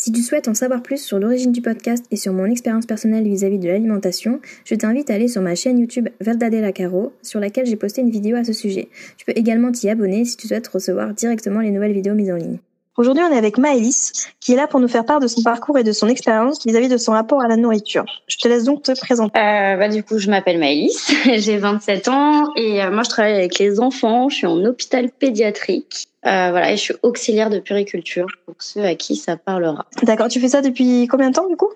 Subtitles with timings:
[0.00, 3.24] Si tu souhaites en savoir plus sur l'origine du podcast et sur mon expérience personnelle
[3.24, 7.66] vis-à-vis de l'alimentation, je t'invite à aller sur ma chaîne YouTube Verdadella Caro, sur laquelle
[7.66, 8.88] j'ai posté une vidéo à ce sujet.
[9.18, 12.36] Tu peux également t'y abonner si tu souhaites recevoir directement les nouvelles vidéos mises en
[12.36, 12.60] ligne.
[13.00, 15.78] Aujourd'hui, on est avec Maëlys, qui est là pour nous faire part de son parcours
[15.78, 18.04] et de son expérience vis-à-vis de son rapport à la nourriture.
[18.28, 19.40] Je te laisse donc te présenter.
[19.40, 23.36] Euh, bah, du coup, je m'appelle Maëlys, j'ai 27 ans et euh, moi, je travaille
[23.36, 24.28] avec les enfants.
[24.28, 26.08] Je suis en hôpital pédiatrique.
[26.26, 29.86] Euh, voilà, et je suis auxiliaire de puriculture pour ceux à qui ça parlera.
[30.02, 31.70] D'accord, tu fais ça depuis combien de temps du coup?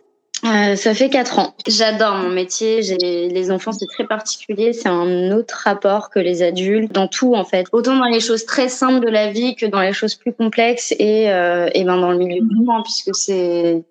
[0.44, 1.54] Euh, ça fait quatre ans.
[1.66, 2.82] J'adore mon métier.
[2.82, 4.74] J'ai les enfants, c'est très particulier.
[4.74, 7.66] C'est un autre rapport que les adultes dans tout en fait.
[7.72, 10.92] Autant dans les choses très simples de la vie que dans les choses plus complexes
[10.98, 13.82] et euh, et ben dans le milieu du monde puisque c'est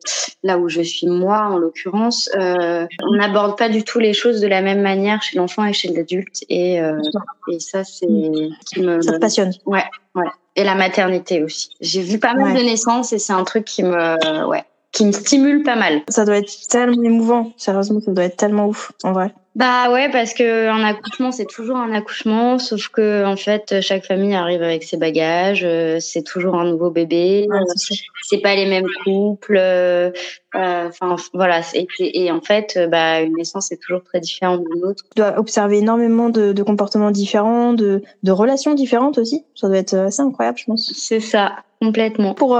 [0.43, 2.29] là où je suis moi en l'occurrence.
[2.35, 5.73] Euh, on n'aborde pas du tout les choses de la même manière chez l'enfant et
[5.73, 7.01] chez l'adulte et euh,
[7.51, 9.53] et ça c'est qui me ça te passionne.
[9.65, 10.27] Ouais ouais.
[10.55, 11.69] Et la maternité aussi.
[11.81, 14.63] J'ai vu pas mal de naissances et c'est un truc qui me ouais
[14.93, 16.01] qui me stimule pas mal.
[16.07, 19.33] Ça doit être tellement émouvant, sérieusement, ça doit être tellement ouf, en vrai.
[19.55, 24.03] Bah ouais, parce que un accouchement c'est toujours un accouchement, sauf que en fait chaque
[24.03, 27.59] famille arrive avec ses bagages, euh, c'est toujours un nouveau bébé, euh,
[28.23, 30.09] c'est pas les mêmes couples, euh,
[30.55, 35.03] enfin voilà, et, et, en fait bah une naissance est toujours très différente d'une autre.
[35.15, 39.77] Tu dois observer énormément de, de comportements différents, de, de relations différentes aussi, ça doit
[39.77, 40.91] être assez incroyable je pense.
[40.95, 42.33] C'est ça, complètement.
[42.33, 42.59] Pour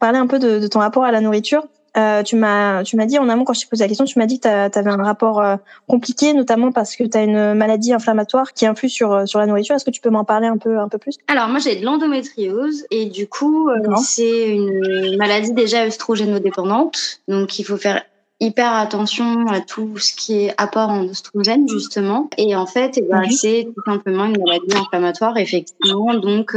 [0.00, 1.62] parler un peu de, de ton rapport à la nourriture,
[1.96, 4.18] euh, tu m'as tu m'as dit en amont quand je t'ai posé la question, tu
[4.18, 7.54] m'as dit que tu avais un rapport euh, compliqué, notamment parce que tu as une
[7.54, 9.74] maladie inflammatoire qui influe sur euh, sur la nourriture.
[9.74, 11.18] Est-ce que tu peux m'en parler un peu un peu plus?
[11.28, 13.68] Alors moi j'ai de l'endométriose et du coup
[14.02, 18.02] c'est une maladie déjà œstrogénodépendante, donc il faut faire
[18.40, 22.28] hyper attention à tout ce qui est apport en oestrogène justement.
[22.38, 23.30] Et en fait eh ben, mhm.
[23.30, 26.14] c'est tout simplement une maladie inflammatoire effectivement.
[26.14, 26.56] Donc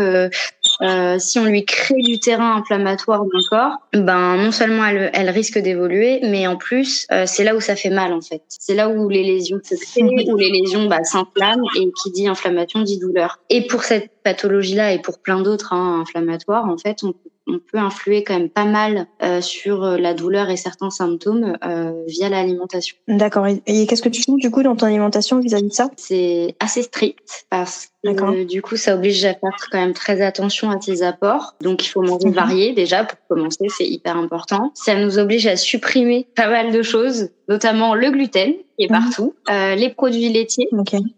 [0.82, 5.10] euh, si on lui crée du terrain inflammatoire dans le corps, ben non seulement elle,
[5.14, 8.42] elle risque d'évoluer, mais en plus euh, c'est là où ça fait mal en fait.
[8.50, 12.28] C'est là où les lésions se créent, où les lésions bah, s'inflamment et qui dit
[12.28, 13.40] inflammation dit douleur.
[13.50, 17.60] Et pour cette pathologie-là et pour plein d'autres hein, inflammatoires, en fait, on peut on
[17.60, 22.04] peut influer quand même pas mal euh, sur euh, la douleur et certains symptômes euh,
[22.08, 22.98] via l'alimentation.
[23.08, 23.46] D'accord.
[23.48, 25.90] Et, qu'est-ce que tu fais du coup dans ton alimentation vis-à-vis de ça?
[25.96, 30.70] C'est assez strict parce que du coup ça oblige à faire quand même très attention
[30.70, 31.56] à tes apports.
[31.62, 32.34] Donc il faut manger mhm.
[32.34, 34.72] varié déjà pour commencer, c'est hyper important.
[34.76, 39.00] Ça nous oblige à supprimer pas mal de choses, notamment le gluten qui est mhm.
[39.00, 40.68] partout, euh, les produits laitiers.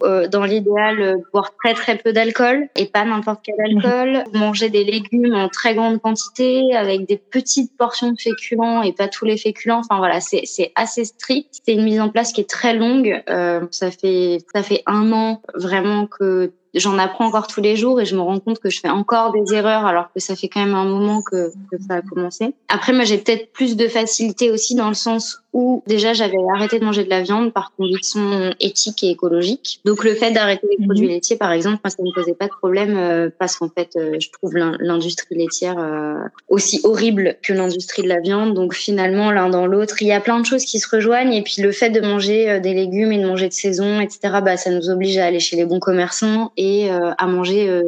[0.03, 3.77] Euh, dans l'idéal, euh, boire très très peu d'alcool et pas n'importe quel mhm.
[3.77, 4.23] alcool.
[4.33, 9.07] Manger des légumes en très grande quantité avec des petites portions de féculents et pas
[9.07, 9.79] tous les féculents.
[9.79, 11.49] Enfin voilà, c'est c'est assez strict.
[11.65, 13.23] C'est une mise en place qui est très longue.
[13.29, 17.99] Euh, ça fait ça fait un an vraiment que j'en apprends encore tous les jours
[17.99, 20.47] et je me rends compte que je fais encore des erreurs alors que ça fait
[20.47, 21.51] quand même un moment que,
[21.87, 22.55] ça a commencé.
[22.69, 26.77] Après, moi, j'ai peut-être plus de facilité aussi dans le sens où déjà j'avais arrêté
[26.77, 29.79] de manger de la viande par conviction éthique et écologique.
[29.85, 31.13] Donc le fait d'arrêter les produits mhm.
[31.13, 33.89] laitiers, par exemple, moi, ça ne me posait pas de problème euh, parce qu'en fait,
[33.95, 36.13] euh, je trouve l'industrie laitière euh,
[36.47, 38.53] aussi horrible que l'industrie de la viande.
[38.53, 41.33] Donc finalement, l'un dans l'autre, il y a plein de choses qui se rejoignent.
[41.33, 44.57] Et puis le fait de manger des légumes et de manger de saison, etc., bah,
[44.57, 47.81] ça nous oblige à aller chez les bons commerçants et à manger,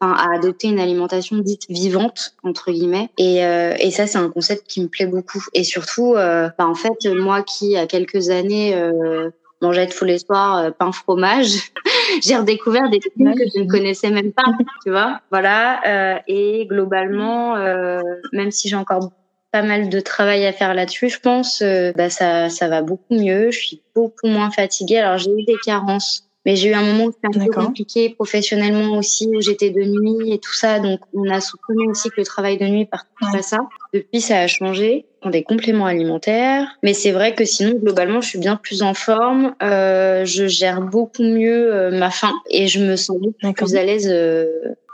[0.00, 3.10] enfin, à adopter une alimentation dite vivante entre guillemets.
[3.18, 5.44] Et, et ça, c'est un concept qui me plaît beaucoup.
[5.52, 10.58] Et surtout, bah, en fait moi qui, à quelques années, euh, mangeais tous les soirs
[10.58, 11.72] euh, pain fromage,
[12.22, 14.44] j'ai redécouvert des trucs que je ne connaissais même pas,
[14.84, 15.20] tu vois.
[15.30, 15.80] Voilà.
[15.86, 18.00] Euh, et globalement, euh,
[18.32, 19.10] même si j'ai encore
[19.52, 21.60] pas mal de travail à faire là-dessus, je pense,
[21.96, 23.50] bah ça, ça va beaucoup mieux.
[23.50, 24.98] Je suis beaucoup moins fatiguée.
[24.98, 28.10] Alors j'ai eu des carences mais j'ai eu un moment où c'était un peu compliqué
[28.10, 30.80] professionnellement aussi, où j'étais de nuit et tout ça.
[30.80, 33.58] Donc, on a soutenu aussi que le travail de nuit participait à ça.
[33.92, 35.06] Depuis, ça a changé.
[35.22, 36.66] On des compléments alimentaires.
[36.82, 39.54] Mais c'est vrai que sinon, globalement, je suis bien plus en forme.
[39.62, 43.84] Euh, je gère beaucoup mieux euh, ma faim et je me sens beaucoup plus à
[43.84, 44.46] l'aise euh,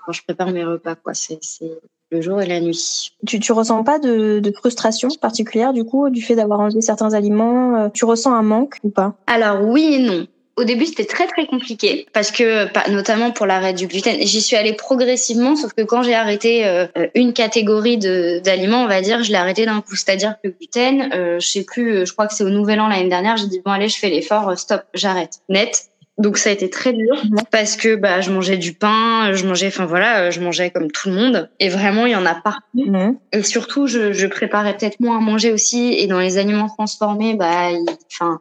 [0.04, 0.96] quand je prépare mes repas.
[0.96, 1.14] Quoi.
[1.14, 1.70] C'est, c'est
[2.10, 3.12] le jour et la nuit.
[3.26, 7.14] Tu, tu ressens pas de, de frustration particulière du coup du fait d'avoir enlevé certains
[7.14, 9.14] aliments euh, Tu ressens un manque ou pas?
[9.26, 10.26] Alors oui et non
[10.56, 14.56] au début, c'était très très compliqué parce que, notamment pour l'arrêt du gluten, j'y suis
[14.56, 15.54] allée progressivement.
[15.54, 19.66] Sauf que quand j'ai arrêté euh, une catégorie d'aliments, on va dire, je l'ai arrêté
[19.66, 19.96] d'un coup.
[19.96, 22.88] C'est-à-dire que le gluten, euh, je sais plus, je crois que c'est au Nouvel An
[22.88, 25.88] l'année dernière, j'ai dit bon allez, je fais l'effort, euh, stop, j'arrête, net.
[26.18, 29.66] Donc ça a été très dur parce que bah je mangeais du pain, je mangeais,
[29.66, 31.50] enfin voilà, je mangeais comme tout le monde.
[31.60, 33.18] Et vraiment, il y en a partout.
[33.32, 35.92] Et surtout, je, je préparais peut-être moins à manger aussi.
[35.92, 37.68] Et dans les aliments transformés, bah,
[38.10, 38.40] enfin,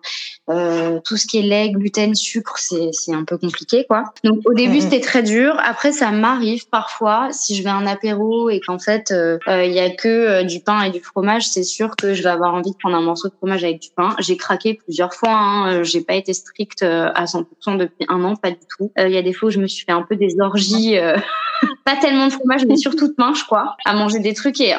[0.50, 4.03] euh, tout ce qui est lait, gluten, sucre, c'est c'est un peu compliqué quoi.
[4.24, 5.57] Donc au début, c'était très dur.
[5.63, 9.65] Après, ça m'arrive parfois si je vais à un apéro et qu'en fait euh, euh,
[9.65, 12.30] il y a que euh, du pain et du fromage, c'est sûr que je vais
[12.30, 14.15] avoir envie de prendre un morceau de fromage avec du pain.
[14.19, 15.33] J'ai craqué plusieurs fois.
[15.33, 15.83] Hein.
[15.83, 18.91] J'ai pas été stricte à 100% depuis un an, pas du tout.
[18.98, 20.95] Il y a des fois où je me suis fait un peu des orgies,
[21.85, 24.59] pas tellement de fromage, mais surtout de pain, je crois, à manger des trucs.
[24.59, 24.73] Et,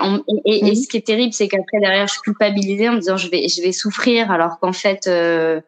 [0.45, 3.17] et, et, ce qui est terrible, c'est qu'après derrière, je suis culpabilisée en me disant
[3.17, 5.09] je vais, je vais souffrir, alors qu'en fait,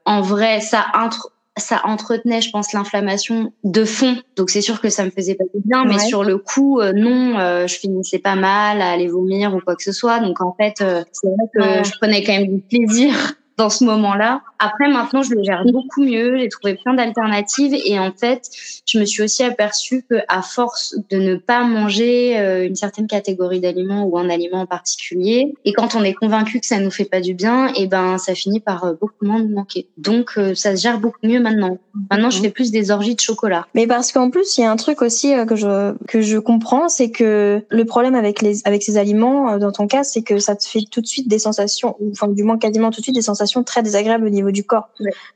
[0.05, 4.17] en vrai, ça entre ça entretenait, je pense, l'inflammation de fond.
[4.37, 7.38] Donc c'est sûr que ça me faisait pas bien, mais sur le coup, euh, non,
[7.38, 10.20] euh, je finissais pas mal à aller vomir ou quoi que ce soit.
[10.20, 13.14] Donc en fait, euh, c'est vrai que je prenais quand même du plaisir
[13.58, 14.40] dans ce moment-là.
[14.60, 16.38] Après, maintenant, je le gère beaucoup mieux.
[16.38, 18.43] J'ai trouvé plein d'alternatives et en fait,
[18.87, 23.08] je me suis aussi aperçue que à force de ne pas manger euh, une certaine
[23.08, 26.90] catégorie d'aliments ou un aliment en particulier, et quand on est convaincu que ça nous
[26.90, 29.88] fait pas du bien, et eh ben ça finit par euh, beaucoup moins nous manquer.
[29.96, 31.78] Donc, euh, ça se gère beaucoup mieux maintenant.
[32.10, 33.66] Maintenant, je fais plus des orgies de chocolat.
[33.75, 36.88] Mais parce qu'en plus, il y a un truc aussi que je que je comprends,
[36.88, 40.55] c'est que le problème avec les avec ces aliments, dans ton cas, c'est que ça
[40.55, 43.16] te fait tout de suite des sensations, ou enfin du moins quasiment tout de suite
[43.16, 44.89] des sensations très désagréable au niveau du corps.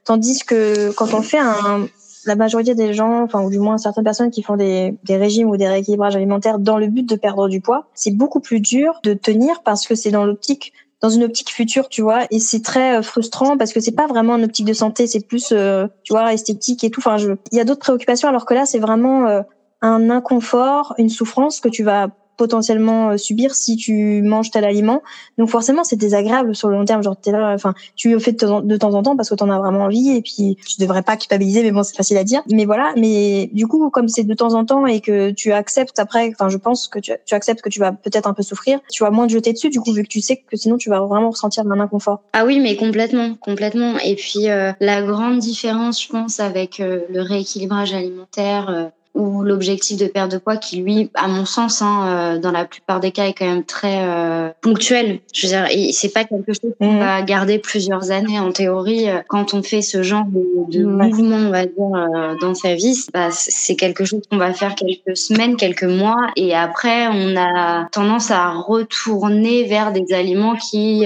[0.04, 1.86] Tandis que quand on fait un,
[2.26, 5.48] la majorité des gens, enfin ou du moins certaines personnes qui font des, des régimes
[5.48, 9.00] ou des rééquilibrages alimentaires dans le but de perdre du poids, c'est beaucoup plus dur
[9.02, 10.72] de tenir parce que c'est dans l'optique
[11.02, 14.06] dans une optique future, tu vois, et c'est très euh, frustrant parce que c'est pas
[14.06, 17.00] vraiment une optique de santé, c'est plus, euh, tu vois, esthétique et tout.
[17.00, 17.32] Enfin, je...
[17.50, 19.42] il y a d'autres préoccupations, alors que là, c'est vraiment euh,
[19.80, 22.06] un inconfort, une souffrance que tu vas
[22.36, 25.02] potentiellement euh, subir si tu manges tel aliment.
[25.38, 27.02] Donc forcément, c'est désagréable sur le long terme.
[27.02, 29.58] Genre, t'es là, enfin, tu le fais de temps, en temps parce que t'en as
[29.58, 32.42] vraiment envie et puis tu devrais pas culpabiliser, mais bon, c'est facile à dire.
[32.50, 35.98] Mais voilà, mais du coup, comme c'est de temps en temps et que tu acceptes
[35.98, 38.80] après, enfin, je pense que tu, tu acceptes que tu vas peut-être un peu souffrir,
[38.90, 40.90] tu vas moins te jeter dessus, du coup, vu que tu sais que sinon tu
[40.90, 42.22] vas vraiment ressentir un inconfort.
[42.32, 43.98] Ah oui, mais complètement, complètement.
[43.98, 49.98] Et puis, euh, la grande différence, je pense, avec euh, le rééquilibrage alimentaire, ou l'objectif
[49.98, 53.10] de perte de poids qui lui, à mon sens, hein, euh, dans la plupart des
[53.10, 55.20] cas, est quand même très euh, ponctuel.
[55.34, 56.98] Je veux dire, c'est pas quelque chose qu'on mhm.
[56.98, 59.10] va garder plusieurs années en théorie.
[59.10, 62.98] Euh, quand on fait ce genre de, de mouvement, on va dire, dans sa vie,
[63.12, 67.88] bah, c'est quelque chose qu'on va faire quelques semaines, quelques mois, et après, on a
[67.92, 71.04] tendance à retourner vers des aliments qui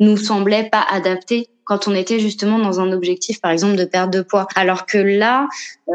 [0.00, 4.12] nous semblaient pas adaptés quand on était justement dans un objectif, par exemple, de perte
[4.12, 4.48] de poids.
[4.56, 5.46] Alors que là,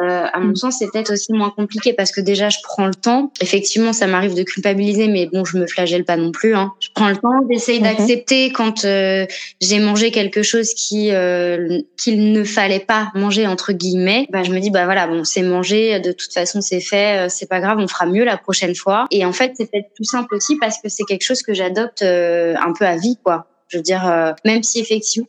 [0.02, 0.56] euh, à mon mm.
[0.56, 3.34] sens, c'est peut-être aussi moins compliqué parce que déjà, je prends le temps.
[3.42, 6.56] Effectivement, ça m'arrive de culpabiliser, mais bon, je me flagelle pas non plus.
[6.56, 6.72] Hein.
[6.80, 7.98] Je prends le temps d'essayer mm-hmm.
[7.98, 9.26] d'accepter quand euh,
[9.60, 14.28] j'ai mangé quelque chose qui euh, qu'il ne fallait pas manger entre guillemets.
[14.32, 16.00] Bah, je me dis bah voilà, bon, c'est mangé.
[16.00, 17.28] De toute façon, c'est fait.
[17.28, 19.08] C'est pas grave, on fera mieux la prochaine fois.
[19.12, 22.02] Et en fait, c'est peut-être plus simple aussi parce que c'est quelque chose que j'adopte
[22.02, 23.50] un peu à vie, quoi.
[23.68, 25.28] Je veux dire, euh, même si effectivement,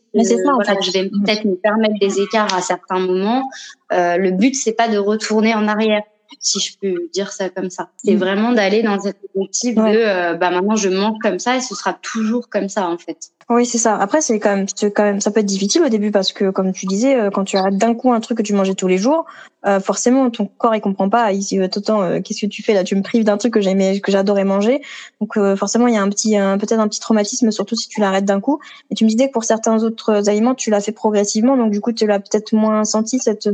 [0.63, 3.43] ça, je vais peut-être me permettre des écarts à certains moments,
[3.91, 6.03] euh, le but c'est pas de retourner en arrière
[6.39, 7.89] si je peux dire ça comme ça.
[8.03, 8.19] C'est mm.
[8.19, 11.75] vraiment d'aller dans cet objectif de euh, bah maintenant je mange comme ça et ce
[11.75, 13.31] sera toujours comme ça en fait.
[13.49, 13.95] Oui, c'est ça.
[13.97, 14.65] Après c'est quand même
[14.95, 17.45] quand même ça peut être difficile au début parce que comme tu disais euh, quand
[17.45, 19.25] tu arrêtes d'un coup un truc que tu mangeais tous les jours,
[19.65, 22.83] euh, forcément ton corps il comprend pas, il dit autant qu'est-ce que tu fais là,
[22.83, 24.81] tu me prives d'un truc que j'aimais que j'adorais manger.
[25.21, 28.25] Donc forcément il y a un petit peut-être un petit traumatisme surtout si tu l'arrêtes
[28.25, 28.59] d'un coup.
[28.91, 31.81] Et tu me disais que pour certains autres aliments, tu l'as fait progressivement donc du
[31.81, 33.49] coup tu l'as peut-être moins senti cette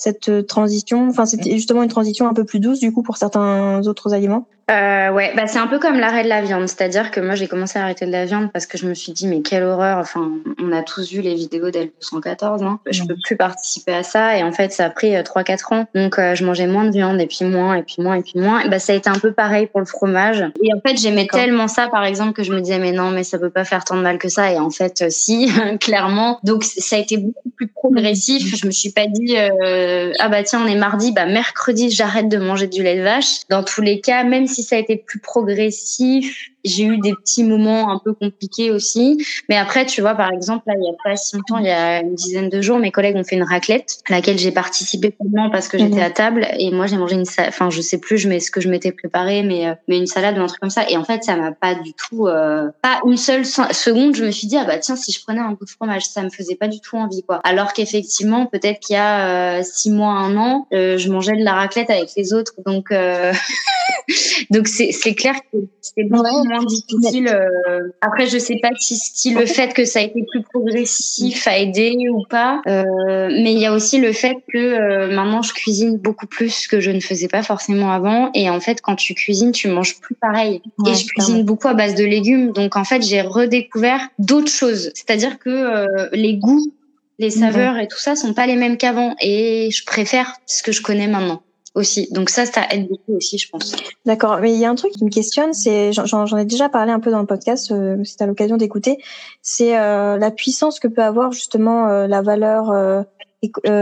[0.00, 3.18] cette euh, transition Enfin, c'était justement une transition un peu plus douce du coup pour
[3.18, 7.10] certains autres aliments euh, ouais, bah c'est un peu comme l'arrêt de la viande, c'est-à-dire
[7.10, 9.26] que moi j'ai commencé à arrêter de la viande parce que je me suis dit
[9.26, 9.98] mais quelle horreur.
[9.98, 10.30] Enfin,
[10.62, 12.78] on a tous vu les vidéos d'L214, hein.
[12.88, 15.86] Je peux plus participer à ça et en fait ça a pris 3-4 euh, ans,
[15.94, 18.38] donc euh, je mangeais moins de viande et puis moins et puis moins et puis
[18.38, 18.60] moins.
[18.60, 20.44] Et bah ça a été un peu pareil pour le fromage.
[20.62, 23.24] Et en fait j'aimais tellement ça par exemple que je me disais mais non mais
[23.24, 25.50] ça peut pas faire tant de mal que ça et en fait euh, si
[25.80, 26.38] clairement.
[26.44, 28.54] Donc ça a été beaucoup plus progressif.
[28.56, 32.38] Je me suis pas dit ah bah tiens on est mardi, bah mercredi j'arrête de
[32.38, 33.40] manger du lait de vache.
[33.48, 37.44] Dans tous les cas même si ça a été plus progressif, j'ai eu des petits
[37.44, 39.24] moments un peu compliqués aussi.
[39.48, 41.70] Mais après, tu vois, par exemple, là, il y a pas si longtemps, il y
[41.70, 45.10] a une dizaine de jours, mes collègues ont fait une raclette à laquelle j'ai participé
[45.10, 46.02] pleinement parce que j'étais mhm.
[46.02, 47.52] à table et moi, j'ai mangé une salade.
[47.52, 50.06] Enfin, je sais plus, je mets ce que je m'étais préparé, mais euh, mais une
[50.06, 50.88] salade ou un truc comme ça.
[50.88, 54.30] Et en fait, ça m'a pas du tout, euh, pas une seule seconde, je me
[54.30, 56.56] suis dit ah bah tiens, si je prenais un peu de fromage, ça me faisait
[56.56, 57.40] pas du tout envie quoi.
[57.44, 61.54] Alors qu'effectivement, peut-être qu'il y a euh, six mois, un an, je mangeais de la
[61.54, 62.92] raclette avec les autres, donc
[64.50, 67.28] donc c'est c'est clair que c'est bon moins difficile.
[67.28, 71.46] Euh, après, je sais pas si, si, le fait que ça a été plus progressif
[71.46, 72.60] a aidé ou pas.
[72.66, 76.66] Euh, mais il y a aussi le fait que euh, maintenant je cuisine beaucoup plus
[76.66, 78.30] que je ne faisais pas forcément avant.
[78.34, 80.60] Et en fait, quand tu cuisines, tu manges plus pareil.
[80.86, 82.52] et je cuisine beaucoup à base de légumes.
[82.52, 84.90] Donc en fait, j'ai redécouvert d'autres choses.
[84.94, 86.72] C'est-à-dire que euh, les goûts,
[87.18, 89.14] les saveurs et tout ça sont pas les mêmes qu'avant.
[89.20, 91.42] Et je préfère ce que je connais maintenant
[91.74, 92.08] aussi.
[92.10, 93.76] Donc ça, ça aide beaucoup aussi, je pense.
[94.04, 94.38] D'accord.
[94.40, 97.00] Mais il y a un truc qui me questionne, c'est j'en ai déjà parlé un
[97.00, 98.98] peu dans le podcast, euh, si tu as l'occasion d'écouter,
[99.42, 103.02] c'est euh, la puissance que peut avoir justement euh, la valeur euh,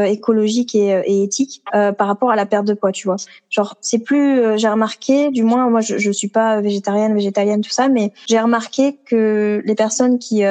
[0.04, 3.16] écologique et, et éthique par rapport à la perte de poids, tu vois.
[3.50, 7.70] Genre, c'est plus, j'ai remarqué, du moins, moi, je, je suis pas végétarienne, végétalienne, tout
[7.70, 10.44] ça, mais j'ai remarqué que les personnes qui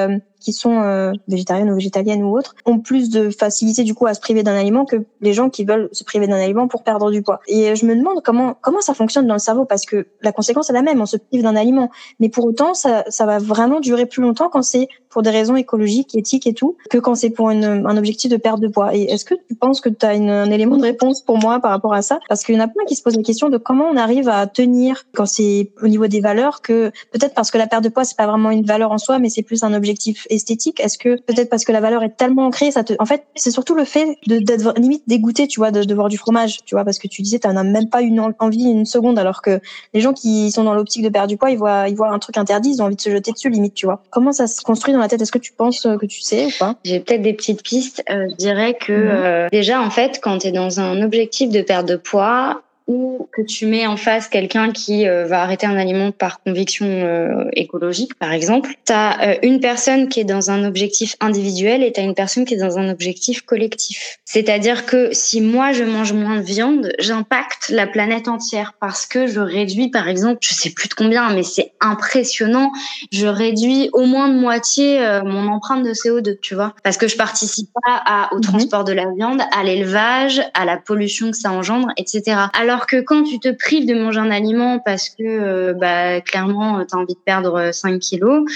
[0.47, 4.13] qui sont euh, végétariennes ou végétaliennes ou autres ont plus de facilité du coup à
[4.13, 7.11] se priver d'un aliment que les gens qui veulent se priver d'un aliment pour perdre
[7.11, 7.41] du poids.
[7.47, 10.69] Et je me demande comment comment ça fonctionne dans le cerveau parce que la conséquence
[10.69, 11.89] est la même, on se prive d'un aliment,
[12.21, 15.55] mais pour autant ça ça va vraiment durer plus longtemps quand c'est pour des raisons
[15.55, 18.95] écologiques, éthiques et tout, que quand c'est pour une, un objectif de perte de poids.
[18.95, 21.59] Et est-ce que tu penses que tu as une, un élément de réponse pour moi
[21.59, 22.19] par rapport à ça?
[22.29, 24.29] Parce qu'il y en a plein qui se posent la question de comment on arrive
[24.29, 27.89] à tenir quand c'est au niveau des valeurs que peut-être parce que la perte de
[27.89, 30.97] poids c'est pas vraiment une valeur en soi, mais c'est plus un objectif esthétique Est-ce
[30.97, 33.75] que peut-être parce que la valeur est tellement ancrée, ça te, en fait, c'est surtout
[33.75, 36.99] le fait d'être limite dégoûté, tu vois, de, de, voir du fromage, tu vois, parce
[36.99, 39.59] que tu disais, t'en as même pas une envie une seconde, alors que
[39.93, 42.19] les gens qui sont dans l'optique de perdre du poids, ils voient, ils voient un
[42.19, 44.01] truc interdit, ils ont envie de se jeter dessus, limite, tu vois.
[44.09, 45.21] Comment ça se construit dans la tête?
[45.21, 46.75] Est-ce que tu penses euh, que tu sais ou pas?
[46.83, 48.03] J'ai peut-être des petites pistes.
[48.09, 49.09] Euh, je dirais que mhm.
[49.09, 53.27] euh, déjà, en fait, quand tu es dans un objectif de perte de poids, ou
[53.33, 57.43] que tu mets en face quelqu'un qui euh, va arrêter un aliment par conviction euh,
[57.51, 61.91] écologique, par exemple, tu as euh, une personne qui est dans un objectif individuel et
[61.91, 64.19] tu as une personne qui est dans un objectif collectif.
[64.23, 69.27] C'est-à-dire que si moi je mange moins de viande, j'impacte la planète entière parce que
[69.27, 72.71] je réduis, par exemple, je sais plus de combien, mais c'est impressionnant,
[73.11, 77.17] je réduis au moins de moitié mon empreinte de CO2, tu vois, parce que je
[77.17, 78.43] participe pas à, au mhm.
[78.43, 82.37] transport de la viande, à l'élevage, à la pollution que ça engendre, etc.
[82.53, 86.21] Alors alors que quand tu te prives de manger un aliment parce que euh, bah,
[86.21, 88.51] clairement tu as envie de perdre 5 euh, kilos,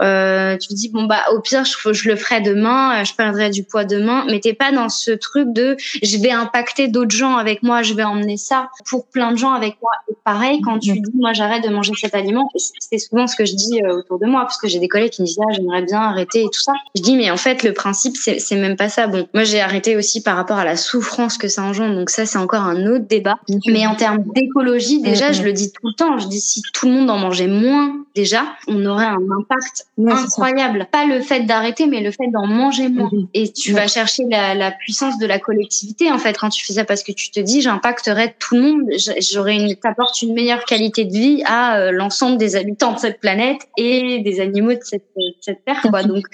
[0.00, 3.50] euh, tu te dis bon bah au pire je, je, le ferai demain, je perdrai
[3.50, 7.36] du poids demain, mais t'es pas dans ce truc de je vais impacter d'autres gens
[7.36, 9.92] avec moi, je vais emmener ça pour plein de gens avec moi.
[10.10, 13.44] Et pareil quand tu dis moi j'arrête de manger cet aliment, c'est souvent ce que
[13.44, 15.82] je dis autour de moi parce que j'ai des collègues qui me disent ah j'aimerais
[15.82, 16.72] bien arrêter et tout ça.
[16.94, 19.06] Je dis mais en fait le principe c'est même pas ça.
[19.06, 22.24] Bon moi j'ai arrêté aussi par rapport à la souffrance que ça engendre donc ça
[22.24, 23.36] c'est encore un autre débat.
[23.68, 26.86] Mais en termes d'écologie, déjà, je le dis tout le temps, je dis si tout
[26.86, 30.86] le monde en mangeait moins, déjà, on aurait un impact incroyable.
[30.90, 33.10] Pas le fait d'arrêter, mais le fait d'en manger moins.
[33.34, 36.74] Et tu vas chercher la, la, puissance de la collectivité, en fait, quand tu fais
[36.74, 38.90] ça, parce que tu te dis, j'impacterai tout le monde,
[39.32, 43.20] j'aurais une, t'apporte une meilleure qualité de vie à euh, l'ensemble des habitants de cette
[43.20, 45.04] planète et des animaux de cette,
[45.40, 46.02] cette terre, quoi.
[46.02, 46.24] Donc,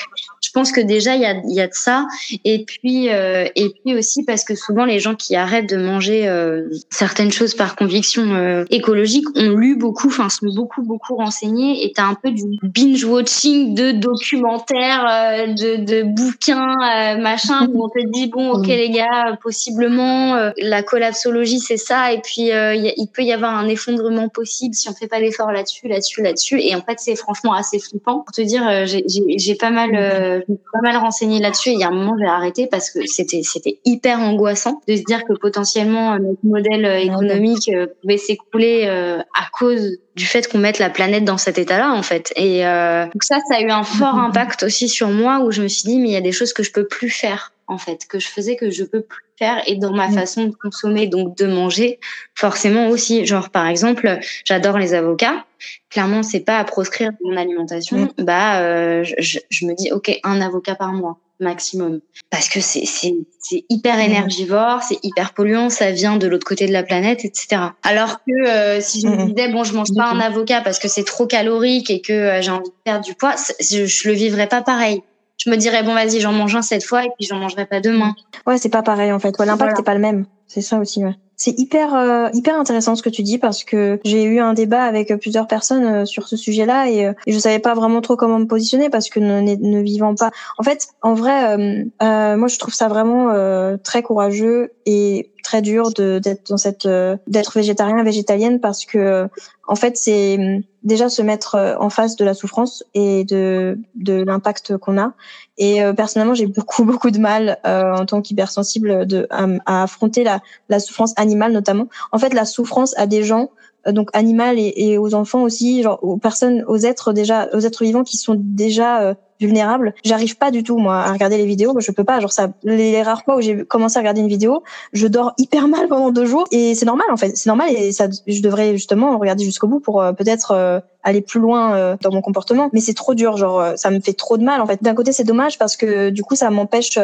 [0.42, 2.07] je pense que déjà, il y a, y a de ça.
[2.45, 6.29] Et puis, euh, et puis aussi parce que souvent, les gens qui arrêtent de manger
[6.29, 11.85] euh, certaines choses par conviction euh, écologique ont lu beaucoup, enfin sont beaucoup beaucoup renseignés.
[11.85, 17.67] Et t'as un peu du binge watching de documentaires, euh, de, de, bouquins, euh, machin
[17.73, 22.13] où on te dit bon ok les gars possiblement la collapsologie c'est ça.
[22.13, 25.89] Et puis il peut y avoir un effondrement possible si on fait pas d'efforts là-dessus,
[25.89, 26.61] là-dessus, là-dessus.
[26.61, 28.21] Et en fait c'est franchement assez flippant.
[28.21, 30.42] Pour te dire j'ai pas mal
[30.73, 33.43] pas mal renseigné là-dessus et il y a un moment j'ai arrêté parce que c'était
[33.43, 38.85] c'était hyper angoissant de se dire que potentiellement notre modèle économique économique euh, pouvait s'écouler
[38.87, 42.33] euh, à cause du fait qu'on mette la planète dans cet état-là en fait.
[42.37, 45.63] Et euh, donc ça, ça a eu un fort impact aussi sur moi où je
[45.63, 47.79] me suis dit mais il y a des choses que je peux plus faire en
[47.79, 51.07] fait, que je faisais que je peux plus faire et dans ma façon de consommer
[51.07, 51.99] donc de manger
[52.35, 53.27] forcément aussi.
[53.27, 55.45] Genre par exemple, j'adore les avocats.
[55.91, 58.09] Clairement, c'est pas à proscrire mon alimentation.
[58.19, 62.01] Bah, je, je me dis ok, un avocat par mois maximum.
[62.31, 66.67] Parce que c'est, c'est, c'est hyper énergivore, c'est hyper polluant, ça vient de l'autre côté
[66.67, 67.63] de la planète, etc.
[67.83, 70.89] Alors que euh, si je me disais, bon, je mange pas un avocat parce que
[70.89, 74.15] c'est trop calorique et que euh, j'ai envie de perdre du poids, je, je le
[74.15, 75.03] vivrais pas pareil.
[75.45, 77.81] Je me dirais, bon, vas-y, j'en mange un cette fois et puis j'en mangerai pas
[77.81, 78.15] demain.
[78.47, 79.37] Ouais, c'est pas pareil en fait.
[79.41, 80.27] Ouais, l'impact n'est pas le même.
[80.47, 81.17] C'est ça aussi, ouais.
[81.37, 84.85] C'est hyper euh, hyper intéressant ce que tu dis parce que j'ai eu un débat
[84.85, 88.15] avec plusieurs personnes euh, sur ce sujet-là et, euh, et, je savais pas vraiment trop
[88.15, 90.31] comment me positionner parce que ne, ne vivant pas.
[90.59, 91.57] En fait, en vrai,
[92.03, 93.35] euh, moi je trouve ça vraiment
[93.83, 96.87] très courageux et très dur de d'être dans cette
[97.27, 99.29] d'être végétarien végétalienne parce que
[99.73, 103.79] en fait, c'est hum, déjà se mettre euh, en face de la souffrance et de,
[103.95, 105.15] de l'impact qu'on a.
[105.57, 110.25] Et euh, personnellement, j'ai beaucoup beaucoup de mal euh, en tant qu'hypersensible de à, affronter
[110.25, 111.89] la, la souffrance animale notamment.
[112.13, 113.49] En fait, la souffrance à des gens
[113.87, 117.83] donc animales et, et, aux enfants aussi, genre aux personnes, aux êtres déjà, aux êtres
[117.83, 119.95] vivants qui sont déjà vulnérable.
[120.05, 122.21] J'arrive pas du tout moi à regarder les vidéos, je peux pas.
[122.21, 125.69] Genre ça, les rares fois où j'ai commencé à regarder une vidéo, je dors hyper
[125.69, 127.37] mal pendant deux jours et c'est normal en fait.
[127.37, 131.21] C'est normal et ça, je devrais justement regarder jusqu'au bout pour euh, peut-être euh, aller
[131.21, 132.71] plus loin euh, dans mon comportement.
[132.73, 134.83] Mais c'est trop dur, genre ça me fait trop de mal en fait.
[134.83, 136.99] D'un côté c'est dommage parce que du coup ça m'empêche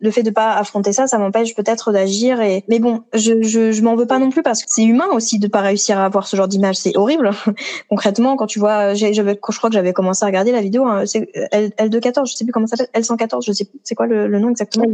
[0.00, 2.40] le fait de pas affronter ça, ça m'empêche peut-être d'agir.
[2.40, 5.08] Et mais bon, je je, je m'en veux pas non plus parce que c'est humain
[5.12, 6.76] aussi de pas réussir à avoir ce genre d'image.
[6.76, 7.30] C'est horrible.
[7.88, 10.84] Concrètement, quand tu vois, j'avais, je crois que j'avais commencé à regarder la vidéo.
[10.86, 14.06] Hein, c'est L214, je sais plus comment ça s'appelle, L114, je sais plus, c'est quoi
[14.06, 14.86] le, le, nom exactement?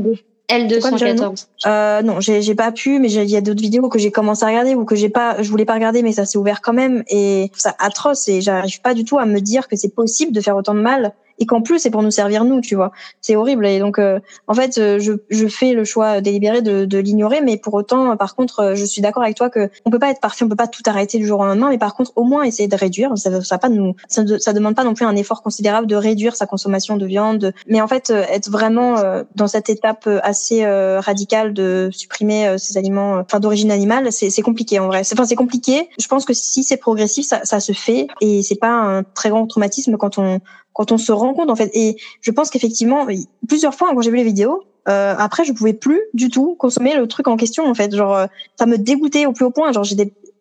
[0.50, 1.46] L214.
[1.66, 4.44] Euh, non, j'ai, j'ai pas pu, mais il y a d'autres vidéos que j'ai commencé
[4.44, 6.72] à regarder ou que j'ai pas, je voulais pas regarder, mais ça s'est ouvert quand
[6.72, 10.32] même et ça atroce et j'arrive pas du tout à me dire que c'est possible
[10.32, 12.92] de faire autant de mal et qu'en plus c'est pour nous servir nous, tu vois.
[13.20, 16.84] C'est horrible et donc euh, en fait euh, je, je fais le choix délibéré de,
[16.84, 19.90] de l'ignorer, mais pour autant par contre euh, je suis d'accord avec toi que on
[19.90, 21.94] peut pas être parfait, on peut pas tout arrêter du jour au lendemain, mais par
[21.94, 23.16] contre au moins essayer de réduire.
[23.16, 26.36] Ça, ça pas nous, ça, ça demande pas non plus un effort considérable de réduire
[26.36, 28.96] sa consommation de viande, mais en fait être vraiment
[29.34, 34.86] dans cette étape assez radicale de supprimer ces aliments, enfin d'origine animale, c'est compliqué en
[34.86, 35.02] vrai.
[35.12, 35.88] Enfin c'est compliqué.
[35.98, 39.30] Je pense que si c'est progressif, ça, ça se fait et c'est pas un très
[39.30, 40.40] grand traumatisme quand on
[40.72, 41.70] quand on se rend compte en fait.
[41.74, 43.06] Et je pense qu'effectivement,
[43.48, 46.96] plusieurs fois quand j'ai vu les vidéos, euh, après je pouvais plus du tout consommer
[46.96, 47.94] le truc en question en fait.
[47.94, 48.26] Genre euh,
[48.58, 49.72] ça me dégoûtait au plus haut point.
[49.72, 49.84] Genre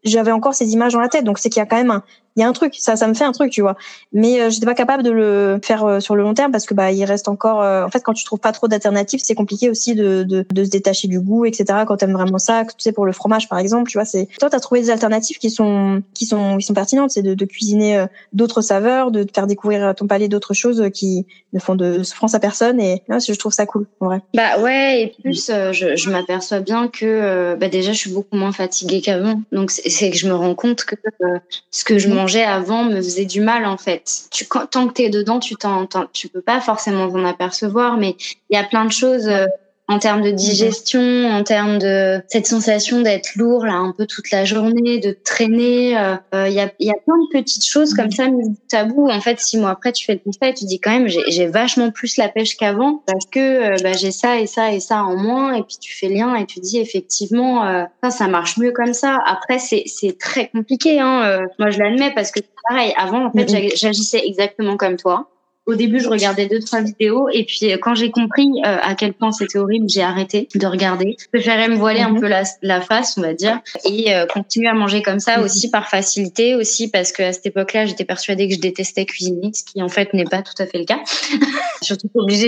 [0.03, 1.25] j'avais encore ces images dans la tête.
[1.25, 2.03] Donc c'est qu'il y a quand même un,
[2.39, 3.75] il y a un truc, ça, ça me fait un truc, tu vois.
[4.13, 6.73] Mais euh, j'étais pas capable de le faire euh, sur le long terme parce que
[6.73, 7.61] bah il reste encore.
[7.61, 10.63] Euh, en fait, quand tu trouves pas trop d'alternatives, c'est compliqué aussi de, de, de,
[10.63, 11.65] se détacher du goût, etc.
[11.85, 14.49] Quand t'aimes vraiment ça, tu sais pour le fromage par exemple, tu vois, c'est toi
[14.49, 18.05] t'as trouvé des alternatives qui sont qui sont qui sont pertinentes, c'est de, de cuisiner
[18.31, 22.35] d'autres saveurs, de faire découvrir à ton palais d'autres choses qui ne font de souffrance
[22.35, 24.21] à personne et je trouve ça cool, en vrai.
[24.33, 28.53] Bah ouais, et plus je, je m'aperçois bien que bah déjà je suis beaucoup moins
[28.53, 30.95] fatiguée qu'avant, donc c'est que je me rends compte que
[31.71, 34.27] ce que je mange avant me faisait du mal en fait.
[34.31, 38.15] Tu, tant que tu es dedans, tu t'en, tu peux pas forcément t'en apercevoir, mais
[38.49, 39.29] il y a plein de choses.
[39.89, 44.05] Euh, en termes de digestion, en termes de cette sensation d'être lourd là un peu
[44.05, 45.97] toute la journée, de traîner.
[45.97, 49.09] Euh, euh, il y, a, y a plein de petites choses comme ça mises tabou.
[49.09, 51.47] En fait, six mois après, tu fais le constat et tu dis quand même j'ai
[51.47, 55.03] vachement plus la pêche qu'avant parce que euh, bah, j'ai ça et ça et ça
[55.03, 55.53] en moins.
[55.53, 59.17] Et puis tu fais lien et tu dis effectivement ça ça marche mieux comme ça.
[59.25, 60.99] Après c'est c'est très compliqué.
[60.99, 61.47] Hein.
[61.57, 65.29] moi je l'admets parce que pareil avant en fait j'agissais exactement comme toi
[65.69, 68.95] au début, je regardais deux trois vidéos et puis euh, quand j'ai compris euh, à
[68.95, 71.15] quel point c'était horrible, j'ai arrêté de regarder.
[71.19, 72.19] Je préférais me voiler un mhm.
[72.19, 75.45] peu la, la, face, on va dire, et euh, continuer à manger comme ça mhm.
[75.45, 79.51] aussi par facilité, aussi parce que à cette époque-là, j'étais persuadée que je détestais cuisiner,
[79.53, 80.99] ce qui en fait n'est pas tout à fait le cas.
[81.81, 82.47] Surtout obligée.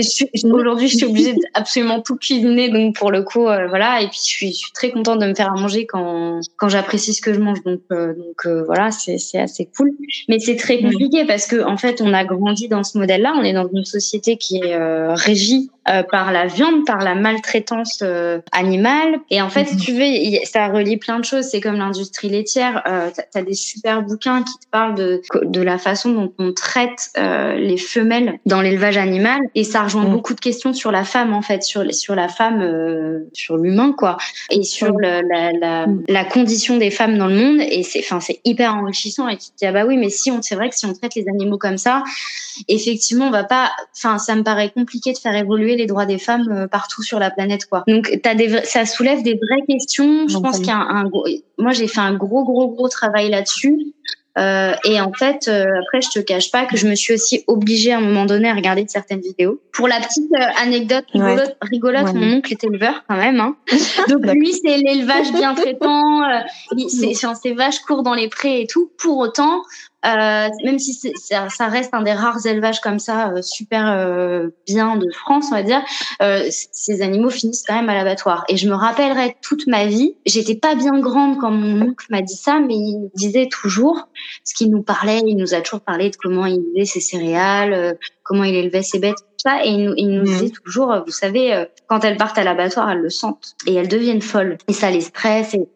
[0.52, 4.02] Aujourd'hui, je suis obligée d'absolument tout cuisiner, donc pour le coup, voilà.
[4.02, 6.68] Et puis je suis, je suis, très contente de me faire à manger quand quand
[6.68, 9.92] j'apprécie ce que je mange, donc donc voilà, c'est c'est assez cool.
[10.28, 13.34] Mais c'est très compliqué parce que en fait, on a grandi dans ce modèle là
[13.36, 17.16] On est dans une société qui est euh, régie euh, par la viande, par la
[17.16, 19.18] maltraitance euh, animale.
[19.30, 19.80] Et en fait, si mhm.
[19.80, 21.46] tu veux, ça relie plein de choses.
[21.46, 22.82] C'est comme l'industrie laitière.
[22.86, 26.52] Euh, tu as des super bouquins qui te parlent de, de la façon dont on
[26.52, 29.40] traite euh, les femelles dans l'élevage animal.
[29.56, 30.12] Et ça rejoint mhm.
[30.12, 34.18] beaucoup de questions sur la femme, en fait, sur, sur la femme, sur l'humain, quoi.
[34.50, 36.04] Et sur la, la, mhm.
[36.08, 37.60] la, condition des femmes dans le monde.
[37.60, 39.28] Et c'est enfin c'est hyper enrichissant.
[39.28, 40.92] Et tu te dis, ah bah oui, mais si on, c'est vrai que si on
[40.92, 42.04] traite les animaux comme ça,
[42.68, 46.18] effectivement, on va pas, enfin, ça me paraît compliqué de faire évoluer les droits des
[46.18, 47.84] femmes euh, partout sur la planète, quoi.
[47.86, 50.28] Donc, as des, ça soulève des vraies questions.
[50.28, 51.10] Je pense qu'il y a un,
[51.58, 53.94] moi, j'ai fait un gros, gros, gros travail là-dessus.
[54.38, 57.44] Euh, et en fait, euh, après, je te cache pas que je me suis aussi
[57.48, 59.60] obligée à un moment donné à regarder certaines vidéos.
[59.72, 61.04] Pour la petite euh, anecdote
[61.60, 63.40] rigolote, mon oncle est éleveur quand même.
[63.40, 63.56] Hein.
[64.08, 66.22] Donc lui, c'est l'élevage bien traitant.
[66.88, 68.90] c'est, ses vaches courent dans les prés et tout.
[68.98, 69.62] Pour autant,
[70.04, 74.48] euh, même si ça, ça, reste un des rares élevages comme ça, euh, super euh,
[74.66, 75.82] bien de France, on va dire,
[76.20, 78.44] euh, ces animaux finissent quand même à l'abattoir.
[78.48, 82.22] Et je me rappellerai toute ma vie, j'étais pas bien grande quand mon oncle m'a
[82.22, 84.08] dit ça, mais il disait toujours,
[84.44, 87.96] ce qu'il nous parlait, il nous a toujours parlé de comment il élevait ses céréales,
[88.24, 89.24] comment il élevait ses bêtes.
[89.42, 89.64] Ça.
[89.64, 90.24] Et il nous, il nous mmh.
[90.24, 94.22] disait toujours, vous savez, quand elles partent à l'abattoir, elles le sentent et elles deviennent
[94.22, 94.58] folles.
[94.68, 95.54] Et ça les stresse.
[95.54, 95.66] Et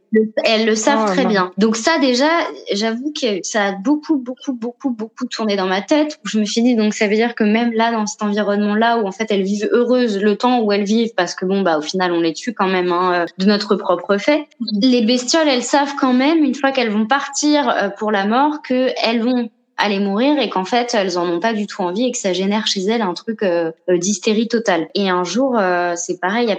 [0.45, 1.51] elles le savent oh, très bien.
[1.59, 2.29] Donc ça déjà,
[2.73, 6.19] j'avoue que ça a beaucoup, beaucoup, beaucoup, beaucoup tourné dans ma tête.
[6.25, 8.99] Où je me suis dit donc ça veut dire que même là dans cet environnement-là
[8.99, 11.79] où en fait elles vivent heureuses le temps où elles vivent parce que bon bah
[11.79, 14.47] au final on les tue quand même hein, euh, de notre propre fait.
[14.61, 14.91] Mm-hmm.
[14.91, 18.63] Les bestioles elles savent quand même une fois qu'elles vont partir euh, pour la mort
[18.63, 22.07] que elles vont aller mourir et qu'en fait elles en ont pas du tout envie
[22.07, 24.89] et que ça génère chez elles un truc euh, d'hystérie totale.
[24.95, 25.59] Et un jour
[25.97, 26.57] c'est pareil,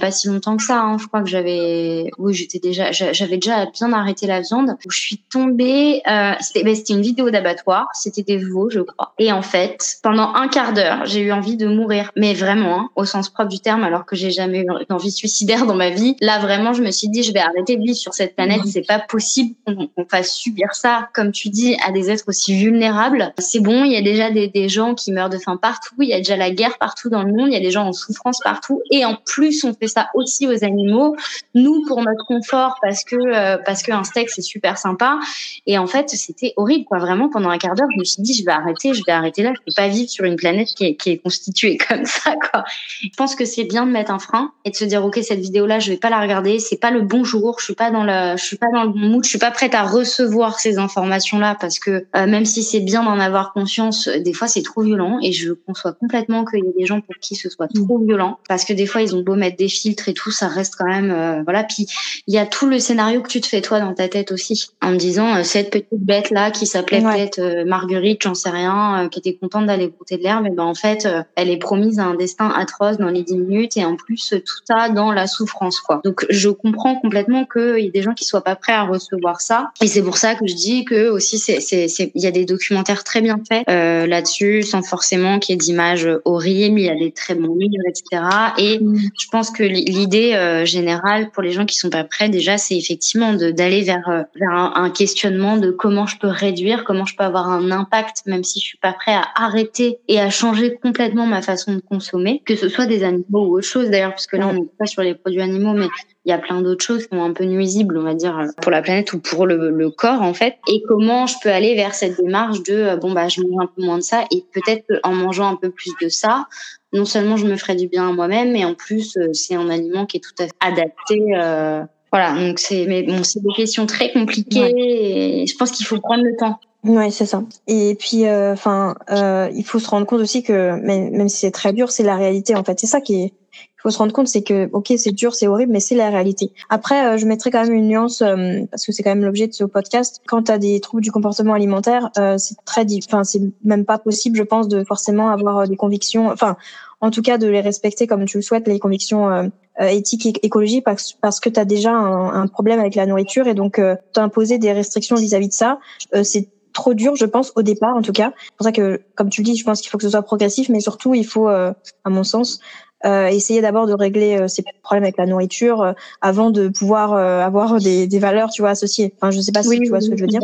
[0.00, 0.80] pas si longtemps que ça.
[0.80, 0.98] Hein.
[0.98, 4.76] Je crois que j'avais, oui, j'étais déjà, j'avais déjà bien arrêté la viande.
[4.88, 6.02] Je suis tombée.
[6.08, 7.88] Euh, c'était, c'était une vidéo d'abattoir.
[7.94, 9.14] C'était des veaux, je crois.
[9.18, 12.88] Et en fait, pendant un quart d'heure, j'ai eu envie de mourir, mais vraiment, hein,
[12.96, 16.16] au sens propre du terme, alors que j'ai jamais eu d'envie suicidaire dans ma vie.
[16.20, 18.60] Là, vraiment, je me suis dit, je vais arrêter de vivre sur cette planète.
[18.66, 23.32] C'est pas possible qu'on, fasse subir ça, comme tu dis, à des êtres aussi vulnérables.
[23.38, 25.94] C'est bon, il y a déjà des gens qui meurent de faim partout.
[26.00, 27.48] Il y a déjà la guerre partout dans le monde.
[27.48, 28.82] Il y a des gens en souffrance partout.
[28.90, 31.16] Et en plus, on on fait ça aussi aux animaux.
[31.54, 35.18] Nous, pour notre confort, parce que euh, parce qu'un steak c'est super sympa.
[35.66, 36.98] Et en fait, c'était horrible, quoi.
[36.98, 39.42] Vraiment, pendant un quart d'heure, je me suis dit, je vais arrêter, je vais arrêter
[39.42, 39.52] là.
[39.54, 42.64] Je peux pas vivre sur une planète qui est, qui est constituée comme ça, quoi.
[43.02, 45.40] Je pense que c'est bien de mettre un frein et de se dire, ok, cette
[45.40, 46.58] vidéo-là, je vais pas la regarder.
[46.58, 47.56] C'est pas le bon jour.
[47.58, 49.24] Je suis pas dans le, je suis pas dans le bon mood.
[49.24, 53.02] Je suis pas prête à recevoir ces informations-là parce que euh, même si c'est bien
[53.02, 56.72] d'en avoir conscience, des fois c'est trop violent et je conçois complètement qu'il y a
[56.78, 59.34] des gens pour qui ce soit trop violent parce que des fois ils ont beau
[59.34, 61.64] mettre des filtres et tout, ça reste quand même euh, voilà.
[61.64, 61.86] Puis
[62.26, 64.68] il y a tout le scénario que tu te fais toi dans ta tête aussi,
[64.80, 68.50] en me disant euh, cette petite bête là qui s'appelait peut-être euh, Marguerite, j'en sais
[68.50, 71.98] rien, qui était contente d'aller goûter de l'herbe, et ben en fait elle est promise
[71.98, 75.26] à un destin atroce dans les 10 minutes et en plus tout ça dans la
[75.26, 76.00] souffrance quoi.
[76.04, 79.40] Donc je comprends complètement qu'il y a des gens qui soient pas prêts à recevoir
[79.40, 82.30] ça et c'est pour ça que je dis que aussi c'est c'est il y a
[82.30, 86.90] des documentaires très bien faits là-dessus sans forcément qu'il y ait d'images horribles, il y
[86.90, 88.22] a des très bons livres etc.
[88.58, 89.10] Et mm.
[89.18, 92.76] je pense que l'idée euh, générale pour les gens qui sont pas prêts, déjà, c'est
[92.76, 97.48] effectivement d'aller vers, euh, un, questionnement de comment je peux réduire, comment je peux avoir
[97.48, 101.42] un impact, même si je suis pas prêt à arrêter et à changer complètement ma
[101.42, 104.48] façon de consommer, que ce soit des animaux ou autre chose d'ailleurs, parce que là,
[104.48, 105.86] on n'est pas sur les produits animaux, mais
[106.24, 108.70] il y a plein d'autres choses qui sont un peu nuisibles, on va dire, pour
[108.70, 110.56] la planète ou pour le, le, corps en fait.
[110.68, 113.66] Et comment je peux aller vers cette démarche de euh, bon bah je mange un
[113.66, 116.46] peu moins de ça et peut-être en mangeant un peu plus de ça,
[116.92, 119.68] non seulement je me ferai du bien à moi-même, mais en plus euh, c'est un
[119.68, 121.22] aliment qui est tout à fait adapté.
[121.36, 125.86] Euh, voilà, donc c'est mais bon, c'est des questions très compliquées et je pense qu'il
[125.86, 126.58] faut prendre le temps.
[126.84, 127.44] Ouais, c'est ça.
[127.68, 131.38] Et puis, euh, enfin, euh, il faut se rendre compte aussi que même, même si
[131.38, 132.78] c'est très dur, c'est la réalité en fait.
[132.80, 133.34] C'est ça qui est.
[133.82, 136.52] Faut se rendre compte, c'est que ok, c'est dur, c'est horrible, mais c'est la réalité.
[136.68, 138.22] Après, je mettrai quand même une nuance
[138.70, 140.20] parce que c'est quand même l'objet de ce podcast.
[140.26, 144.36] Quand tu as des troubles du comportement alimentaire, c'est très, enfin, c'est même pas possible,
[144.36, 146.30] je pense, de forcément avoir des convictions.
[146.30, 146.56] Enfin,
[147.02, 149.48] en tout cas de les respecter comme tu le souhaites, les convictions euh,
[149.80, 153.48] euh, éthiques et écologiques, parce, parce que tu as déjà un, problème avec la nourriture
[153.48, 155.80] et donc euh, t'imposer des restrictions vis-à-vis de ça,
[156.14, 158.32] euh, c'est trop dur, je pense, au départ en tout cas.
[158.36, 160.22] C'est pour ça que, comme tu le dis, je pense qu'il faut que ce soit
[160.22, 161.74] progressif, mais surtout, il faut, à
[162.06, 162.60] mon sens,
[163.04, 168.06] euh, essayer d'abord de régler ces problèmes avec la nourriture avant de pouvoir avoir des,
[168.06, 169.12] des, valeurs, tu vois, associées.
[169.16, 170.42] Enfin, je sais pas si tu vois ce que je veux dire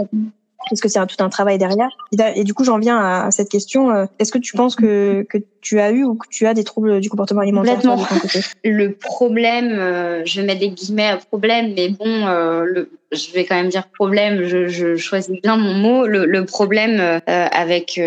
[0.68, 1.90] parce que c'est tout un travail derrière.
[2.35, 3.90] Et, du coup, j'en viens à, cette question.
[3.90, 6.64] Euh, est-ce que tu penses que, que tu as eu ou que tu as des
[6.64, 8.40] troubles du comportement alimentaire côté?
[8.64, 13.33] Le problème, euh, je vais mettre des guillemets à problème, mais bon, euh, le, je
[13.33, 16.07] vais quand même dire problème, je, je choisis bien mon mot.
[16.07, 18.00] Le, le problème euh, avec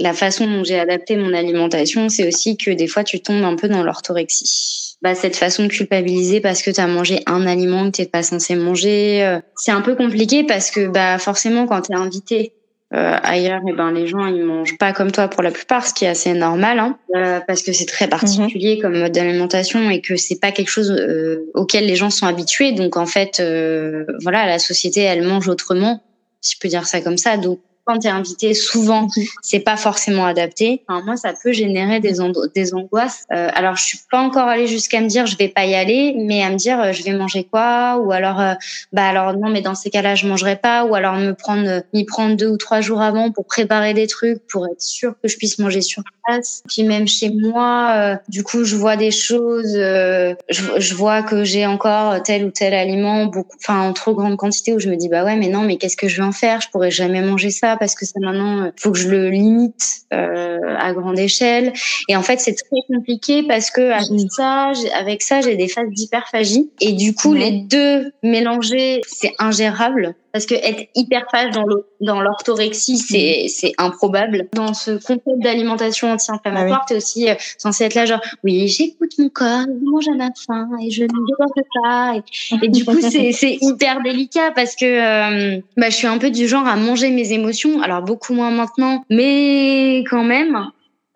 [0.00, 3.56] la façon dont j'ai adapté mon alimentation, c'est aussi que des fois, tu tombes un
[3.56, 7.90] peu dans l'orthorexie bah, cette façon de culpabiliser parce que tu as mangé un aliment
[7.90, 9.22] que tu pas censé manger.
[9.22, 12.54] Euh, c'est un peu compliqué parce que bah, forcément, quand tu es invité
[12.94, 15.86] euh, ailleurs, et eh ben, les gens ils mangent pas comme toi pour la plupart,
[15.86, 19.90] ce qui est assez normal, hein, euh, parce que c'est très particulier comme mode d'alimentation
[19.90, 22.72] et que c'est pas quelque chose euh, auquel les gens sont habitués.
[22.72, 26.02] Donc en fait, euh, voilà, la société elle mange autrement,
[26.40, 27.36] si je peux dire ça comme ça.
[27.36, 29.08] Donc quand tu es invité, souvent,
[29.42, 30.82] c'est pas forcément adapté.
[30.88, 33.24] Enfin, moi, ça peut générer des, angoisses.
[33.32, 36.14] Euh, alors, je suis pas encore allée jusqu'à me dire je vais pas y aller,
[36.16, 37.98] mais à me dire euh, je vais manger quoi?
[37.98, 38.54] Ou alors euh,
[38.92, 42.04] bah alors non, mais dans ces cas-là, je mangerai pas ou alors me prendre m'y
[42.04, 45.36] prendre deux ou trois jours avant pour préparer des trucs pour être sûr que je
[45.36, 46.62] puisse manger sur place.
[46.68, 51.66] Puis même chez moi, du coup, je vois des choses, je, je, vois que j'ai
[51.66, 55.08] encore tel ou tel aliment beaucoup, enfin en trop grande quantité où je me dis
[55.08, 56.60] bah ouais, mais non, mais qu'est-ce que je vais en faire?
[56.60, 60.76] Je pourrais jamais manger ça parce que ça maintenant, faut que je le limite euh,
[60.78, 61.72] à grande échelle.
[62.08, 65.88] Et en fait, c'est très compliqué parce que avec ça, avec ça, j'ai des phases
[65.90, 70.14] d'hyperphagie et du coup, les deux mélangés, c'est ingérable.
[70.34, 71.64] Parce que être hyperphage dans
[72.00, 73.48] dans l'orthorexie, c'est mm.
[73.48, 74.48] c'est improbable.
[74.52, 78.66] Dans ce concept d'alimentation anti-inflammatoire, ah tu es aussi euh, censé être là genre oui,
[78.66, 82.16] j'écoute mon corps, je mange à ma faim et je ne déborde pas.
[82.60, 86.30] Et, du coup, c'est c'est hyper délicat parce que euh, bah je suis un peu
[86.30, 87.80] du genre à manger mes émotions.
[87.80, 90.66] Alors beaucoup moins maintenant, mais quand même.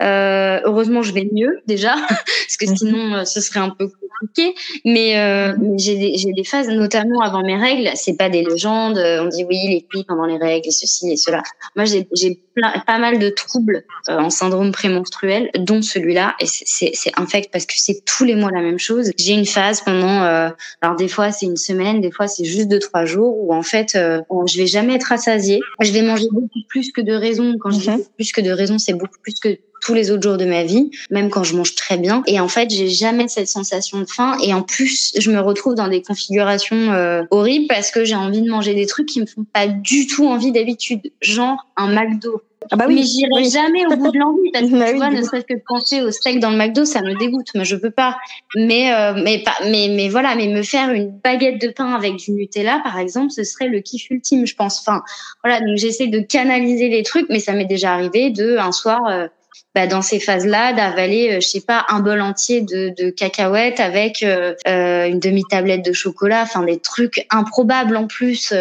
[0.02, 2.76] Euh, heureusement, je vais mieux déjà, parce que mhm.
[2.76, 4.54] sinon, euh, ce serait un peu compliqué.
[4.84, 7.90] Mais, euh, j'ai des, j'ai des phases, notamment avant mes règles.
[7.94, 8.98] C'est pas des légendes.
[8.98, 11.42] On dit oui, les filles pendant les règles, et ceci et cela.
[11.76, 12.40] Moi, j'ai, j'ai
[12.87, 16.34] pas mal de troubles euh, en syndrome prémenstruel, dont celui-là.
[16.40, 19.12] Et c'est, c'est infect parce que c'est tous les mois la même chose.
[19.18, 22.68] J'ai une phase pendant, euh, alors des fois c'est une semaine, des fois c'est juste
[22.68, 25.61] deux trois jours où en fait, euh, je vais jamais être rassasiée.
[25.80, 27.56] Je vais manger beaucoup plus que de raison.
[27.58, 28.02] Quand je dis mhm.
[28.16, 29.58] plus que de raison, c'est beaucoup plus que
[29.88, 32.22] tous les autres jours de ma vie, même quand je mange très bien.
[32.27, 34.37] Et en fait, j'ai jamais cette sensation de faim.
[34.42, 38.42] Et en plus, je me retrouve dans des configurations euh, horribles parce que j'ai envie
[38.42, 42.42] de manger des trucs qui me font pas du tout envie d'habitude, genre un McDo.
[42.70, 45.09] Ah bah oui, mais j'irai jamais au bout de l'envie parce que bah tu vois,
[45.09, 47.55] ne serait-ce que penser au steak dans le McDo, ça me dégoûte.
[47.55, 48.18] Moi, je peux pas.
[48.57, 52.16] Mais euh, mais pas mais mais voilà, mais me faire une baguette de pain avec
[52.16, 54.81] du Nutella, par exemple, ce serait le kiff ultime, je pense.
[54.81, 55.01] Enfin,
[55.42, 59.01] voilà, donc j'essaie de canaliser les trucs, mais ça m'est déjà arrivé de un soir.
[59.07, 59.29] Euh,
[59.74, 63.80] bah, dans ces phases-là, d'avaler, euh, je sais pas, un bol entier de, de cacahuètes
[63.80, 68.52] avec euh, euh, une demi-tablette de chocolat, enfin des trucs improbables en plus.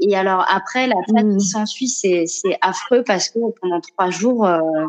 [0.00, 1.38] Et alors après, la phase mmh.
[1.38, 4.48] qui s'ensuit, c'est, c'est affreux parce que pendant trois jours,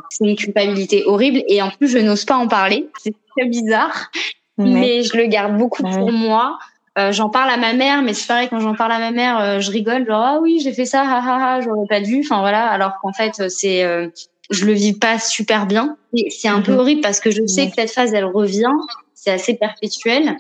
[0.10, 2.89] c'est une culpabilité horrible et en plus, je n'ose pas en parler.
[3.03, 4.10] C'est très bizarre,
[4.57, 6.57] mais je le garde beaucoup pour moi.
[6.97, 9.62] Euh, j'en parle à ma mère, mais c'est pareil quand j'en parle à ma mère,
[9.62, 12.21] je rigole genre ah oui j'ai fait ça, ha ha, j'aurais pas dû.
[12.23, 13.83] Enfin voilà, alors qu'en fait c'est
[14.49, 15.97] je le vis pas super bien.
[16.29, 16.79] C'est un peu mhm.
[16.79, 18.73] horrible parce que je sais que cette phase, elle revient.
[19.13, 20.38] C'est assez perpétuel.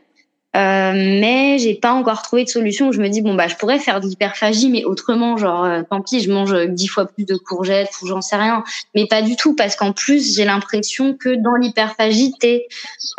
[0.55, 3.55] Euh, mais j'ai pas encore trouvé de solution où je me dis bon bah je
[3.55, 7.25] pourrais faire de l'hyperphagie mais autrement genre euh, tant pis je mange dix fois plus
[7.25, 8.63] de courgettes ou j'en sais rien
[8.95, 12.65] mais pas du tout parce qu'en plus j'ai l'impression que dans l'hyperphagie t'es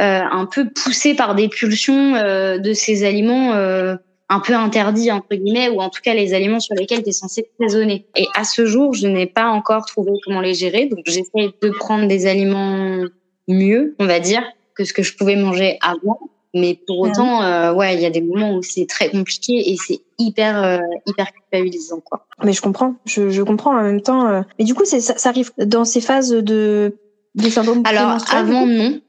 [0.00, 3.96] euh, un peu poussé par des pulsions euh, de ces aliments euh,
[4.28, 7.12] un peu interdit entre guillemets ou en tout cas les aliments sur lesquels tu es
[7.12, 8.06] censé raisonner.
[8.16, 11.70] Et à ce jour, je n'ai pas encore trouvé comment les gérer, donc j'essaie de
[11.70, 13.04] prendre des aliments
[13.46, 14.42] mieux, on va dire,
[14.74, 16.18] que ce que je pouvais manger avant.
[16.54, 19.70] Mais pour ah autant, euh, ouais, il y a des moments où c'est très compliqué
[19.70, 22.26] et c'est hyper euh, hyper culpabilisant quoi.
[22.42, 24.26] Mais je comprends, je, je comprends en même temps.
[24.26, 24.40] Euh...
[24.58, 26.96] Mais du coup, ça, ça arrive dans ces phases de
[27.34, 29.00] de syndrome Alors avant non,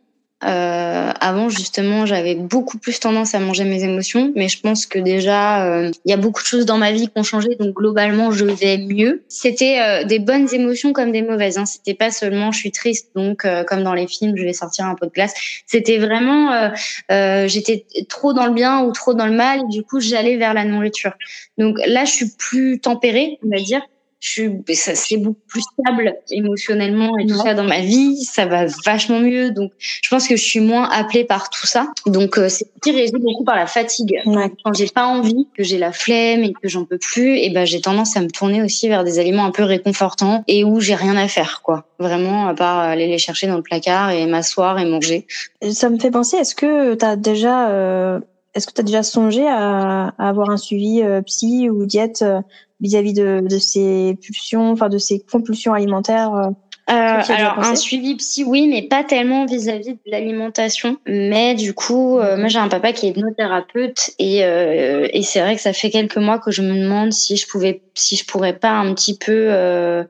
[0.45, 4.97] euh, avant, justement, j'avais beaucoup plus tendance à manger mes émotions, mais je pense que
[4.97, 7.75] déjà, euh, il y a beaucoup de choses dans ma vie qui ont changé, donc
[7.75, 9.23] globalement, je vais mieux.
[9.27, 11.57] C'était euh, des bonnes émotions comme des mauvaises.
[11.57, 11.65] Hein.
[11.65, 14.85] C'était pas seulement je suis triste, donc euh, comme dans les films, je vais sortir
[14.85, 15.33] un pot de glace.
[15.65, 16.71] C'était vraiment,
[17.09, 20.53] j'étais trop dans le bien ou trop dans le mal, et du coup, j'allais vers
[20.53, 21.11] la nourriture.
[21.57, 23.81] Donc là, je suis plus tempérée, on va dire
[24.19, 28.45] je suis, ça c'est beaucoup plus stable émotionnellement et tout ça dans ma vie, ça
[28.45, 29.51] va vachement mieux.
[29.51, 31.87] Donc, je pense que je suis moins appelée par tout ça.
[32.05, 34.21] Donc, euh, c'est régi beaucoup par la fatigue.
[34.25, 37.65] Quand j'ai pas envie, que j'ai la flemme et que j'en peux plus, et ben
[37.65, 40.95] j'ai tendance à me tourner aussi vers des aliments un peu réconfortants et où j'ai
[40.95, 41.85] rien à faire, quoi.
[41.99, 45.27] Vraiment, à part aller les chercher dans le placard et m'asseoir et manger.
[45.71, 48.19] Ça me fait penser, est-ce que tu as déjà euh,
[48.55, 52.41] est-ce que tu as déjà songé à, avoir un suivi euh, psy ou diète euh,
[52.79, 56.51] vis-à-vis de, ces pulsions, enfin de ces compulsions alimentaires euh,
[56.89, 60.97] alors un suivi psy oui mais pas tellement vis-à-vis de l'alimentation.
[61.05, 65.61] Mais du coup moi j'ai un papa qui est hypnothérapeute et, et c'est vrai que
[65.61, 68.71] ça fait quelques mois que je me demande si je pouvais si je pourrais pas
[68.71, 69.51] un petit peu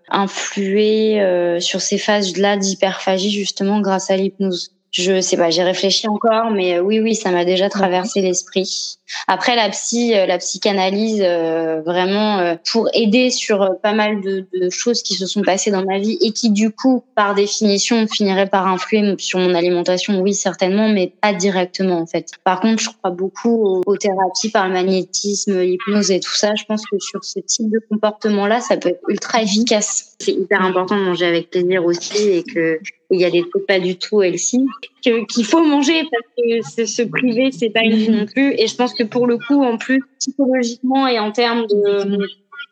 [0.10, 6.08] influer sur ces phases là d'hyperphagie justement grâce à l'hypnose je sais pas, j'ai réfléchi
[6.08, 8.98] encore, mais euh, oui, oui, ça m'a déjà traversé l'esprit.
[9.28, 14.70] Après, la psy, euh, la psychanalyse, euh, vraiment pour aider sur pas mal de, de,
[14.70, 18.50] choses qui se sont passées dans ma vie et qui, du coup, par définition, finiraient
[18.50, 20.20] par influer sur mon alimentation.
[20.22, 22.32] Oui, certainement, mais pas directement en fait.
[22.44, 26.56] Par contre, je crois beaucoup aux, thérapies par le magnétisme, l'hypnose et tout ça.
[26.56, 30.16] Je pense que sur ce type de comportement-là, ça peut être ultra efficace.
[30.20, 32.80] C'est hyper important de manger avec plaisir aussi et que
[33.12, 34.66] il y a des trucs pas du tout healthy
[35.02, 38.54] qu'il faut manger parce que se priver c'est pas une non plus.
[38.58, 42.28] Et je pense que pour le coup en plus psychologiquement et en termes de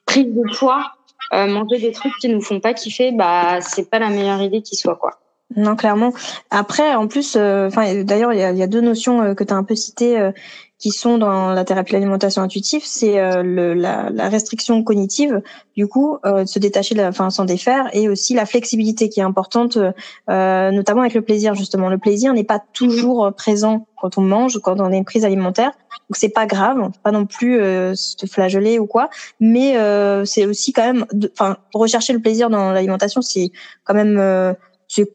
[0.06, 0.92] prise de poids
[1.34, 4.62] euh, manger des trucs qui nous font pas kiffer bah c'est pas la meilleure idée
[4.62, 5.20] qui soit quoi.
[5.56, 6.14] Non clairement.
[6.52, 7.70] Après en plus euh,
[8.04, 10.18] d'ailleurs il y a, y a, deux notions euh, que tu as un peu citées
[10.80, 15.42] qui sont dans la thérapie de l'alimentation intuitive, c'est euh, la, la, restriction cognitive,
[15.76, 19.78] du coup, euh, se détacher, enfin s'en défaire, et aussi la flexibilité qui est importante,
[20.30, 21.90] euh, notamment avec le plaisir justement.
[21.90, 25.72] Le plaisir n'est pas toujours présent quand on mange, quand on a une prise alimentaire,
[26.10, 29.10] donc c'est pas grave, pas non plus euh, se flageller ou quoi,
[29.40, 29.76] mais
[30.26, 33.50] c'est aussi quand même, enfin rechercher le plaisir dans l'alimentation, c'est
[33.84, 34.56] quand même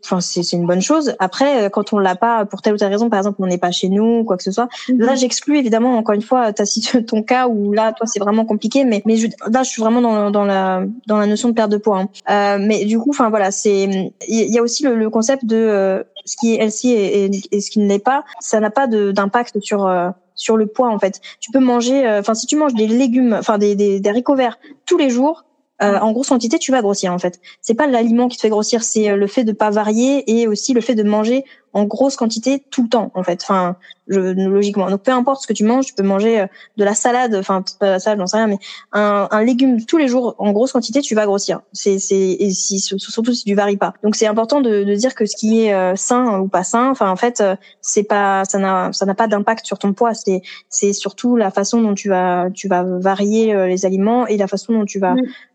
[0.05, 2.91] enfin c'est une bonne chose après euh, quand on l'a pas pour telle ou telle
[2.91, 5.01] raison par exemple on n'est pas chez nous ou quoi que ce soit mhm.
[5.01, 6.65] là j'exclus évidemment encore une fois ta
[7.07, 10.01] ton cas où là toi c'est vraiment compliqué mais mais je, là je suis vraiment
[10.01, 12.09] dans, dans la dans la notion de perte de poids hein.
[12.31, 16.03] euh, mais du coup enfin voilà c'est il y a aussi le, concept de euh,
[16.25, 19.61] ce qui est healthy et, et, ce qui ne l'est pas ça n'a pas d'impact
[19.61, 22.87] sur euh, sur le poids en fait tu peux manger enfin si tu manges des
[22.87, 25.45] légumes enfin des, des, des haricots verts tous les jours
[25.83, 27.41] euh, en grosse quantité, tu vas grossir en fait.
[27.61, 30.47] C'est pas l'aliment qui te fait grossir, c'est euh, le fait de pas varier et
[30.47, 33.41] aussi le fait de manger en grosse quantité tout le temps en fait.
[33.43, 33.77] Enfin,
[34.09, 34.91] je, logiquement.
[34.91, 37.65] Donc peu importe ce que tu manges, tu peux manger euh, de la salade, enfin
[37.79, 38.59] pas la salade, j'en sais rien, mais
[38.93, 41.61] un, un, légume tous les jours en grosse quantité, tu vas grossir.
[41.73, 43.95] C'est c'est et si surtout si tu varies pas.
[44.03, 46.91] Donc c'est important de, de, dire que ce qui est euh, sain ou pas sain,
[46.91, 50.15] enfin en fait euh, c'est pas ça n'a ça n'a pas d'impact sur ton poids.
[50.15, 54.49] C'est c'est surtout la façon dont tu vas tu vas varier les aliments et la
[54.49, 55.15] façon dont tu vas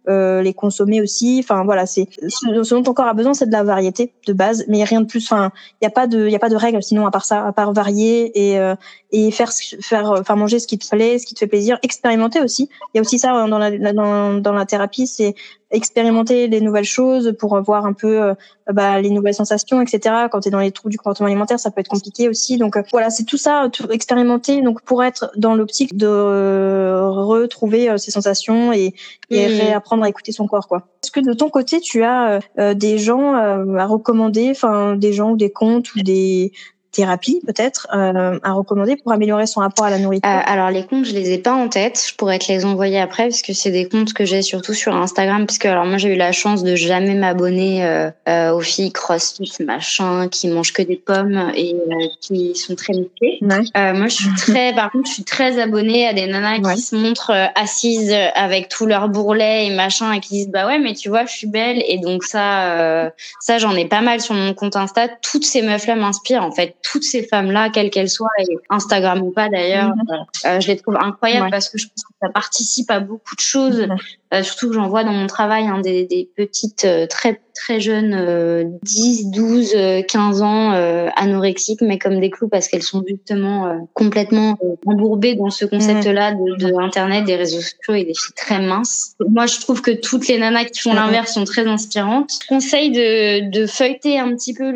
[0.10, 1.42] euh, les consommer aussi.
[1.44, 4.64] Enfin voilà, c'est ce dont ton corps a besoin, c'est de la variété de base,
[4.70, 5.26] mais rien de plus.
[5.26, 5.52] Enfin,
[5.82, 7.46] il y a pas de il y a pas de règles sinon à part ça,
[7.46, 8.76] à part varier et euh,
[9.12, 12.42] et faire faire enfin manger ce qui te plaît, ce qui te fait plaisir, expérimenter
[12.42, 12.70] aussi.
[12.94, 15.36] Il y a aussi ça dans la dans, dans la thérapie, c'est
[15.72, 18.34] expérimenter des nouvelles choses pour voir un peu euh,
[18.72, 20.28] bah, les nouvelles sensations, etc.
[20.32, 22.58] Quand tu es dans les troubles du comportement alimentaire, ça peut être compliqué aussi.
[22.58, 27.10] Donc euh, voilà, c'est tout ça, tout, expérimenter donc pour être dans l'optique de euh,
[27.10, 28.94] retrouver ses sensations et,
[29.30, 29.52] et mmh.
[29.62, 30.68] réapprendre à écouter son corps.
[30.68, 30.88] quoi.
[31.04, 32.40] Est-ce que de ton côté, tu as
[32.76, 36.52] des gens à recommander, enfin des gens ou des comptes ou des
[36.98, 40.30] thérapie peut-être euh, à recommander pour améliorer son rapport à la nourriture?
[40.30, 42.04] Euh, Alors les comptes, je les ai pas en tête.
[42.10, 44.96] Je pourrais te les envoyer après parce que c'est des comptes que j'ai surtout sur
[44.96, 45.46] Instagram.
[45.46, 48.92] Parce que alors moi j'ai eu la chance de jamais m'abonner euh, euh aux filles
[48.92, 53.38] CrossFit machin qui mangent que des pommes et euh, qui sont très musclées.
[53.42, 56.96] moi je suis très, par contre je suis très abonnée à des nanas qui se
[56.96, 61.10] montrent assises avec tout leur bourrelet et machin et qui disent bah ouais mais tu
[61.10, 64.76] vois je suis belle et donc ça ça j'en ai pas mal sur mon compte
[64.76, 65.08] Insta.
[65.22, 69.22] Toutes ces meufs là m'inspirent en fait toutes ces femmes-là, quelles qu'elles soient, et Instagram
[69.22, 70.26] ou pas d'ailleurs, mhm.
[70.46, 73.42] euh, je les trouve incroyables parce que je pense que ça participe à beaucoup de
[73.42, 73.88] choses.
[74.34, 77.80] Euh, surtout que j'en vois dans mon travail hein, des, des, petites euh, très très
[77.80, 79.76] jeunes, euh, 10, 12,
[80.08, 85.50] 15 ans, euh, anorexiques, mais comme des clous parce qu'elles sont justement complètement embourbées dans
[85.50, 89.16] ce concept-là de, de, Internet, des réseaux sociaux et des filles très minces.
[89.28, 92.32] Moi, je trouve que toutes les nanas qui font l'inverse sont très inspirantes.
[92.44, 94.72] Je conseille de, de feuilleter un petit peu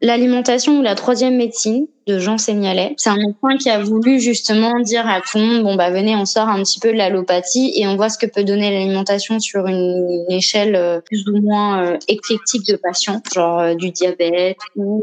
[0.00, 2.94] l'alimentation ou la troisième médecine de Jean Seignalet.
[2.98, 6.14] C'est un médecin qui a voulu justement dire à tout le monde, bon bah venez,
[6.14, 9.40] on sort un petit peu de l'allopathie et on voit ce que peut donner l'alimentation
[9.40, 14.58] sur une, échelle euh, plus ou moins euh, éclectique de patients, genre euh, du diabète
[14.76, 15.02] ou,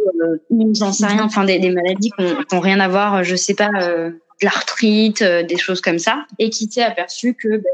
[0.73, 3.69] j'en sais rien, enfin des, des maladies qui n'ont rien à voir, je sais pas,
[3.69, 7.69] de l'arthrite, des choses comme ça, et qui s'est aperçu que bah,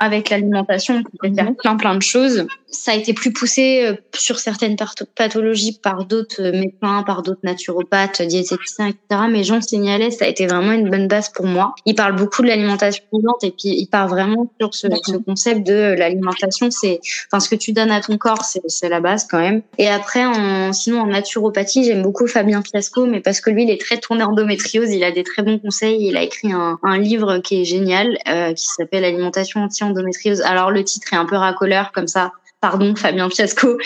[0.00, 1.56] avec l'alimentation, on peut faire mhm.
[1.56, 4.76] plein plein de choses ça a été plus poussé euh, sur certaines
[5.14, 9.22] pathologies par d'autres euh, médecins, par d'autres naturopathes, diététiciens, etc.
[9.30, 11.74] Mais Jean signalait, ça a été vraiment une bonne base pour moi.
[11.86, 15.66] Il parle beaucoup de l'alimentation vivante et puis il part vraiment sur ce, ce concept
[15.66, 17.00] de euh, l'alimentation, c'est,
[17.30, 19.62] enfin, ce que tu donnes à ton corps, c'est la base quand même.
[19.78, 23.70] Et après, en, sinon en naturopathie, j'aime beaucoup Fabien Fiasco, mais parce que lui, il
[23.70, 26.06] est très tourné endométriose, il a des très bons conseils.
[26.06, 30.42] Il a écrit un, un livre qui est génial, euh, qui s'appelle Alimentation anti-endométriose.
[30.42, 33.76] Alors le titre est un peu racoleur comme ça pardon Fabien Fiasco,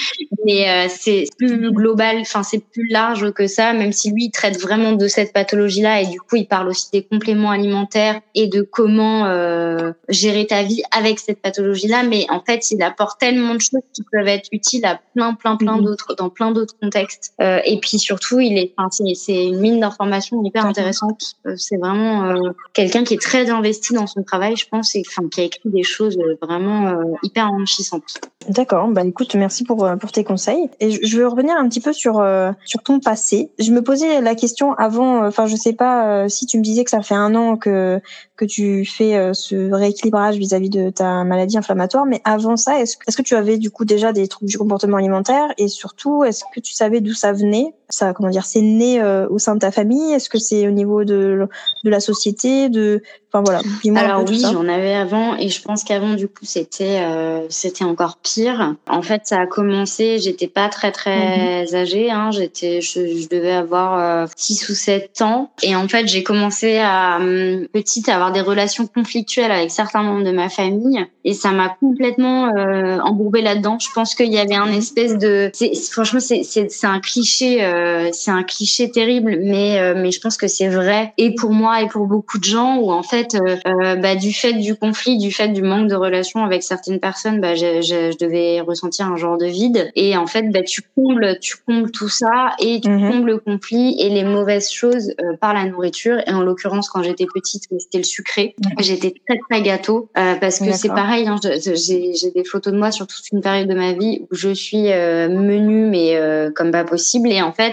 [0.44, 4.30] mais euh, c'est plus global, enfin c'est plus large que ça, même si lui il
[4.30, 8.46] traite vraiment de cette pathologie-là et du coup il parle aussi des compléments alimentaires et
[8.46, 13.54] de comment euh, gérer ta vie avec cette pathologie-là, mais en fait il apporte tellement
[13.54, 15.85] de choses qui peuvent être utiles à plein plein plein mhm.
[15.85, 17.35] d'autres dans plein d'autres contextes.
[17.40, 22.35] Euh, et puis surtout il est, enfin, c'est une mine d'informations hyper intéressante, c'est vraiment
[22.72, 25.70] quelqu'un qui est très investi dans son travail, je pense, et enfin qui a écrit
[25.70, 28.20] des choses vraiment hyper enrichissantes.
[28.61, 28.88] D'accord.
[28.88, 30.68] Bah écoute, merci pour euh, pour tes conseils.
[30.81, 33.51] Et je veux revenir un petit peu sur euh, sur ton passé.
[33.59, 35.23] Je me posais la question avant.
[35.23, 38.03] Euh, enfin, je sais pas si tu me disais que ça fait un an que
[38.37, 43.16] que tu fais ce rééquilibrage vis-à-vis de ta maladie inflammatoire, mais avant ça, est-ce est-ce
[43.16, 45.49] que tu avais du coup déjà des troubles du comportement alimentaire?
[45.57, 47.73] Et surtout, est-ce que tu savais d'où ça venait?
[47.90, 50.12] Ça, comment dire, c'est né au sein de ta famille?
[50.12, 51.48] Est-ce que c'est au niveau de
[51.85, 53.61] de la société, de Enfin voilà.
[54.00, 58.16] Alors oui, j'en avais avant et je pense qu'avant du coup c'était euh, c'était encore
[58.16, 58.74] pire.
[58.88, 61.74] En fait, ça a commencé, j'étais pas très très mhm.
[61.76, 66.24] âgée, hein, j'étais je, devais avoir 6 euh, ou 7 ans et en fait, j'ai
[66.24, 71.07] commencé à hum, petite à avoir des relations conflictuelles avec certains membres de ma famille
[71.24, 73.79] et ça m'a complètement euh, embourbée là-dedans.
[73.79, 75.53] Je pense qu'il y avait un espèce de
[75.92, 77.80] franchement c'est c'est c'est un cliché euh,
[78.12, 81.83] c'est un cliché terrible mais euh, mais je pense que c'est vrai et pour moi
[81.83, 85.18] et pour beaucoup de gens où en fait euh, euh, bah, du fait du conflit,
[85.18, 89.16] du fait du manque de relation avec certaines personnes, bah, je, je, devais ressentir un
[89.16, 89.91] genre de vide.
[89.95, 93.11] Et en fait, bah, tu combles, tu combles tout ça et tu mhm.
[93.11, 96.18] combles le conflit et les mauvaises choses euh, par la nourriture.
[96.26, 98.55] Et en l'occurrence, quand j'étais petite, c'était le sucré.
[98.78, 101.26] J'étais très très gâteau parce que c'est pareil.
[101.26, 104.51] Hein, j'ai des photos de moi sur toute une période de ma vie où je
[104.51, 106.18] suis menue mais
[106.55, 107.31] comme pas possible.
[107.31, 107.70] Et en fait,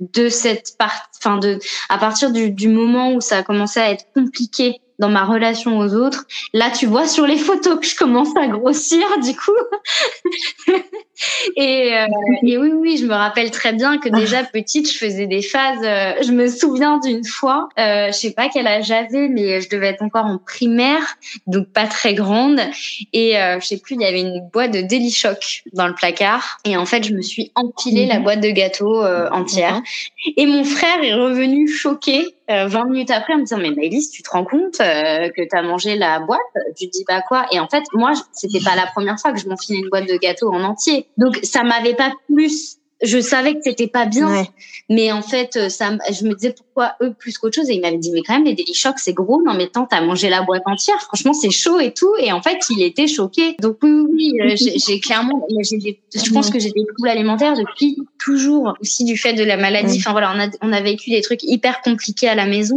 [0.00, 3.90] de cette partie, enfin de, à partir du, du moment où ça a commencé à
[3.90, 6.26] être compliqué dans ma relation aux autres.
[6.52, 9.52] Là, tu vois sur les photos que je commence à grossir, du coup.
[11.56, 12.06] et, euh,
[12.42, 15.78] et, oui, oui, je me rappelle très bien que déjà petite, je faisais des phases.
[15.82, 19.68] Euh, je me souviens d'une fois, euh, je sais pas quel âge j'avais, mais je
[19.68, 21.16] devais être encore en primaire,
[21.46, 22.60] donc pas très grande.
[23.12, 25.94] Et euh, je sais plus, il y avait une boîte de Deli Shock dans le
[25.94, 26.58] placard.
[26.64, 28.24] Et en fait, je me suis empilé la mhm.
[28.24, 29.80] boîte de gâteaux entière.
[30.36, 34.22] Et mon frère est revenu choqué 20 minutes après en me disant mais Maëlys tu
[34.22, 36.40] te rends compte euh, que tu as mangé la boîte,
[36.76, 37.46] tu dis pas quoi?
[37.52, 40.16] Et en fait, moi, c'était pas la première fois que je m'enfilais une boîte de
[40.16, 41.06] gâteaux en entier.
[41.16, 44.44] Donc, ça m'avait pas plus je savais que c'était pas bien,
[44.88, 47.70] mais en fait, euh, ça, je me disais pourquoi eux plus qu'autre chose.
[47.70, 49.42] Et il m'avait dit mais quand même les Daily Shock c'est gros.
[49.42, 51.00] Non mais tant t'as mangé la boîte entière.
[51.00, 52.12] Franchement c'est chaud et tout.
[52.18, 53.56] Et en fait il était choqué.
[53.60, 57.96] Donc oui oui, euh, j'ai clairement, des, je pense que j'ai des troubles alimentaires depuis
[58.18, 58.74] toujours.
[58.80, 59.96] Aussi du fait de la maladie.
[59.98, 62.76] Enfin voilà, on a on a vécu des trucs hyper compliqués à la maison.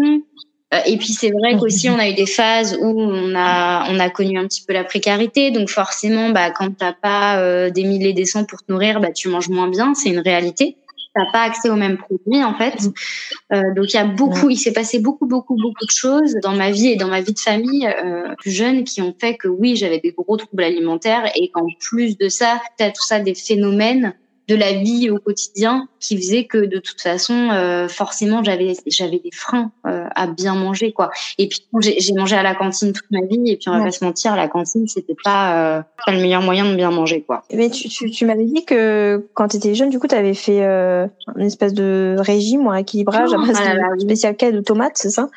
[0.73, 3.99] Euh, et puis c'est vrai qu'aussi on a eu des phases où on a on
[3.99, 7.83] a connu un petit peu la précarité, donc forcément bah quand t'as pas euh, des
[7.83, 10.77] milliers des cents pour te nourrir, bah tu manges moins bien, c'est une réalité.
[11.15, 12.73] T'as pas accès aux mêmes produits en fait.
[13.53, 16.55] Euh, donc il y a beaucoup, il s'est passé beaucoup beaucoup beaucoup de choses dans
[16.55, 19.47] ma vie et dans ma vie de famille euh, plus jeune qui ont fait que
[19.47, 21.31] oui j'avais des gros troubles alimentaires.
[21.35, 24.15] Et qu'en plus de ça t'as tout ça des phénomènes
[24.47, 29.19] de la vie au quotidien qui faisait que de toute façon euh, forcément j'avais j'avais
[29.19, 31.11] des freins euh, à bien manger quoi.
[31.37, 33.91] Et puis j'ai mangé à la cantine toute ma vie et puis on va pas
[33.91, 37.43] se mentir la cantine c'était pas, euh, pas le meilleur moyen de bien manger quoi.
[37.53, 40.33] Mais tu, tu, tu m'avais dit que quand tu étais jeune du coup tu avais
[40.33, 44.97] fait une espèce de régime ou un équilibrage à base ah de spécial de tomates
[44.97, 45.29] c'est ça?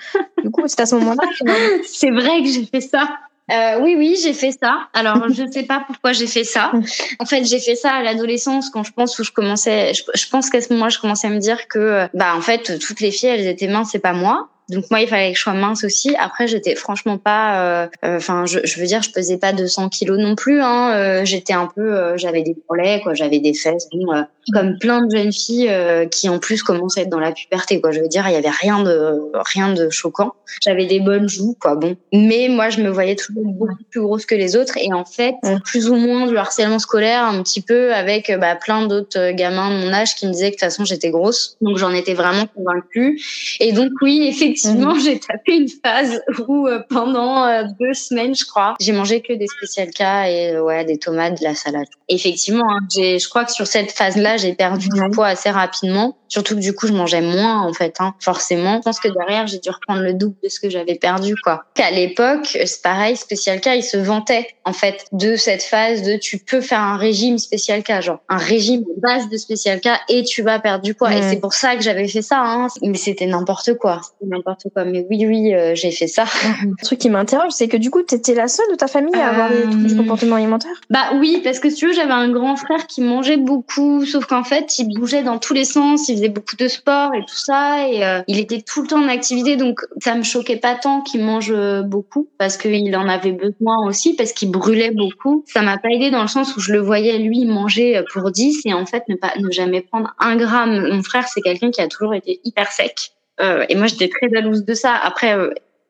[0.42, 1.22] Du coup c'est à ce moment-là
[1.84, 3.08] c'est vrai que j'ai fait ça
[3.50, 4.88] euh, oui, oui, j'ai fait ça.
[4.92, 6.72] Alors, je ne sais pas pourquoi j'ai fait ça.
[7.18, 9.94] En fait, j'ai fait ça à l'adolescence quand je pense où je commençais.
[9.94, 12.78] Je, je pense qu'à ce moment-là, je commençais à me dire que, bah, en fait,
[12.78, 14.48] toutes les filles, elles étaient minces, c'est pas moi.
[14.68, 16.16] Donc moi, il fallait que je sois mince aussi.
[16.18, 17.62] Après, j'étais franchement pas.
[17.62, 20.60] Euh, euh, enfin, je, je, veux dire, je pesais pas 200 kilos non plus.
[20.60, 20.92] Hein.
[20.94, 23.14] Euh, j'étais un peu, j'avais des bourrelets, quoi.
[23.14, 24.06] J'avais des fesses, bon,
[24.52, 25.72] comme plein de jeunes filles
[26.10, 27.92] qui en plus commençaient à être dans la puberté, quoi.
[27.92, 30.32] Je veux dire, il y avait rien de rien de choquant.
[30.62, 31.76] J'avais des bonnes joues, quoi.
[31.76, 34.76] Bon, mais moi, je me voyais toujours beaucoup plus grosse que les autres.
[34.78, 38.86] Et en fait, plus ou moins du harcèlement scolaire, un petit peu avec bah, plein
[38.86, 41.56] d'autres gamins de mon âge qui me disaient que de toute façon j'étais grosse.
[41.60, 43.20] Donc j'en étais vraiment convaincue.
[43.60, 45.00] Et donc oui, effectivement effectivement, mhm.
[45.04, 49.32] j'ai tapé une phase où euh, pendant euh, deux semaines, je crois, j'ai mangé que
[49.32, 51.86] des spécial cas et euh, ouais, des tomates, de la salade.
[52.08, 56.16] Effectivement, hein, j'ai, je crois que sur cette phase-là, j'ai perdu du poids assez rapidement.
[56.28, 58.76] Surtout que du coup, je mangeais moins en fait, hein, forcément.
[58.76, 61.64] Je pense que derrière, j'ai dû reprendre le double de ce que j'avais perdu, quoi.
[61.80, 66.16] À l'époque, c'est pareil, spécial cas, il se vantait en fait de cette phase de
[66.16, 70.24] tu peux faire un régime spécial cas, genre un régime base de spécial cas et
[70.24, 71.14] tu vas perdre du poids.
[71.14, 72.40] Et c'est pour ça que j'avais fait ça.
[72.40, 72.66] Hein.
[72.82, 74.00] Mais c'était n'importe quoi.
[74.46, 74.84] N'importe quoi.
[74.84, 76.24] Mais oui, oui, euh, j'ai fait ça.
[76.62, 79.28] Un truc qui m'interroge, c'est que du coup, t'étais la seule de ta famille à
[79.28, 80.72] avoir des troubles du euh, comportement alimentaire?
[80.90, 84.26] Bah oui, parce que si tu veux, j'avais un grand frère qui mangeait beaucoup, sauf
[84.26, 87.88] qu'en fait, il bougeait dans tous les sens faisait beaucoup de sport et tout ça
[87.88, 91.02] et euh, il était tout le temps en activité donc ça me choquait pas tant
[91.02, 95.44] qu'il mange euh, beaucoup parce qu'il en avait besoin aussi parce qu'il brûlait beaucoup.
[95.46, 98.30] Ça m'a pas aidé dans le sens où je le voyais lui manger euh, pour
[98.30, 100.88] 10 et en fait ne pas ne jamais prendre un gramme.
[100.88, 103.12] Mon frère c'est quelqu'un qui a toujours été hyper sec.
[103.40, 104.94] Et moi j'étais très jalouse de ça.
[104.94, 105.36] Après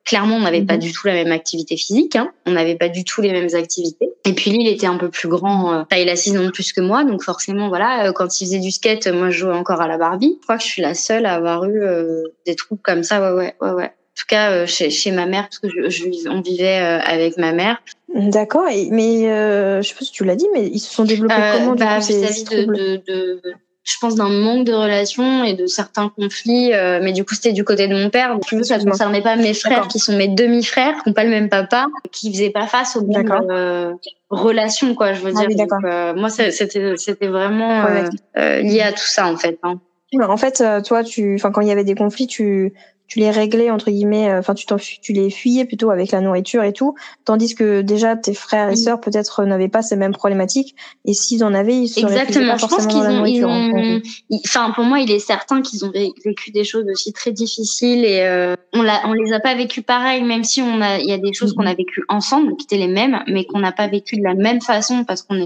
[0.07, 0.81] Clairement, on n'avait pas mhm.
[0.81, 2.15] du tout la même activité physique.
[2.15, 2.31] Hein.
[2.47, 4.09] On n'avait pas du tout les mêmes activités.
[4.25, 6.81] Et puis lui, il était un peu plus grand, euh, taille 6 non plus que
[6.81, 7.03] moi.
[7.03, 9.99] Donc forcément, voilà, euh, quand il faisait du skate, moi, je jouais encore à la
[9.99, 10.39] Barbie.
[10.41, 13.21] Je crois que je suis la seule à avoir eu euh, des troubles comme ça.
[13.21, 13.87] Ouais, ouais, ouais, ouais.
[13.87, 17.37] En tout cas, euh, chez, chez ma mère, parce que je, je on vivait avec
[17.37, 17.83] ma mère.
[18.15, 21.35] D'accord, mais euh, je sais pas si tu l'as dit, mais ils se sont développés
[21.53, 23.43] comment bah, vis-à-vis de, de, de,
[23.87, 26.75] je pense, d'un manque de relations et de certains conflits.
[26.75, 28.33] Euh, mais du coup, c'était du côté de mon père.
[28.35, 31.31] Donc, ça ne concernait pas mes frères, qui sont mes demi-frères, qui n'ont pas le
[31.31, 33.93] même papa, qui faisaient pas face aux mêmes euh,
[34.29, 35.13] relations, quoi.
[35.13, 35.57] Je veux ah dire.
[35.57, 37.87] donc, euh, moi, c'était, c'était vraiment
[38.35, 39.59] lié à tout ça, en fait.
[39.63, 39.79] Hein.
[40.21, 42.73] En fait, toi, tu, enfin, quand il y avait des conflits, tu
[43.07, 44.67] tu les réglais entre guillemets, euh, enfin tu
[45.01, 46.95] tu les fuyais plutôt avec la nourriture et tout,
[47.25, 51.45] tandis que déjà tes frères et sœurs peut-être n'avaient pas ces mêmes problématiques et s'ils
[51.45, 52.53] en avaient, ils seraient Exactement.
[52.53, 54.01] Pas je pense qu'ils ont, ils ont...
[54.45, 55.93] enfin pour moi il est certain qu'ils ont
[56.25, 59.83] vécu des choses aussi très difficiles et euh, on l'a, on les a pas vécues
[59.83, 61.69] pareil, même si on a, il y a des choses qu'on mhm.
[61.69, 64.61] a vécues ensemble qui étaient les mêmes, mais qu'on n'a pas vécues de la même
[64.61, 65.41] façon parce qu'on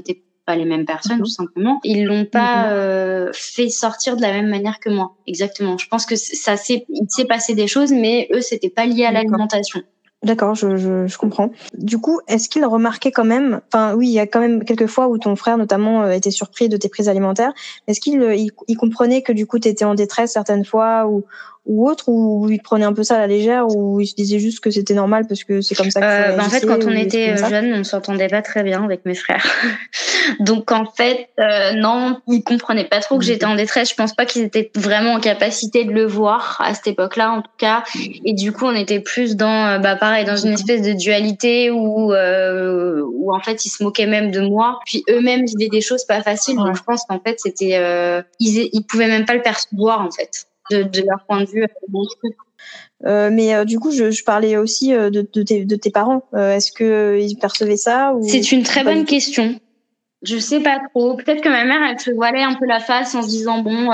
[0.46, 1.24] était les mêmes personnes mhm.
[1.24, 1.80] tout simplement.
[1.84, 2.72] Ils l'ont pas mhm.
[2.72, 5.16] euh, fait sortir de la même manière que moi.
[5.26, 5.78] Exactement.
[5.78, 9.04] Je pense que ça s'est il s'est passé des choses, mais eux c'était pas lié
[9.04, 9.82] à l'alimentation.
[10.22, 11.50] D'accord, je, je, je, comprends.
[11.78, 14.86] Du coup, est-ce qu'il remarquait quand même, enfin oui, il y a quand même quelques
[14.86, 17.54] fois où ton frère notamment euh, était surpris de tes prises alimentaires.
[17.86, 21.24] Est-ce qu'il euh, il, comprenait que du coup tu étais en détresse certaines fois ou,
[21.66, 24.38] ou autre ou il prenait un peu ça à la légère ou il se disait
[24.38, 26.84] juste que c'était normal parce que c'est comme ça que euh, bah, en fait quand
[26.84, 29.46] on était jeune on s'entendait pas très bien avec mes frères.
[30.40, 33.90] Donc en fait euh, non ils comprenaient pas trop que j'étais en détresse.
[33.90, 37.42] Je pense pas qu'ils étaient vraiment en capacité de le voir à cette époque-là en
[37.42, 37.84] tout cas.
[38.24, 41.70] Et du coup on était plus dans euh, bah pareil dans une espèce de dualité
[41.70, 44.80] où euh, où en fait ils se moquaient même de moi.
[44.86, 46.56] Puis eux-mêmes vivaient des choses pas faciles.
[46.56, 50.10] Donc je pense qu'en fait c'était euh, ils ils pouvaient même pas le percevoir en
[50.10, 51.66] fait de, leur point de vue.
[53.06, 55.90] Euh, mais euh, du coup, je, je, parlais aussi euh, de, de, tes, de tes
[55.90, 56.22] parents.
[56.34, 58.26] Est-ce que ils percevaient ça ou...
[58.26, 59.58] C'est une très bonne question.
[60.22, 61.16] Je sais pas trop.
[61.16, 63.90] Peut-être que ma mère, elle se voilait un peu la face en se disant bon,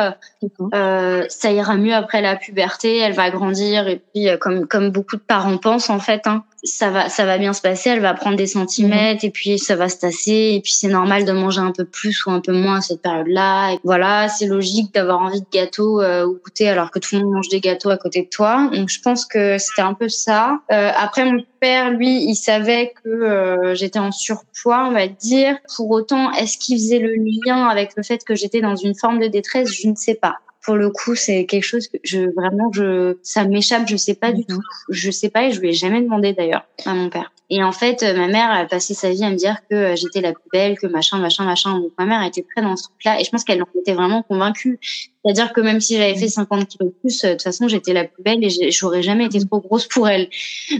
[0.75, 5.15] euh, ça ira mieux après la puberté, elle va grandir et puis comme comme beaucoup
[5.15, 7.91] de parents pensent en fait, hein, ça va, ça va bien se passer.
[7.91, 10.55] Elle va prendre des centimètres et puis ça va se tasser.
[10.55, 13.03] Et puis c'est normal de manger un peu plus ou un peu moins à cette
[13.03, 13.77] période-là.
[13.85, 17.35] Voilà, c'est logique d'avoir envie de gâteau euh, ou goûter alors que tout le monde
[17.35, 18.71] mange des gâteaux à côté de toi.
[18.73, 20.59] Donc je pense que c'était un peu ça.
[20.71, 25.57] Euh, après mon père, lui, il savait que euh, j'étais en surpoids, on va dire.
[25.75, 29.19] Pour autant, est-ce qu'il faisait le lien avec le fait que j'étais dans une forme
[29.19, 29.71] de détresse?
[29.73, 30.37] Je ne sais pas
[30.67, 34.33] pour le coup, c'est quelque chose que je vraiment je ça m'échappe, je sais pas
[34.33, 34.61] du tout.
[34.89, 37.33] Je sais pas et je lui ai jamais demandé d'ailleurs à mon père.
[37.49, 40.33] Et en fait, ma mère a passé sa vie à me dire que j'étais la
[40.33, 41.79] plus belle, que machin, machin, machin.
[41.79, 44.23] Donc ma mère était très dans ce truc-là et je pense qu'elle en était vraiment
[44.23, 44.81] convaincue.
[45.27, 48.05] C'est-à-dire que même si j'avais fait 50 kilos de plus, de toute façon, j'étais la
[48.05, 50.29] plus belle et j'aurais jamais été trop grosse pour elle.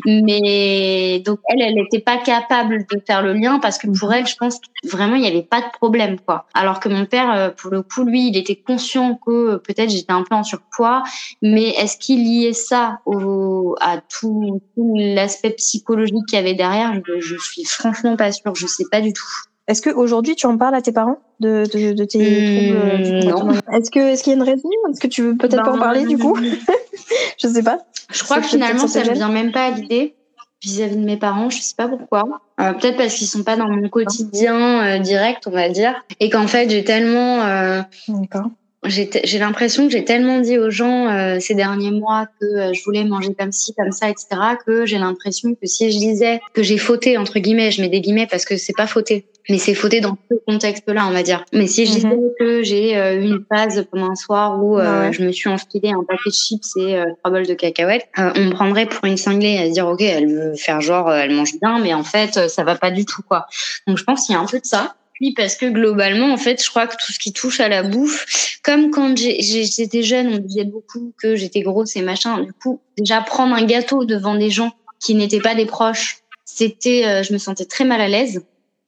[0.05, 4.27] Mais donc elle, elle n'était pas capable de faire le lien parce que pour elle,
[4.27, 6.47] je pense vraiment il n'y avait pas de problème quoi.
[6.55, 10.13] Alors que mon père, euh, pour le coup, lui, il était conscient que peut-être j'étais
[10.13, 11.03] un peu en surpoids,
[11.43, 17.21] mais est-ce qu'il liait ça au, à tout, l'aspect psychologique qu'il y avait derrière je,
[17.21, 18.55] je suis franchement pas sûre.
[18.55, 19.27] Je sais pas du tout.
[19.69, 23.61] Est-ce qu'aujourd'hui, tu en parles à tes parents de, de, de tes mmh, troubles Non.
[23.73, 24.69] Est-ce que est-ce qu'il y a une raison?
[24.91, 26.39] Est-ce que tu veux peut-être pas en ben, parler du coup?
[27.43, 27.79] Je sais pas.
[28.13, 30.15] Je crois que finalement, ça ne vient même pas à l'idée
[30.63, 31.51] vis-à-vis de mes parents.
[31.51, 32.25] Je sais pas pourquoi.
[32.61, 36.31] Euh, peut-être parce qu'ils sont pas dans mon quotidien euh, direct, on va dire, et
[36.31, 37.43] qu'en fait, j'ai tellement.
[37.43, 38.47] Euh, D'accord
[38.89, 42.83] j'ai l'impression que j'ai tellement dit aux gens euh, ces derniers mois que euh, je
[42.85, 44.27] voulais manger comme ci, comme ça, etc.,
[44.67, 48.01] que j'ai l'impression que si je disais que j'ai fauté, entre guillemets, je mets des
[48.01, 51.45] guillemets parce que c'est pas fauté, mais c'est fauté dans ce contexte-là, on va dire.
[51.53, 52.31] Mais si je disais mhm.
[52.39, 56.05] que j'ai euh, eu une phase pendant un soir où je me suis enfilé un
[56.05, 59.67] paquet de chips et trois bols de cacahuètes, on me prendrait pour une cinglée à
[59.67, 62.75] se dire, OK, elle veut faire genre, elle mange bien, mais en fait, ça va
[62.75, 63.47] pas du tout, quoi.
[63.87, 64.95] Donc je pense qu'il y a un peu de ça.
[65.21, 67.83] Oui, parce que globalement, en fait, je crois que tout ce qui touche à la
[67.83, 72.43] bouffe, comme quand j'étais jeune, on disait beaucoup que j'étais grosse et machin.
[72.43, 77.07] Du coup, déjà prendre un gâteau devant des gens qui n'étaient pas des proches, c'était,
[77.07, 78.43] euh, je me sentais très mal à l'aise.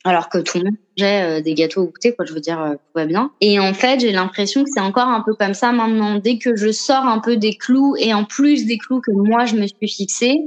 [0.04, 2.24] Alors que tout le monde j'ai euh, des gâteaux au goûter, quoi.
[2.24, 3.30] Je veux dire, euh, tout va bien.
[3.40, 6.16] Et en fait, j'ai l'impression que c'est encore un peu comme ça maintenant.
[6.16, 9.44] Dès que je sors un peu des clous et en plus des clous que moi
[9.44, 10.40] je me suis fixés,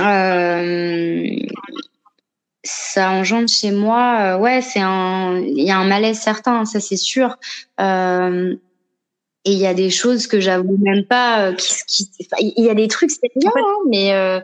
[0.00, 1.36] euh,
[2.64, 6.80] ça engendre chez moi, euh, ouais, c'est un, il y a un malaise certain, ça
[6.80, 7.36] c'est sûr.
[7.80, 8.56] Euh,
[9.46, 11.48] et il y a des choses que j'avoue même pas.
[11.48, 12.08] Euh, qui,
[12.40, 14.40] il y a des trucs, c'est bien, hein, mais euh,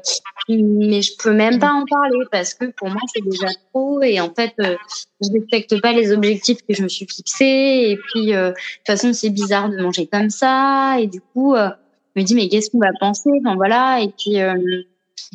[0.48, 4.02] mais je peux même pas en parler parce que pour moi c'est déjà trop.
[4.02, 4.76] Et en fait, euh,
[5.22, 7.92] je respecte pas les objectifs que je me suis fixés.
[7.92, 10.96] Et puis de toute façon, c'est bizarre de manger comme ça.
[11.00, 13.30] Et du coup, je me dis mais qu'est-ce qu'on va penser?
[13.42, 14.02] Enfin voilà.
[14.02, 14.36] Et puis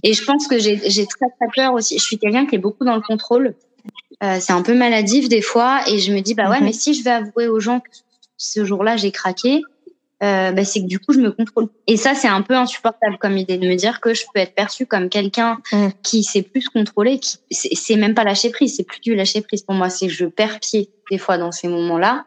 [0.03, 1.97] et je pense que j'ai très très peur aussi.
[1.97, 3.55] Je suis quelqu'un qui est beaucoup dans le contrôle.
[4.23, 6.65] Euh, c'est un peu maladif des fois, et je me dis bah ouais, mhm.
[6.65, 7.89] mais si je vais avouer aux gens que
[8.37, 9.61] ce jour-là j'ai craqué,
[10.23, 11.67] euh, bah, c'est que du coup je me contrôle.
[11.87, 14.55] Et ça c'est un peu insupportable comme idée de me dire que je peux être
[14.55, 15.91] perçue comme quelqu'un mhm.
[16.01, 19.63] qui sait plus contrôler, qui c'est même pas lâcher prise, c'est plus du lâcher prise
[19.63, 22.25] pour moi, c'est que je perds pied des fois dans ces moments-là.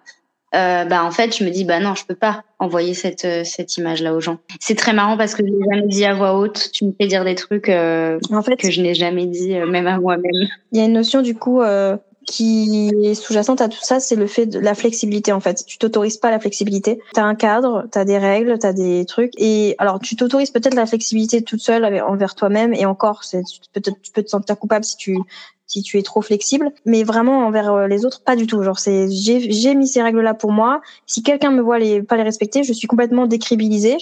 [0.55, 3.45] Euh, bah en fait je me dis bah non je peux pas envoyer cette euh,
[3.45, 4.39] cette image là aux gens.
[4.61, 6.71] C'est très marrant parce que je l'ai jamais dit à voix haute.
[6.73, 9.87] Tu me fais dire des trucs euh, en fait, que je n'ai jamais dit même
[9.87, 10.49] à moi-même.
[10.73, 11.61] il y a une notion du coup
[12.29, 15.65] qui est sous-jacente à tout ça, c'est le fait de la flexibilité en fait.
[15.67, 17.01] Tu t'autorises pas la flexibilité.
[17.15, 20.15] Tu as un cadre, tu as des règles, tu as des trucs et alors tu
[20.15, 23.23] t'autorises peut-être la flexibilité toute seule envers toi-même et encore
[23.73, 25.17] peut-être tu peux te sentir coupable si tu
[25.67, 28.63] si tu es trop flexible, mais vraiment envers euh, les autres pas du tout.
[28.63, 30.83] Genre c'est j'ai mis ces règles là pour moi.
[31.07, 33.97] Si quelqu'un me voit les pas les respecter, je suis complètement décribilisée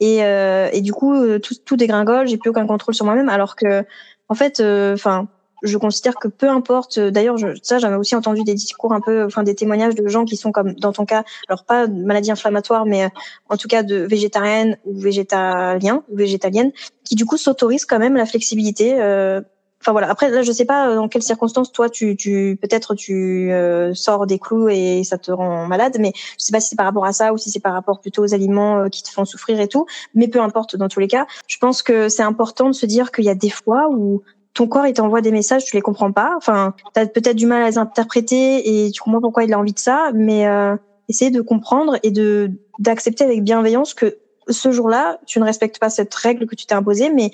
[0.00, 3.28] et euh, et du coup euh, tout tout dégringole, j'ai plus aucun contrôle sur moi-même
[3.28, 3.84] alors que
[4.28, 5.28] en fait enfin
[5.62, 6.98] je considère que peu importe.
[6.98, 10.36] D'ailleurs, ça, j'avais aussi entendu des discours un peu, enfin des témoignages de gens qui
[10.36, 13.08] sont comme dans ton cas, alors pas de maladie inflammatoire, mais
[13.48, 16.72] en tout cas de végétarienne ou végétalien ou végétalienne,
[17.04, 19.00] qui du coup s'autorisent quand même la flexibilité.
[19.00, 19.40] Euh,
[19.80, 20.10] enfin voilà.
[20.10, 24.26] Après, là, je sais pas dans quelles circonstances toi, tu, tu peut-être tu euh, sors
[24.26, 27.04] des clous et ça te rend malade, mais je sais pas si c'est par rapport
[27.04, 29.60] à ça ou si c'est par rapport plutôt aux aliments euh, qui te font souffrir
[29.60, 29.86] et tout.
[30.14, 33.12] Mais peu importe, dans tous les cas, je pense que c'est important de se dire
[33.12, 34.22] qu'il y a des fois où
[34.54, 36.34] ton corps il t'envoie des messages, tu les comprends pas.
[36.36, 39.58] Enfin, tu as peut-être du mal à les interpréter et tu comprends pourquoi il a
[39.58, 40.76] envie de ça, mais euh,
[41.20, 44.16] de comprendre et de d'accepter avec bienveillance que
[44.48, 47.30] ce jour-là, tu ne respectes pas cette règle que tu t'es imposée, mais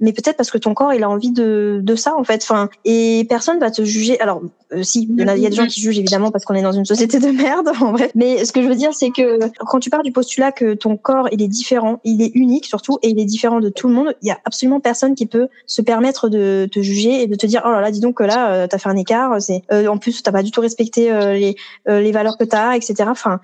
[0.00, 2.42] mais peut-être parce que ton corps il a envie de de ça en fait.
[2.42, 4.20] Enfin, et personne va te juger.
[4.20, 4.42] Alors
[4.72, 6.84] euh, si, il y, a, des gens qui jugent évidemment parce qu'on est dans une
[6.84, 8.10] société de merde en vrai.
[8.14, 10.96] Mais ce que je veux dire, c'est que quand tu pars du postulat que ton
[10.96, 13.94] corps il est différent, il est unique surtout et il est différent de tout le
[13.94, 17.34] monde, il y a absolument personne qui peut se permettre de te juger et de
[17.34, 19.40] te dire oh là là, dis donc que là euh, t'as fait un écart.
[19.40, 21.56] C'est euh, en plus t'as pas du tout respecté euh, les
[21.86, 23.08] les valeurs que t'as, etc.
[23.08, 23.40] Enfin,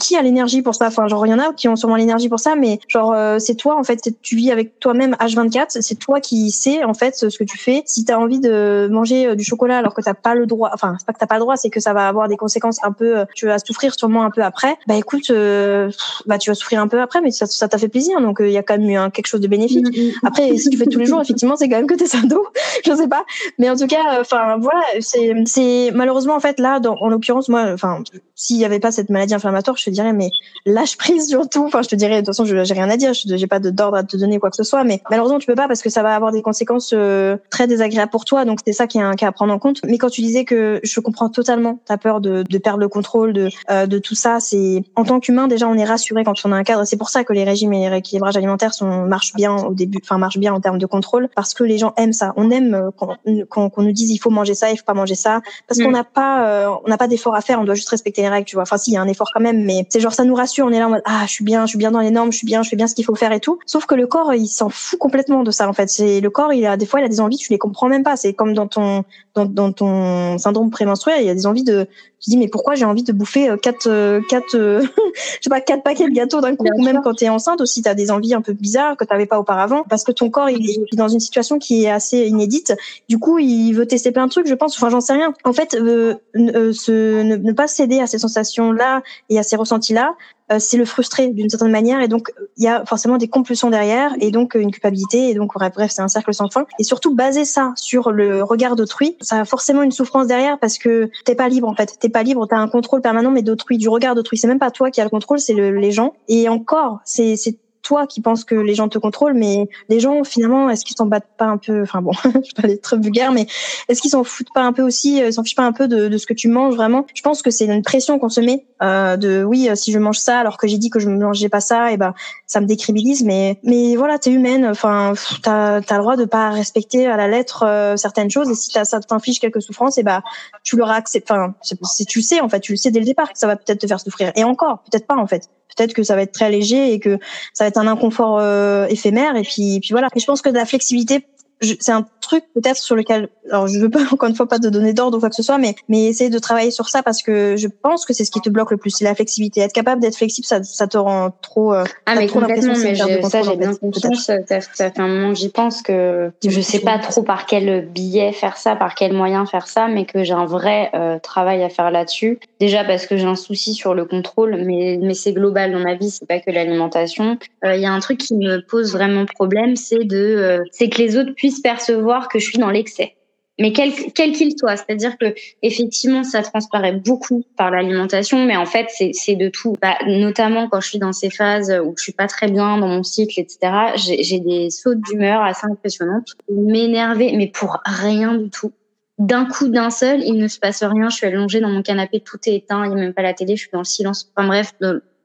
[0.00, 0.86] qui a l'énergie pour ça?
[0.86, 2.54] Enfin, genre il y en a qui ont sûrement l'énergie pour ça,
[2.88, 6.94] genre c'est toi en fait, tu vis avec toi-même H24, c'est toi qui sais en
[6.94, 7.82] fait ce que tu fais.
[7.86, 10.70] Si tu as envie de manger euh, du chocolat alors que t'as pas le droit,
[10.72, 12.78] enfin c'est pas que t'as pas le droit, c'est que ça va avoir des conséquences
[12.82, 14.76] un peu, euh, tu vas souffrir sûrement un peu après.
[14.86, 15.90] Bah écoute, euh,
[16.26, 18.50] bah tu vas souffrir un peu après, mais ça ça t'a fait plaisir, donc il
[18.50, 19.86] y a quand même eu un, quelque chose de bénéfique.
[19.86, 20.12] Mm, mm.
[20.24, 22.46] Après, si tu fais tous les jours, effectivement, c'est quand même que t'es sado,
[22.84, 23.24] je sais pas,
[23.58, 27.48] mais en tout cas, enfin voilà, c'est c'est malheureusement en fait là, dans, en l'occurrence
[27.48, 28.02] moi, enfin
[28.34, 30.30] s'il y avait pas cette maladie inflammatoire, je te dirais mais
[30.66, 31.64] lâche prise surtout.
[31.64, 33.96] Enfin je te dirais de toute façon, je j'ai rien à dire, j'ai pas d'ordre
[33.96, 36.02] à te donner quoi que ce soit, mais malheureusement tu peux pas parce que ça
[36.02, 38.44] va avoir des conséquences euh, très désagréables pour toi.
[38.44, 39.80] Donc c'est ça qui est un cas à prendre en compte.
[39.86, 43.32] Mais quand tu disais que je comprends totalement ta peur de, de perdre le contrôle
[43.32, 46.52] de euh, de tout ça, c'est en tant qu'humain déjà on est rassuré quand on
[46.52, 46.84] a un cadre.
[46.84, 49.98] C'est pour ça que les régimes et les rééquilibrages alimentaires sont marchent bien au début,
[50.02, 52.32] enfin marchent bien en termes de contrôle parce que les gens aiment ça.
[52.36, 55.40] On aime euh, qu'on nous dise il faut manger ça, il faut pas manger ça
[55.68, 55.94] parce qu'on mm.
[55.94, 57.60] n'a pas on n'a pas d'effort à faire.
[57.60, 58.62] On doit juste respecter les règles, tu vois.
[58.62, 60.66] Enfin si il y a un effort quand même, mais c'est genre ça nous rassure.
[60.66, 62.32] On est là en mode ah je suis bien, je suis bien dans les normes,
[62.32, 63.58] je suis bien, je fais bien ce qu'il faut faire et tout.
[63.66, 65.88] Sauf que le corps il s'en fout complètement de ça en fait.
[65.88, 68.02] C'est le corps il a des fois il a des envies, tu les comprends même
[68.02, 68.16] pas.
[68.16, 71.86] C'est comme dans ton dans, dans ton syndrome prémenstruel, il y a des envies de
[72.20, 74.80] tu dis mais pourquoi j'ai envie de bouffer euh, quatre euh, quatre euh,
[75.14, 77.60] je sais pas quatre paquets de gâteaux d'un coup ou même quand tu es enceinte
[77.60, 80.12] aussi tu as des envies un peu bizarres que tu n'avais pas auparavant parce que
[80.12, 82.74] ton corps il est dans une situation qui est assez inédite.
[83.08, 85.34] Du coup, il veut tester plein de trucs, je pense, enfin j'en sais rien.
[85.44, 89.56] En fait, euh, ce, ne, ne, pas céder à ces sensations là et à ces
[89.56, 93.16] ressentis là, euh, c'est le frustrer d'une certaine manière et donc il y a forcément
[93.16, 96.66] des compulsions derrière et donc une culpabilité et donc bref, c'est un cercle sans fin.
[96.78, 100.78] Et surtout baser ça sur le regard d'autrui ça a forcément une souffrance derrière parce
[100.78, 101.96] que t'es pas libre en fait.
[102.00, 104.36] T'es pas libre t'as un contrôle permanent mais d'autrui du regard d'autrui.
[104.36, 106.14] C'est même pas toi qui as le contrôle c'est le, les gens.
[106.28, 107.36] Et encore c'est
[107.82, 111.06] toi qui penses que les gens te contrôlent, mais les gens finalement, est-ce qu'ils s'en
[111.06, 113.46] battent pas un peu Enfin bon, je aller trop vulgaire, mais
[113.88, 115.88] est-ce qu'ils s'en foutent pas un peu aussi euh, Ils s'en fichent pas un peu
[115.88, 117.06] de, de, ce que tu manges vraiment?
[117.14, 119.98] Je pense que c'est une pression qu'on se met euh, de oui, euh, si je
[119.98, 122.14] mange ça alors que j'ai dit que je ne mangeais pas ça, et eh ben
[122.46, 123.22] ça me décribilise.
[123.24, 124.66] Mais mais voilà, t'es humaine.
[124.66, 128.54] Enfin, t'as as le droit de pas respecter à la lettre euh, certaines choses, et
[128.54, 130.22] si ça t'inflige quelques souffrances, et eh ben
[130.64, 131.32] tu l'auras accepté.
[131.32, 133.56] Enfin, si tu sais en fait, tu le sais dès le départ que ça va
[133.56, 134.32] peut-être te faire souffrir.
[134.36, 135.48] Et encore, peut-être pas en fait.
[135.76, 137.18] Peut-être que ça va être très léger et que
[137.52, 139.36] ça va être un inconfort euh, éphémère.
[139.36, 140.08] Et puis, puis voilà.
[140.14, 141.26] Et je pense que la flexibilité,
[141.60, 144.68] c'est un truc peut-être sur lequel, alors je veux pas encore une fois pas te
[144.68, 147.22] donner d'ordre ou quoi que ce soit, mais mais essayer de travailler sur ça parce
[147.22, 149.60] que je pense que c'est ce qui te bloque le plus, c'est la flexibilité.
[149.60, 151.74] Être capable d'être flexible, ça, ça te rend trop.
[151.74, 154.30] Euh, ah mais complètement, mais ça j'ai bien conscience.
[154.46, 158.32] Ça, fait un moment que j'y pense que je sais pas trop par quel biais
[158.32, 161.68] faire ça, par quel moyen faire ça, mais que j'ai un vrai euh, travail à
[161.68, 162.38] faire là-dessus.
[162.60, 165.94] Déjà parce que j'ai un souci sur le contrôle, mais mais c'est global dans ma
[165.94, 167.38] vie, c'est pas que l'alimentation.
[167.64, 170.98] Euh, il y a un truc qui me pose vraiment problème, c'est de c'est que
[170.98, 173.14] les autres puissent percevoir que je suis dans l'excès.
[173.60, 173.92] Mais quel
[174.32, 179.48] qu'il soit, c'est-à-dire que effectivement ça transparaît beaucoup par l'alimentation, mais en fait c'est de
[179.50, 179.74] tout.
[179.80, 182.88] Bah, notamment quand je suis dans ces phases où je suis pas très bien dans
[182.88, 183.92] mon cycle, etc.
[183.96, 188.72] J'ai des sautes d'humeur assez impressionnantes, m'énerver, mais pour rien du tout.
[189.18, 191.08] d'un coup, d'un seul, il ne se passe rien.
[191.08, 193.34] Je suis allongée dans mon canapé, tout est éteint, il n'y a même pas la
[193.34, 194.32] télé, je suis dans le silence.
[194.34, 194.72] Enfin bref,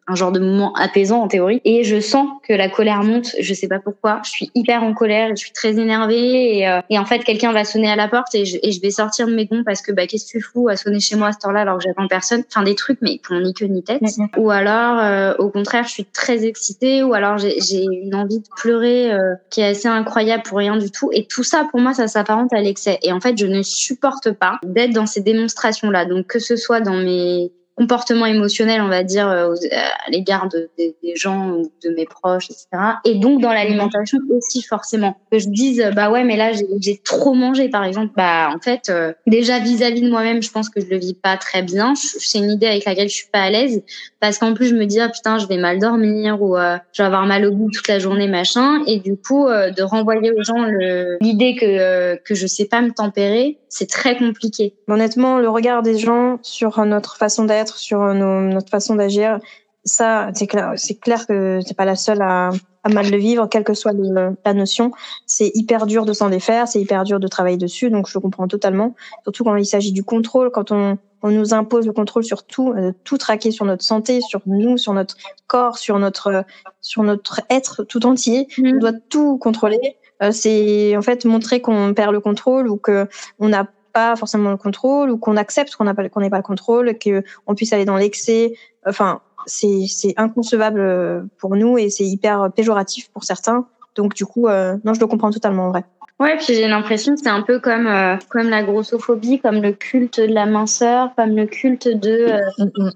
[0.08, 1.62] un genre de moment apaisant en théorie.
[1.66, 3.36] Et je sens que la colère monte.
[3.39, 4.22] Je sais pas pourquoi.
[4.24, 5.30] Je suis hyper en colère.
[5.32, 6.58] Je suis très énervée.
[6.58, 8.82] Et, euh, et en fait, quelqu'un va sonner à la porte et je, et je,
[8.82, 11.16] vais sortir de mes gonds parce que bah qu'est-ce que tu fous à sonner chez
[11.16, 12.43] moi à ce temps-là alors que j'attends personne?
[12.49, 14.01] Enfin des trucs mais qui n'ont ni queue ni tête.
[14.38, 17.03] Ou alors euh, au contraire, je suis très excitée.
[17.03, 20.89] Ou alors j'ai une envie de pleurer euh, qui est assez incroyable pour rien du
[20.89, 21.10] tout.
[21.12, 22.97] Et tout ça pour moi, ça s'apparente à l'excès.
[23.03, 26.05] Et en fait, je ne supporte pas d'être dans ces démonstrations-là.
[26.05, 30.69] Donc que ce soit dans mes comportement émotionnel, on va dire, euh, à l'égard de,
[30.78, 32.67] des gens de mes proches, etc.
[33.05, 35.15] Et donc dans l'alimentation aussi forcément.
[35.32, 38.13] Que je dise, bah ouais, mais là j'ai trop mangé, par exemple.
[38.15, 41.38] Bah en fait, euh, déjà vis-à-vis de moi-même, je pense que je le vis pas
[41.38, 41.93] très bien.
[41.95, 43.84] C'est une idée avec laquelle je suis pas à l'aise
[44.19, 47.03] parce qu'en plus je me dis ah putain je vais mal dormir ou euh, je
[47.03, 48.84] vais avoir mal au bout toute la journée machin.
[48.88, 50.65] Et du coup de renvoyer aux gens
[51.21, 54.73] l'idée que que je sais pas me tempérer, c'est très compliqué.
[54.88, 59.39] Honnêtement, le regard des gens sur notre façon d'être sur notre façon d'agir.
[59.84, 62.49] Ça, c'est clair, c'est clair que c'est pas la seule à,
[62.84, 64.91] à, mal le vivre, quelle que soit la notion.
[65.26, 68.47] C'est hyper dur de s'en défaire, c'est hyper dur de travailler dessus, donc je comprends
[68.47, 68.95] totalement.
[69.24, 72.74] Surtout quand il s'agit du contrôle, quand on, on nous impose le contrôle sur tout,
[72.74, 75.15] euh, tout traquer sur notre santé, sur nous, sur notre
[75.47, 76.43] corps, sur notre,
[76.82, 78.47] sur notre être tout entier.
[78.57, 78.68] Mmh.
[78.76, 79.97] On doit tout contrôler.
[80.24, 83.07] Euh, c'est en fait montrer qu'on perd le contrôle ou que
[83.39, 83.65] on a
[83.98, 86.93] pas forcément le contrôle ou qu'on accepte qu'on n'a pas qu'on n'ait pas le contrôle,
[87.04, 88.54] qu'on puisse aller dans l'excès.
[88.86, 93.66] Enfin, c'est c'est inconcevable euh, pour nous et c'est hyper péjoratif pour certains.
[93.95, 95.84] Donc du coup, euh, non, je le comprends totalement en vrai.
[96.20, 99.72] Ouais, puis j'ai l'impression que c'est un peu comme euh, comme la grossophobie, comme le
[99.72, 102.39] culte de la minceur, comme le culte de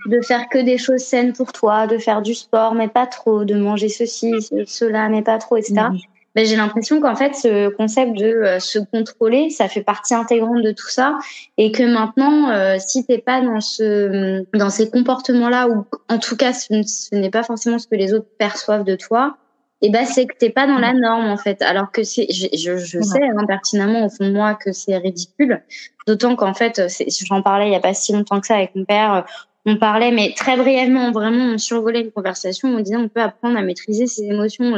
[0.06, 3.44] de faire que des choses saines pour toi, de faire du sport mais pas trop,
[3.44, 4.34] de manger ceci,
[4.68, 5.88] cela mais pas trop, etc
[6.36, 10.62] ben, j'ai l'impression qu'en fait, ce concept de euh, se contrôler, ça fait partie intégrante
[10.62, 11.18] de tout ça,
[11.58, 16.38] et que maintenant, euh, si t'es pas dans ce, dans ces comportements-là, ou en tout
[16.38, 19.38] cas, ce, n'est pas forcément ce que les autres perçoivent de toi,
[19.82, 21.62] et ben c'est que t'es pas dans la norme en fait.
[21.64, 24.96] Alors que c'est, je, je, je sais hein, pertinemment au fond de moi que c'est
[24.96, 25.64] ridicule.
[26.06, 26.80] D'autant qu'en fait,
[27.26, 29.26] j'en parlais il y a pas si longtemps que ça avec mon père
[29.66, 33.58] on parlait, mais très brièvement, vraiment, on survolait une conversation, on disait on peut apprendre
[33.58, 34.72] à maîtriser ses émotions.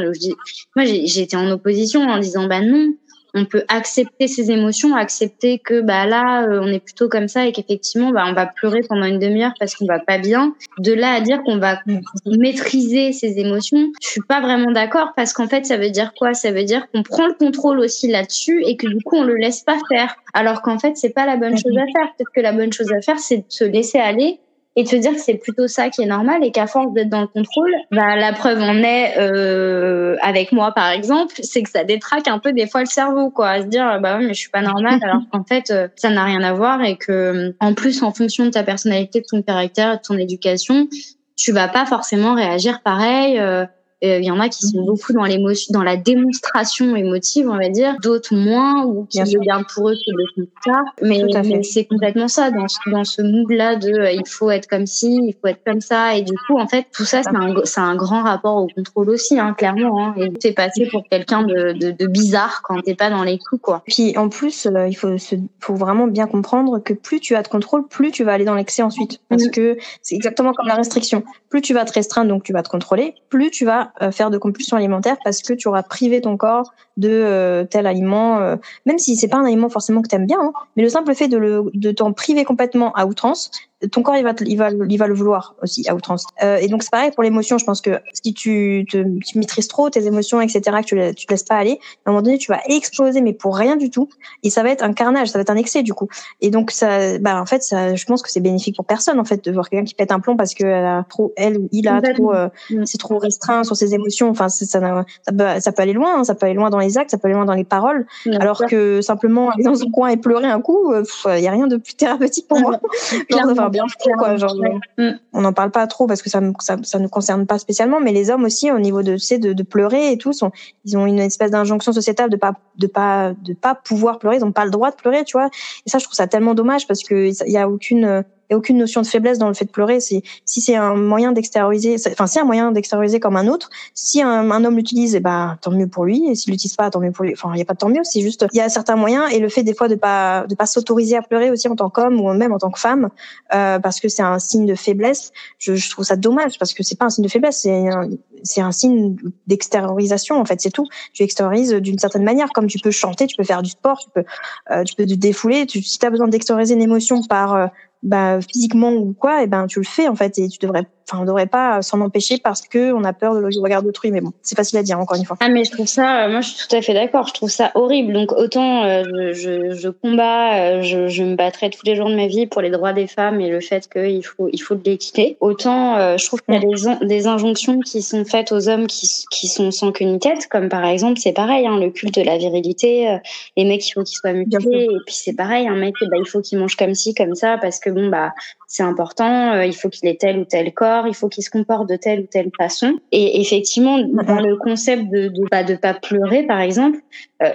[0.76, 2.92] moi, j'étais en opposition en disant bah non,
[3.34, 7.46] on peut accepter ses émotions, accepter que bah là, euh, on est plutôt comme ça
[7.46, 10.54] et qu'effectivement, bah on va pleurer pendant une demi-heure parce qu'on va pas bien.
[10.78, 11.80] De là à dire qu'on va
[12.26, 16.32] maîtriser ses émotions, je suis pas vraiment d'accord parce qu'en fait, ça veut dire quoi?
[16.34, 19.34] Ça veut dire qu'on prend le contrôle aussi là-dessus et que du coup, on le
[19.34, 20.14] laisse pas faire.
[20.32, 22.14] Alors qu'en fait, c'est pas la bonne chose à faire.
[22.16, 24.38] Peut-être que la bonne chose à faire, c'est de se laisser aller
[24.76, 27.20] et te dire que c'est plutôt ça qui est normal et qu'à force d'être dans
[27.20, 31.84] le contrôle, bah, la preuve en est euh, avec moi par exemple, c'est que ça
[31.84, 34.40] détraque un peu des fois le cerveau quoi, à se dire bah ouais mais je
[34.40, 37.74] suis pas normale alors qu'en fait euh, ça n'a rien à voir et que en
[37.74, 40.88] plus en fonction de ta personnalité, de ton caractère, de ton éducation,
[41.36, 43.38] tu vas pas forcément réagir pareil.
[43.38, 43.66] Euh,
[44.04, 47.68] il y en a qui sont beaucoup dans l'émotion, dans la démonstration émotive, on va
[47.68, 50.82] dire, d'autres moins ou qui le gardent pour eux que le ça.
[51.02, 54.68] Mais, mais c'est complètement ça dans ce, dans ce mood-là de euh, il faut être
[54.68, 56.16] comme ci, il faut être comme ça.
[56.16, 59.54] Et du coup, en fait, tout ça, c'est un, grand rapport au contrôle aussi, hein,
[59.56, 60.06] clairement.
[60.06, 60.14] Hein.
[60.16, 63.60] Et t'es passé pour quelqu'un de, de, de, bizarre quand t'es pas dans les coups,
[63.62, 63.82] quoi.
[63.86, 67.42] Puis en plus, euh, il faut, se, faut vraiment bien comprendre que plus tu as
[67.42, 69.20] de contrôle, plus tu vas aller dans l'excès ensuite.
[69.28, 71.24] Parce que c'est exactement comme la restriction.
[71.50, 74.30] Plus tu vas te restreindre, donc tu vas te contrôler, plus tu vas euh, faire
[74.30, 78.56] de compulsion alimentaire parce que tu auras privé ton corps de euh, tel aliment, euh,
[78.86, 81.14] même si c'est pas un aliment forcément que tu aimes bien, hein, mais le simple
[81.14, 83.50] fait de, le, de t'en priver complètement à outrance,
[83.90, 86.26] ton corps il va, il va, il va le vouloir aussi à outrance.
[86.42, 87.58] Euh, et donc c'est pareil pour l'émotion.
[87.58, 91.26] Je pense que si tu te tu maîtrises trop tes émotions, etc., que tu, tu
[91.26, 93.90] te laisses pas aller, à un moment donné tu vas exploser, mais pour rien du
[93.90, 94.08] tout.
[94.42, 96.08] Et ça va être un carnage, ça va être un excès du coup.
[96.40, 99.24] Et donc ça, bah en fait, ça, je pense que c'est bénéfique pour personne en
[99.24, 101.68] fait de voir quelqu'un qui pète un plomb parce que elle a trop, elle ou
[101.72, 102.86] il a trop, euh, mm.
[102.86, 104.28] c'est trop restreint sur ses émotions.
[104.28, 106.24] Enfin ça, ça, peut, ça peut aller loin, hein.
[106.24, 108.06] ça peut aller loin dans les actes, ça peut aller loin dans les paroles.
[108.40, 111.50] alors que simplement aller dans son coin et pleurer un coup, il euh, y a
[111.50, 112.80] rien de plus thérapeutique pour moi.
[113.74, 114.36] bien quoi.
[114.36, 114.54] Genre,
[114.98, 115.10] mm.
[115.32, 118.12] on n'en parle pas trop parce que ça, ça, ça ne concerne pas spécialement, mais
[118.12, 120.50] les hommes aussi, au niveau de, tu sais, de, de pleurer et tout, sont,
[120.84, 124.36] ils ont une espèce d'injonction sociétale de pas, de pas, de pas pouvoir pleurer.
[124.36, 125.50] Ils n'ont pas le droit de pleurer, tu vois.
[125.86, 128.76] Et ça, je trouve ça tellement dommage parce que il y a aucune a aucune
[128.76, 130.00] notion de faiblesse dans le fait de pleurer.
[130.00, 133.70] C'est si c'est un moyen d'extérioriser, enfin c'est un moyen d'extérioriser comme un autre.
[133.94, 136.28] Si un, un homme l'utilise, et eh ben tant mieux pour lui.
[136.28, 137.32] Et s'il l'utilise pas, tant mieux pour lui.
[137.32, 138.04] Enfin il y a pas de tant mieux.
[138.04, 140.54] C'est juste il y a certains moyens et le fait des fois de pas de
[140.54, 143.08] pas s'autoriser à pleurer aussi en tant qu'homme ou même en tant que femme
[143.54, 145.32] euh, parce que c'est un signe de faiblesse.
[145.58, 148.08] Je, je, trouve ça dommage parce que c'est pas un signe de faiblesse, c'est un,
[148.42, 149.16] c'est un signe
[149.46, 150.60] d'extériorisation en fait.
[150.60, 150.86] C'est tout.
[151.12, 154.10] Tu extériorises d'une certaine manière, comme tu peux chanter, tu peux faire du sport, tu
[154.14, 154.24] peux
[154.70, 155.66] euh, tu peux te défouler.
[155.66, 157.66] Tu, si tu as besoin d'extérioriser une émotion par euh,
[158.04, 160.86] bah, physiquement ou quoi, et eh ben tu le fais en fait et tu devrais
[161.08, 164.10] enfin on devrait pas s'en empêcher parce que on a peur de le regard d'autrui
[164.10, 165.36] mais bon c'est facile à dire encore une fois.
[165.40, 167.28] Ah mais je trouve ça moi je suis tout à fait d'accord.
[167.28, 168.12] Je trouve ça horrible.
[168.12, 169.02] Donc autant euh,
[169.32, 172.62] je, je, combats euh, je, je, me battrai tous les jours de ma vie pour
[172.62, 175.36] les droits des femmes et le fait qu'il faut il faut de l'équité.
[175.40, 178.86] Autant euh, je trouve qu'il y a des, des injonctions qui sont faites aux hommes
[178.86, 182.14] qui, qui sont sans queue ni tête comme par exemple c'est pareil hein, le culte
[182.14, 183.18] de la virilité
[183.56, 184.84] les mecs il faut qu'ils soient mutilés.
[184.84, 187.58] et puis c'est pareil un mec bah, il faut qu'il mange comme ci comme ça
[187.58, 188.32] parce que bon bah
[188.66, 191.88] c'est important, il faut qu'il ait tel ou tel corps il faut qu'il se comporte
[191.88, 192.98] de telle ou telle façon.
[193.12, 196.98] Et effectivement, dans le concept de de pas de pas pleurer, par exemple,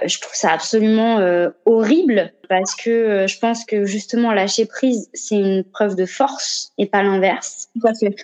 [0.06, 5.08] je trouve ça absolument euh, horrible parce que euh, je pense que justement lâcher prise,
[5.14, 7.68] c'est une preuve de force et pas l'inverse.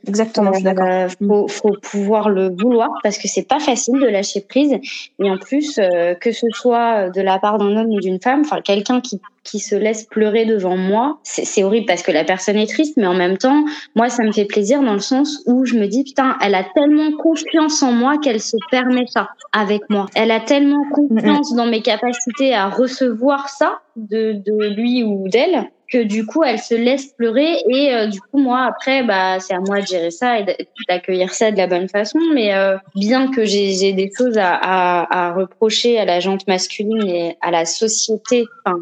[0.07, 1.11] Exactement, je suis d'accord.
[1.21, 4.77] faut, faut pouvoir le vouloir parce que c'est pas facile de lâcher prise.
[5.23, 5.77] Et en plus,
[6.21, 9.61] que ce soit de la part d'un homme ou d'une femme, enfin quelqu'un qui qui
[9.61, 13.15] se laisse pleurer devant moi, c'est horrible parce que la personne est triste, mais en
[13.15, 13.65] même temps,
[13.95, 16.65] moi, ça me fait plaisir dans le sens où je me dis, putain, elle a
[16.75, 20.07] tellement confiance en moi qu'elle se permet ça avec moi.
[20.15, 25.71] Elle a tellement confiance dans mes capacités à recevoir ça de, de lui ou d'elle
[25.91, 29.55] que du coup elle se laisse pleurer et euh, du coup moi après bah c'est
[29.55, 30.45] à moi de gérer ça et
[30.89, 32.19] d'accueillir ça de la bonne façon.
[32.35, 37.09] Mais euh, bien que j'ai des choses à, à, à, reprocher à la jante masculine
[37.09, 38.79] et à la société enfin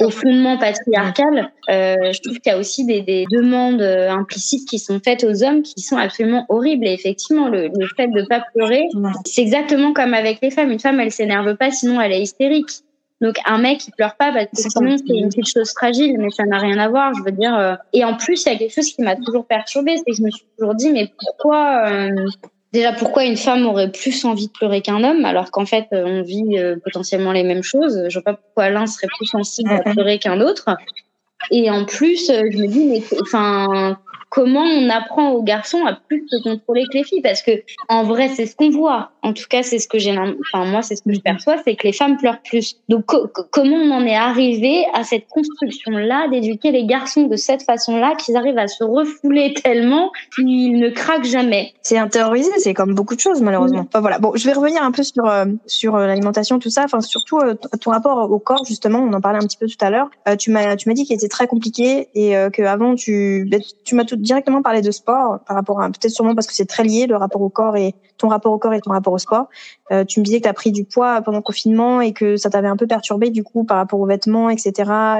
[0.00, 4.68] au fondement patriarcal euh, je trouve qu'il y a aussi des, des, demandes euh, implicites
[4.68, 6.86] qui sont faites aux hommes qui sont absolument horribles.
[6.86, 8.86] Et effectivement le, le fait de pas pleurer
[9.24, 10.70] c'est exactement comme avec les femmes.
[10.70, 12.70] Une femme elle s'énerve pas sinon elle est hystérique
[13.24, 16.28] donc un mec il pleure pas parce que sinon c'est une petite chose fragile, mais
[16.28, 17.14] ça n'a rien à voir.
[17.14, 17.56] Je veux dire.
[17.56, 20.16] Euh, et en plus il y a quelque chose qui m'a toujours perturbée, c'est que
[20.16, 22.26] je me suis toujours dit mais pourquoi euh,
[22.74, 26.04] déjà pourquoi une femme aurait plus envie de pleurer qu'un homme alors qu'en fait euh,
[26.04, 26.54] on vit
[26.84, 28.08] potentiellement les mêmes choses?
[28.10, 30.76] Je vois pas pourquoi l'un serait plus sensible à pleurer qu'un autre.
[31.50, 33.96] Et en plus je me dis mais enfin
[34.34, 37.22] comment on apprend aux garçons à plus se contrôler que les filles.
[37.22, 37.52] Parce que
[37.88, 39.12] en vrai c'est ce qu'on voit.
[39.22, 41.76] En tout cas c'est ce que j'ai enfin moi c'est ce que je perçois c'est
[41.76, 42.76] que les femmes pleurent plus.
[42.88, 47.62] Donc comment on en est arrivé à cette construction là d'éduquer les garçons de cette
[47.62, 51.72] façon là qu'ils arrivent à se refouler tellement qu'ils ne craquent jamais?
[51.82, 53.86] C'est intériorisé c'est comme beaucoup de choses malheureusement.
[53.86, 54.18] Enfin, voilà.
[54.18, 56.82] Bon je vais revenir un peu sur euh, sur euh, l'alimentation tout ça.
[56.84, 59.82] Enfin surtout euh, ton rapport au corps justement on en parlait un petit peu tout
[59.82, 60.10] à l'heure.
[60.40, 63.94] Tu m'as tu m'as dit qu'il était très compliqué et que avant tu ben, tu
[63.94, 66.82] m'as tout directement parler de sport par rapport à peut-être sûrement parce que c'est très
[66.82, 69.48] lié le rapport au corps et ton rapport au corps et ton rapport au sport.
[69.92, 72.36] Euh, tu me disais que tu as pris du poids pendant le confinement et que
[72.36, 74.72] ça t'avait un peu perturbé du coup par rapport aux vêtements, etc.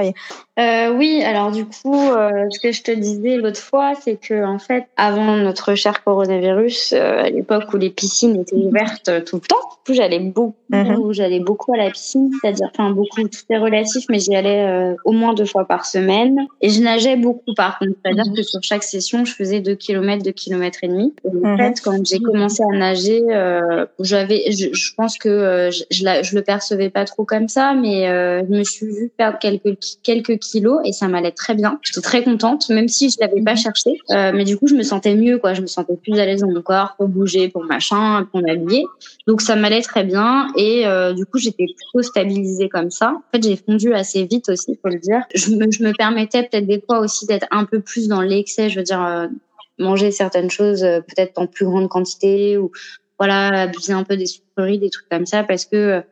[0.03, 0.15] Et...
[0.59, 4.45] Euh, oui, alors du coup, euh, ce que je te disais l'autre fois, c'est que
[4.45, 9.43] en fait, avant notre cher coronavirus, à l'époque où les piscines étaient ouvertes tout le
[9.43, 9.57] temps,
[9.93, 11.13] j'allais beaucoup, mhm.
[11.13, 14.95] j'allais beaucoup à la piscine, c'est-à-dire, enfin beaucoup, tout est relatif, mais j'y allais euh,
[15.05, 18.37] au moins deux fois par semaine et je nageais beaucoup par contre, c'est-à-dire mhm.
[18.37, 21.13] que sur chaque session, je faisais deux kilomètres, deux kilomètres et demi.
[21.25, 21.57] En mhm.
[21.57, 23.23] fait, quand j'ai commencé à nager,
[24.01, 28.43] j'avais je, pense que euh, je, je, le percevais pas trop comme ça, mais euh,
[28.49, 31.79] je me suis vue perdre quelques quelques kilos et ça m'allait très bien.
[31.83, 33.91] J'étais très contente, même si je l'avais pas cherché.
[34.11, 35.55] Euh, mais du coup, je me sentais mieux, quoi.
[35.55, 38.85] Je me sentais plus à l'aise dans mon corps pour bouger, pour machin, pour m'habiller.
[39.27, 40.64] Donc ça m'allait très bien et
[41.15, 43.15] du coup, j'étais plutôt stabilisée comme ça.
[43.17, 45.23] En fait, j'ai fondu assez vite aussi, faut le dire.
[45.35, 48.71] Je me, je me permettais peut-être des fois aussi d'être un peu plus dans l'excès.
[48.71, 49.29] Je veux dire
[49.79, 52.71] manger certaines choses peut-être en plus grande quantité ou
[53.19, 56.03] voilà, abuser un peu des sucreries, des trucs comme ça, parce que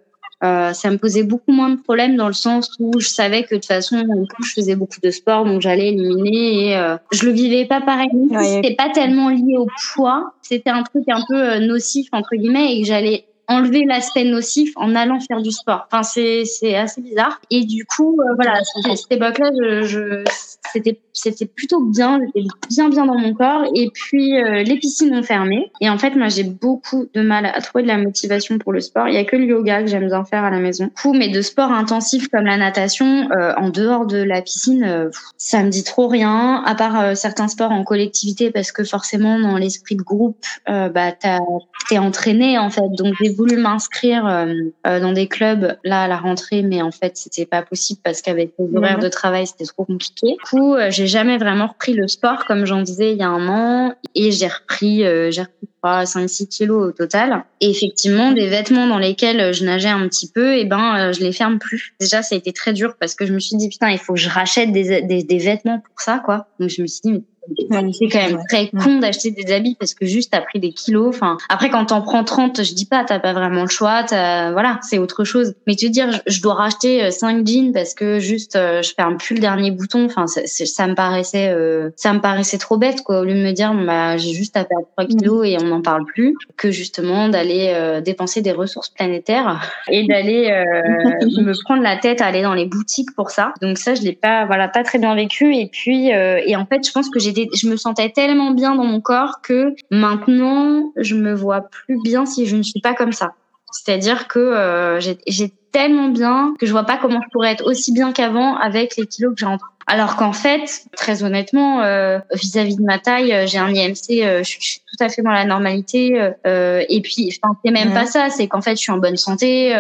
[0.45, 3.55] euh, ça me posait beaucoup moins de problèmes dans le sens où je savais que
[3.55, 4.03] de toute façon,
[4.45, 8.09] je faisais beaucoup de sport, donc j'allais éliminer et euh, je le vivais pas pareil.
[8.43, 12.75] C'était pas tellement lié au poids, c'était un truc un peu euh, nocif entre guillemets
[12.75, 15.87] et que j'allais enlever l'aspect nocif en allant faire du sport.
[15.91, 17.41] Enfin, c'est c'est assez bizarre.
[17.51, 20.25] Et du coup, euh, voilà, à cette époque-là, je, je
[20.73, 23.65] c'était c'était plutôt bien, j'étais bien bien dans mon corps.
[23.75, 25.71] Et puis euh, les piscines ont fermé.
[25.81, 28.81] Et en fait, moi, j'ai beaucoup de mal à trouver de la motivation pour le
[28.81, 29.09] sport.
[29.09, 30.91] Il y a que le yoga que j'aime bien faire à la maison.
[30.97, 35.11] Fou, mais de sport intensif comme la natation, euh, en dehors de la piscine, euh,
[35.37, 36.63] ça me dit trop rien.
[36.65, 41.99] À part certains sports en collectivité, parce que forcément, dans l'esprit de groupe, bah t'es
[41.99, 42.89] entraîné en fait.
[42.97, 44.47] Donc j'ai voulu m'inscrire
[44.85, 48.53] dans des clubs là à la rentrée, mais en fait, c'était pas possible parce qu'avec
[48.59, 50.37] les horaires de travail, c'était trop compliqué.
[50.75, 53.95] Euh, j'ai jamais vraiment repris le sport comme j'en disais il y a un an
[54.15, 57.45] et j'ai repris, euh, j'ai repris 5-6 kilos au total.
[57.61, 61.21] Et effectivement, des vêtements dans lesquels je nageais un petit peu, et eh ben, je
[61.21, 61.95] les ferme plus.
[61.99, 64.15] Déjà, ça a été très dur parce que je me suis dit putain, il faut
[64.15, 66.47] que je rachète des, des, des vêtements pour ça, quoi.
[66.61, 67.25] Donc je me suis dit
[67.59, 71.09] c'est quand même très con d'acheter des habits parce que juste t'as pris des kilos.
[71.09, 74.05] Enfin, après quand t'en prends 30, je dis pas, t'as pas vraiment le choix.
[74.09, 75.55] Voilà, c'est autre chose.
[75.67, 79.17] Mais te dire, je dois racheter 5 euh, jeans parce que juste euh, je ferme
[79.17, 80.07] plus le dernier bouton.
[80.07, 83.21] Enfin, ça me paraissait, euh, ça me paraissait trop bête quoi.
[83.21, 85.83] Au lieu de me dire, bah j'ai juste à perdre 3 kilos et on n'en
[85.83, 90.49] parle plus, que justement d'aller dépenser des ressources planétaires et d'aller
[91.43, 93.53] me prendre la tête à aller dans les boutiques pour ça.
[93.61, 95.55] Donc ça, je l'ai pas, voilà, pas très bien vécu.
[95.57, 98.85] Et puis, et en fait, je pense que j'ai je me sentais tellement bien dans
[98.85, 103.13] mon corps que maintenant, je me vois plus bien si je ne suis pas comme
[103.13, 103.35] ça.
[103.73, 107.93] C'est-à-dire que euh, j'ai tellement bien que je vois pas comment je pourrais être aussi
[107.93, 109.73] bien qu'avant avec les kilos que j'ai entre.
[109.87, 114.43] Alors qu'en fait, très honnêtement, euh, vis-à-vis de ma taille, euh, j'ai un IMC, je,
[114.45, 116.31] suis tout à fait dans la normalité.
[116.45, 119.71] et puis, enfin, c'est même pas ça, c'est qu'en fait, je suis en bonne santé,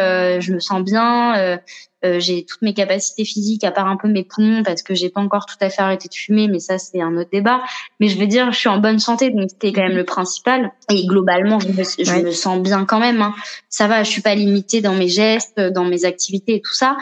[0.40, 1.59] je me sens bien.
[2.05, 5.09] Euh, j'ai toutes mes capacités physiques, à part un peu mes poumons, parce que j'ai
[5.09, 7.62] pas encore tout à fait arrêté de fumer, mais ça c'est un autre débat.
[8.00, 10.72] Mais je veux dire, je suis en bonne santé, donc c'était quand même le principal.
[10.90, 13.22] Et globalement, je me, je me sens bien quand même.
[13.22, 13.34] Hein.
[13.68, 16.96] Ça va, je suis pas limitée dans mes gestes, dans mes activités et tout ça.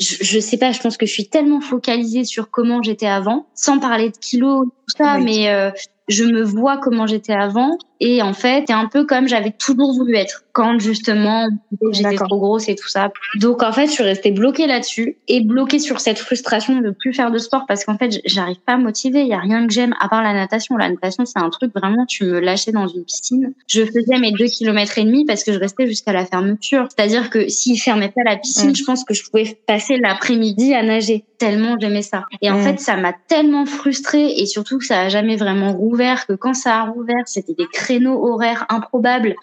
[0.00, 3.46] Je, je sais pas, je pense que je suis tellement focalisée sur comment j'étais avant,
[3.54, 5.70] sans parler de kilos, tout ça, mais euh,
[6.08, 9.92] je me vois comment j'étais avant et en fait, c'est un peu comme j'avais toujours
[9.94, 11.48] voulu être quand justement
[11.90, 13.12] j'étais trop grosse et tout ça.
[13.36, 17.12] Donc en fait, je suis restée bloquée là-dessus et bloquée sur cette frustration de plus
[17.12, 19.22] faire de sport parce qu'en fait, j'arrive pas à motiver.
[19.22, 20.76] Il y a rien que j'aime à part la natation.
[20.76, 23.52] La natation, c'est un truc vraiment, tu me lâchais dans une piscine.
[23.66, 26.88] Je faisais mes deux kilomètres et demi parce que je restais jusqu'à la fermeture.
[26.94, 28.76] C'est-à-dire que s'ils fermaient pas la piscine, mm.
[28.76, 32.24] je pense que je pouvais passer l'après-midi à nager tellement j'aimais ça.
[32.42, 32.62] Et en mm.
[32.62, 36.54] fait, ça m'a tellement frustrée et surtout que ça a jamais vraiment rouvert que quand
[36.54, 39.34] ça a rouvert, c'était des créneaux horaires improbables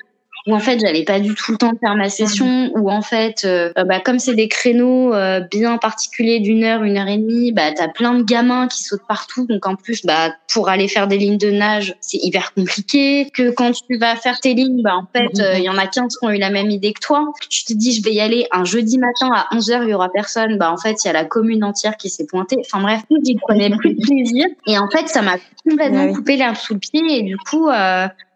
[0.48, 3.02] où en fait j'avais pas du tout le temps de faire ma session, où en
[3.02, 7.18] fait euh, bah, comme c'est des créneaux euh, bien particuliers d'une heure, une heure et
[7.18, 10.88] demie, bah t'as plein de gamins qui sautent partout, donc en plus bah pour aller
[10.88, 13.30] faire des lignes de nage c'est hyper compliqué.
[13.34, 15.88] Que quand tu vas faire tes lignes, bah en fait euh, il y en a
[15.88, 17.32] 15 qui ont eu la même idée que toi.
[17.50, 19.94] Tu te dis je vais y aller un jeudi matin à 11 h il y
[19.94, 22.58] aura personne, bah en fait il y a la commune entière qui s'est pointée.
[22.62, 25.36] Enfin bref, j'y prenais plus de plaisir et en fait ça m'a
[25.70, 27.70] complètement coupé l'herbe sous le pied et du coup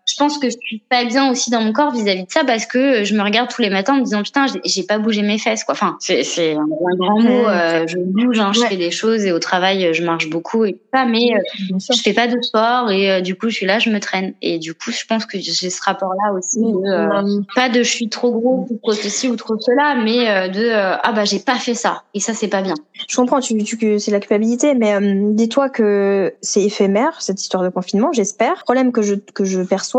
[0.05, 2.65] je pense que je suis pas bien aussi dans mon corps vis-à-vis de ça parce
[2.67, 5.39] que je me regarde tous les matins en me disant putain j'ai pas bougé mes
[5.39, 5.73] fesses quoi.
[5.73, 6.65] Enfin c'est un,
[6.97, 7.47] grand mot.
[7.47, 10.73] Euh, je bouge, hein, je fais des choses et au travail je marche beaucoup et
[10.73, 13.65] tout ça, mais euh, je fais pas de sport et euh, du coup je suis
[13.65, 17.55] là, je me traîne et du coup je pense que j'ai ce rapport-là aussi de,
[17.55, 21.11] pas de je suis trop gros ou trop ceci ou trop cela, mais de ah
[21.13, 22.75] bah j'ai pas fait ça et ça c'est pas bien.
[23.07, 24.95] Je comprends, tu, tu que c'est la culpabilité, mais
[25.33, 28.63] dis-toi que c'est éphémère cette histoire de confinement, j'espère.
[28.63, 29.94] Problème que je que je perçois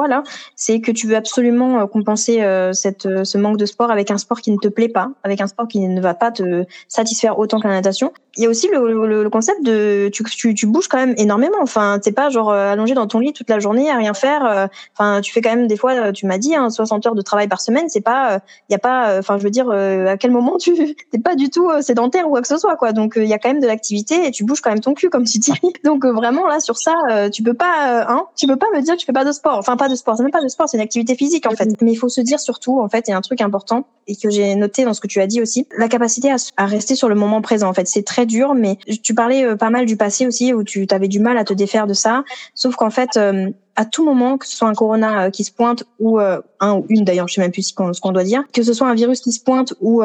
[0.54, 4.10] c'est que tu veux absolument euh, compenser euh, cette, euh, ce manque de sport avec
[4.10, 6.64] un sport qui ne te plaît pas, avec un sport qui ne va pas te
[6.88, 8.12] satisfaire autant que la natation.
[8.36, 11.56] Il y a aussi le, le, concept de tu, tu, tu, bouges quand même énormément.
[11.62, 14.68] Enfin, t'es pas genre allongé dans ton lit toute la journée à rien faire.
[14.92, 17.48] Enfin, tu fais quand même des fois, tu m'as dit, hein, 60 heures de travail
[17.48, 17.88] par semaine.
[17.88, 20.74] C'est pas, il y a pas, enfin, je veux dire, à quel moment tu
[21.12, 22.92] t'es pas du tout sédentaire ou quoi que ce soit, quoi.
[22.92, 25.08] Donc, il y a quand même de l'activité et tu bouges quand même ton cul,
[25.08, 25.54] comme tu dis.
[25.84, 29.00] Donc, vraiment là sur ça, tu peux pas, hein, tu peux pas me dire que
[29.00, 29.56] tu fais pas de sport.
[29.56, 30.16] Enfin, de sport.
[30.16, 31.68] C'est même pas de sport, c'est une activité physique en fait.
[31.82, 34.16] Mais il faut se dire surtout, en fait, il y a un truc important et
[34.16, 37.08] que j'ai noté dans ce que tu as dit aussi, la capacité à, rester sur
[37.08, 37.68] le moment présent.
[37.68, 40.62] En fait, c'est très dur, mais tu parlais euh, pas mal du passé aussi où
[40.62, 42.24] tu avais du mal à te défaire de ça.
[42.54, 45.52] Sauf qu'en fait, euh, à tout moment, que ce soit un corona euh, qui se
[45.52, 48.62] pointe ou un ou une d'ailleurs, je sais même plus ce qu'on doit dire, que
[48.62, 50.02] ce soit un virus qui se pointe ou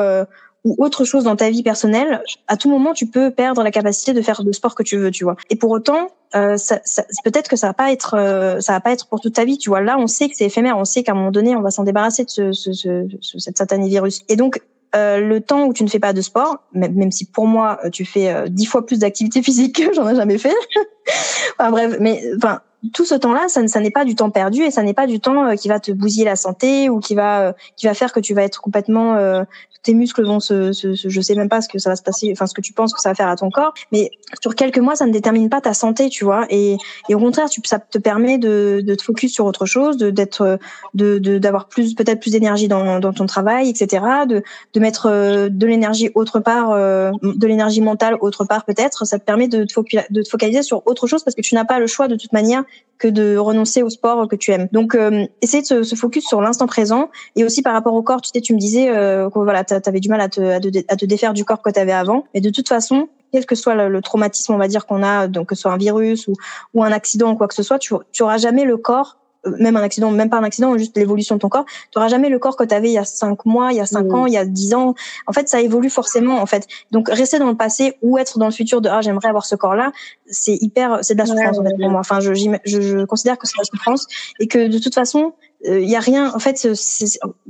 [0.64, 4.14] ou autre chose dans ta vie personnelle, à tout moment tu peux perdre la capacité
[4.14, 5.36] de faire le sport que tu veux, tu vois.
[5.50, 8.80] Et pour autant, euh, ça, ça, peut-être que ça va pas être, euh, ça va
[8.80, 9.82] pas être pour toute ta vie, tu vois.
[9.82, 11.84] Là, on sait que c'est éphémère, on sait qu'à un moment donné, on va s'en
[11.84, 14.22] débarrasser de ce, ce, ce, cette satané virus.
[14.30, 14.62] Et donc,
[14.94, 17.90] euh, le temps où tu ne fais pas de sport, même, si pour moi euh,
[17.90, 20.56] tu fais euh, dix fois plus d'activité physique que j'en ai jamais fait.
[21.60, 22.62] enfin bref, mais enfin
[22.94, 25.20] tout ce temps-là, ça, ça n'est pas du temps perdu et ça n'est pas du
[25.20, 28.34] temps qui va te bousiller la santé ou qui va qui va faire que tu
[28.34, 29.46] vas être complètement
[29.84, 32.30] tes muscles vont se, se, je sais même pas ce que ça va se passer,
[32.32, 34.12] enfin ce que tu penses que ça va faire à ton corps, mais
[34.42, 36.46] sur quelques mois, ça ne détermine pas ta santé, tu vois.
[36.50, 36.78] Et,
[37.10, 40.10] et au contraire, tu, ça te permet de, de te focus sur autre chose, de
[40.10, 40.60] d'être,
[40.94, 44.06] de d'avoir plus, peut-être plus d'énergie dans, dans ton travail, etc.
[44.28, 49.06] De, de mettre euh, de l'énergie autre part, euh, de l'énergie mentale autre part peut-être.
[49.06, 49.80] Ça te permet de te,
[50.12, 52.34] de te focaliser sur autre chose parce que tu n'as pas le choix de toute
[52.34, 52.64] manière
[52.98, 54.68] que de renoncer au sport que tu aimes.
[54.72, 58.04] Donc, euh, essayer de se, se, focus sur l'instant présent et aussi par rapport au
[58.04, 58.22] corps.
[58.22, 60.60] Tu sais, tu me disais euh, que voilà, tu avais du mal à te, à,
[60.96, 62.26] te, défaire du corps que tu avais avant.
[62.34, 65.50] Mais de toute façon, quel que soit le, traumatisme, on va dire qu'on a, donc
[65.50, 66.34] que ce soit un virus ou,
[66.74, 69.76] ou un accident ou quoi que ce soit, tu, tu auras jamais le corps même
[69.76, 72.40] un accident, même pas un accident, juste l'évolution de ton corps, tu auras jamais le
[72.40, 74.34] corps que tu avais il y a cinq mois, il y a cinq ans, il
[74.34, 74.94] y a dix ans.
[75.28, 76.68] En fait, ça évolue forcément, en fait.
[76.92, 79.56] Donc, rester dans le passé ou être dans le futur de ah j'aimerais avoir ce
[79.56, 79.92] corps-là,
[80.28, 82.00] c'est hyper, c'est de la souffrance en fait pour moi.
[82.00, 84.06] Enfin, je, je, je considère que c'est de la souffrance
[84.40, 85.34] et que de toute façon,
[85.64, 86.68] il euh, y a rien en fait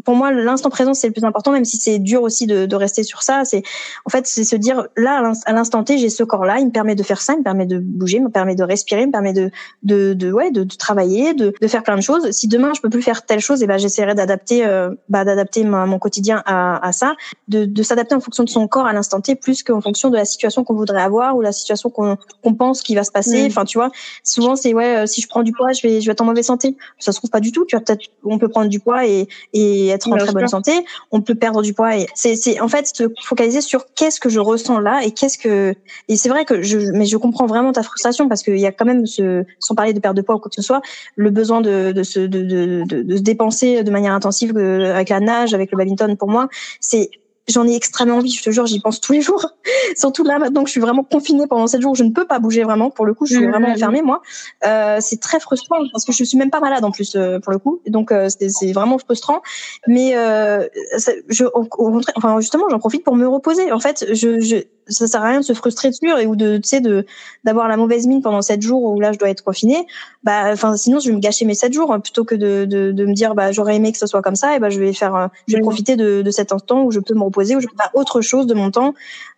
[0.03, 2.75] pour moi l'instant présent c'est le plus important même si c'est dur aussi de, de,
[2.75, 3.43] rester sur ça.
[3.45, 3.63] C'est
[4.05, 6.71] en fait c'est se dire là à l'instant T j'ai ce corps là il me
[6.71, 9.07] permet de faire ça il me permet de bouger il me permet de respirer il
[9.07, 9.49] me permet de
[9.83, 12.31] de, de ouais de, de travailler de, de, faire plein de choses.
[12.31, 15.23] Si demain je peux plus faire telle chose et eh ben j'essaierai d'adapter euh, bah,
[15.23, 17.15] d'adapter mon quotidien à, à ça
[17.47, 20.17] de, de s'adapter en fonction de son corps à l'instant T plus qu'en fonction de
[20.17, 23.45] la situation qu'on voudrait avoir ou la situation qu'on qu'on pense qui va se passer.
[23.45, 23.91] Enfin tu vois
[24.23, 26.25] souvent c'est ouais euh, si je prends du poids je vais je vais être en
[26.25, 26.75] mauvaise santé.
[26.99, 29.27] Ça se trouve pas du tout tu vas peut-être on peut prendre du poids et,
[29.53, 30.71] et être en très bonne santé.
[31.11, 34.29] On peut perdre du poids et c'est, c'est en fait se focaliser sur qu'est-ce que
[34.29, 35.73] je ressens là et qu'est-ce que
[36.07, 38.71] et c'est vrai que je mais je comprends vraiment ta frustration parce qu'il y a
[38.71, 40.81] quand même ce sans parler de perte de poids ou quoi que ce soit
[41.15, 44.93] le besoin de de se de, de, de, de se dépenser de manière intensive euh,
[44.93, 46.47] avec la nage avec le badminton pour moi
[46.79, 47.09] c'est
[47.47, 49.45] j'en ai extrêmement envie, je te jure, j'y pense tous les jours.
[49.97, 52.39] Surtout là maintenant que je suis vraiment confinée pendant sept jours, je ne peux pas
[52.39, 52.89] bouger vraiment.
[52.89, 53.73] Pour le coup, je suis vraiment mmh.
[53.73, 54.21] enfermée moi.
[54.65, 57.51] Euh, c'est très frustrant parce que je suis même pas malade en plus euh, pour
[57.51, 59.41] le coup, donc euh, c'est vraiment frustrant.
[59.87, 60.67] Mais euh,
[61.29, 63.71] je, au, contraire, enfin justement, j'en profite pour me reposer.
[63.71, 64.57] En fait, je, je
[64.87, 67.05] ça sert à rien de se frustrer dessus et ou de tu sais de
[67.43, 69.85] d'avoir la mauvaise mine pendant sept jours où là je dois être confinée.
[70.23, 73.05] Bah enfin sinon je vais me gâcher mes sept jours plutôt que de, de, de
[73.05, 75.29] me dire bah j'aurais aimé que ce soit comme ça et bah je vais faire
[75.47, 77.77] je vais profiter de, de cet instant où je peux me reposer où je peux
[77.77, 78.93] faire autre chose de mon temps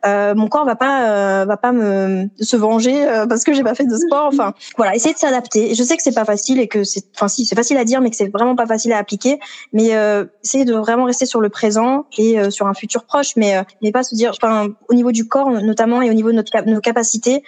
[0.05, 3.63] euh, mon corps va pas euh, va pas me se venger euh, parce que j'ai
[3.63, 6.59] pas fait de sport enfin voilà essayer de s'adapter je sais que c'est pas facile
[6.59, 8.93] et que c'est enfin si c'est facile à dire mais que c'est vraiment pas facile
[8.93, 9.39] à appliquer
[9.71, 13.35] mais euh, essayer de vraiment rester sur le présent et euh, sur un futur proche
[13.35, 16.35] mais mais pas se dire enfin au niveau du corps notamment et au niveau de
[16.35, 17.43] notre, nos capacités,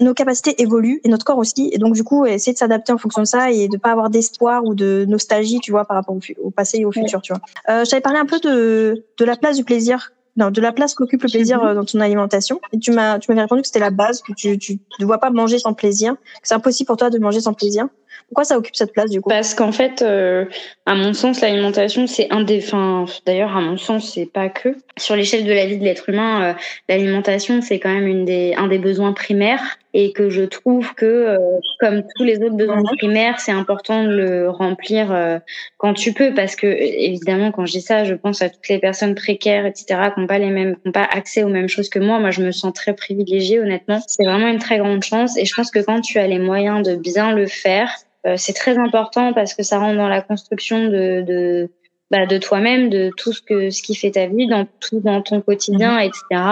[0.00, 1.70] nos capacités évoluent et notre corps aussi.
[1.72, 4.10] Et donc, du coup, essayer de s'adapter en fonction de ça et de pas avoir
[4.10, 7.42] d'espoir ou de nostalgie, tu vois, par rapport au, passé et au futur, tu vois.
[7.68, 10.12] Euh, J'avais parlé un peu de, de la place du plaisir.
[10.36, 12.60] Non, de la place qu'occupe le plaisir euh, dans ton alimentation.
[12.72, 15.18] Et tu m'as, tu m'avais répondu que c'était la base, que tu, tu ne vois
[15.18, 17.88] pas manger sans plaisir, que c'est impossible pour toi de manger sans plaisir.
[18.28, 19.28] Pourquoi ça occupe cette place du coup?
[19.28, 20.46] Parce qu'en fait, euh,
[20.86, 22.64] à mon sens, l'alimentation, c'est un des.
[22.64, 24.74] Enfin, d'ailleurs, à mon sens, c'est pas que.
[24.96, 26.54] Sur l'échelle de la vie de l'être humain, euh,
[26.88, 29.78] l'alimentation, c'est quand même une des, un des besoins primaires.
[29.94, 31.38] Et que je trouve que, euh,
[31.78, 35.40] comme tous les autres besoins primaires, c'est important de le remplir
[35.76, 36.32] quand tu peux.
[36.34, 40.10] Parce que, évidemment, quand je dis ça, je pense à toutes les personnes précaires, etc.,
[40.14, 42.18] qui n'ont pas les mêmes, qui n'ont pas accès aux mêmes choses que moi.
[42.20, 44.00] Moi, je me sens très privilégiée, honnêtement.
[44.06, 45.36] C'est vraiment une très grande chance.
[45.36, 47.90] Et je pense que quand tu as les moyens de bien le faire,
[48.26, 51.70] euh, c'est très important parce que ça rentre dans la construction de, de,
[52.12, 55.22] bah, de toi-même, de tout ce que ce qui fait ta vie, dans tout dans
[55.22, 56.02] ton quotidien, mhm.
[56.02, 56.42] etc.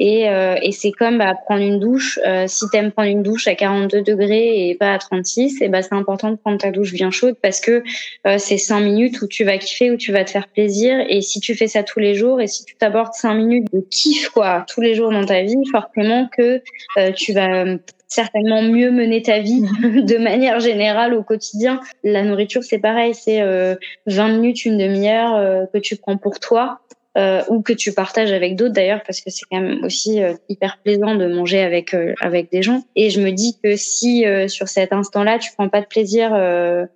[0.00, 2.18] Et, euh, et c'est comme bah, prendre une douche.
[2.26, 5.82] Euh, si t'aimes prendre une douche à 42 degrés et pas à 36, et bah
[5.82, 7.84] c'est important de prendre ta douche bien chaude parce que
[8.26, 10.98] euh, c'est cinq minutes où tu vas kiffer, où tu vas te faire plaisir.
[11.08, 13.80] Et si tu fais ça tous les jours et si tu t'abordes cinq minutes de
[13.88, 16.60] kiff quoi tous les jours dans ta vie, forcément que
[16.96, 17.64] euh, tu vas
[18.08, 21.80] certainement mieux mener ta vie de manière générale au quotidien.
[22.02, 26.40] La nourriture, c'est pareil, c'est euh, 20 minutes, une demi-heure euh, que tu prends pour
[26.40, 26.80] toi.
[27.16, 30.34] Euh, ou que tu partages avec d'autres d'ailleurs parce que c'est quand même aussi euh,
[30.48, 34.68] hyper plaisant de manger avec avec des gens et je me dis que si sur
[34.68, 36.32] cet instant-là tu prends pas de plaisir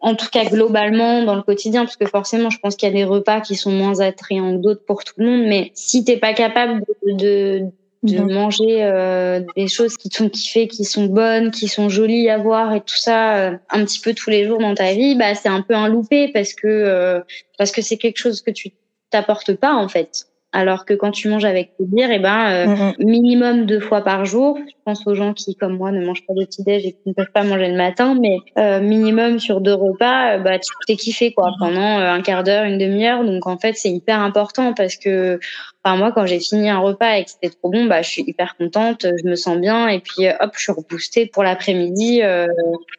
[0.01, 2.95] en tout cas globalement dans le quotidien parce que forcément je pense qu'il y a
[2.95, 6.19] des repas qui sont moins attrayants que d'autres pour tout le monde mais si t'es
[6.19, 8.33] pas capable de, de de mhm.
[8.33, 12.39] manger euh, des choses qui te font kiffer, qui sont bonnes, qui sont jolies à
[12.39, 15.35] voir et tout ça euh, un petit peu tous les jours dans ta vie, bah
[15.35, 17.21] c'est un peu un loupé parce que euh,
[17.59, 18.71] parce que c'est quelque chose que tu
[19.11, 20.27] t'apportes pas en fait.
[20.55, 22.93] Alors que quand tu manges avec plaisir, et eh ben mhm.
[22.99, 24.59] minimum deux fois par jour.
[24.67, 27.01] Je pense aux gens qui, comme moi, ne mangent pas de petit déj et qui
[27.07, 28.37] ne peuvent pas manger le matin, mais
[28.81, 31.57] minimum sur deux repas, bah tu t'es kiffé quoi mhm.
[31.59, 33.25] pendant un quart d'heure, une demi-heure.
[33.25, 35.39] Donc en fait, c'est hyper important parce que
[35.85, 38.25] Enfin, moi, quand j'ai fini un repas et que c'était trop bon, bah, je suis
[38.25, 42.23] hyper contente, je me sens bien et puis hop, je suis reboostée pour l'après-midi.
[42.23, 42.47] Euh,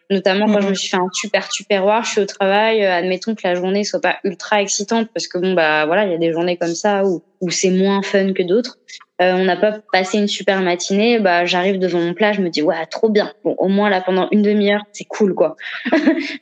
[0.10, 2.84] notamment quand je me suis fait un super super je suis au travail.
[2.84, 6.12] Euh, admettons que la journée soit pas ultra excitante parce que bon bah voilà, il
[6.12, 8.78] y a des journées comme ça où où c'est moins fun que d'autres.
[9.24, 12.50] Euh, on n'a pas passé une super matinée, bah j'arrive devant mon plat, je me
[12.50, 13.32] dis ouais trop bien.
[13.44, 15.56] Au moins là pendant une demi-heure c'est cool quoi.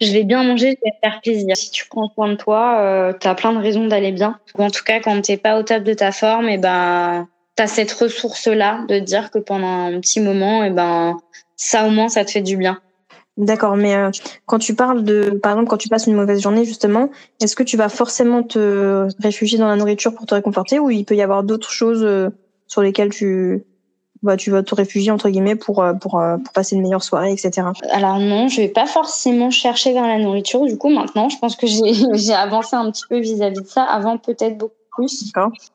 [0.02, 1.56] je vais bien manger, je vais faire plaisir.
[1.56, 4.40] Si tu prends soin de toi, euh, t'as plein de raisons d'aller bien.
[4.58, 7.68] en tout cas quand t'es pas au top de ta forme, et eh ben t'as
[7.68, 11.18] cette ressource là de dire que pendant un petit moment, et eh ben
[11.56, 12.80] ça au moins ça te fait du bien.
[13.38, 14.12] D'accord, mais euh,
[14.46, 17.10] quand tu parles de, par exemple, quand tu passes une mauvaise journée, justement,
[17.42, 21.06] est-ce que tu vas forcément te réfugier dans la nourriture pour te réconforter ou il
[21.06, 22.06] peut y avoir d'autres choses
[22.72, 23.66] sur lesquelles tu
[24.24, 27.68] bah, tu vas te réfugier entre guillemets pour pour, pour passer une meilleure soirée, etc.
[27.90, 30.64] Alors non, je vais pas forcément chercher vers la nourriture.
[30.66, 33.84] Du coup, maintenant, je pense que j'ai j'ai avancé un petit peu vis-à-vis de ça.
[33.84, 35.32] Avant, peut-être beaucoup plus.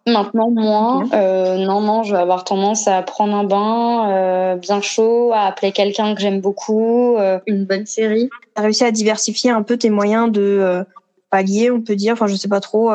[0.06, 1.08] Maintenant, moins.
[1.12, 5.46] Euh, non, non, je vais avoir tendance à prendre un bain euh, bien chaud, à
[5.46, 8.28] appeler quelqu'un que j'aime beaucoup, euh, une bonne série.
[8.28, 10.84] Tu as réussi à diversifier un peu tes moyens de
[11.30, 12.92] pallier, on peut dire, enfin, je sais pas trop,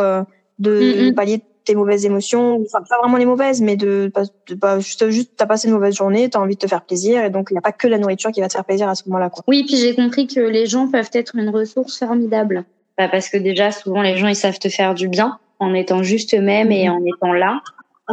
[0.59, 1.41] de pallier
[1.71, 4.11] tes mauvaises émotions, enfin, pas vraiment les mauvaises, mais de,
[4.49, 7.29] de, juste, juste t'as passé une mauvaise journée, t'as envie de te faire plaisir, et
[7.29, 9.03] donc il n'y a pas que la nourriture qui va te faire plaisir à ce
[9.07, 9.31] moment-là.
[9.47, 12.65] Oui, puis j'ai compris que les gens peuvent être une ressource formidable.
[12.97, 16.03] Bah, parce que déjà, souvent, les gens, ils savent te faire du bien en étant
[16.03, 17.61] juste eux-mêmes et en étant là.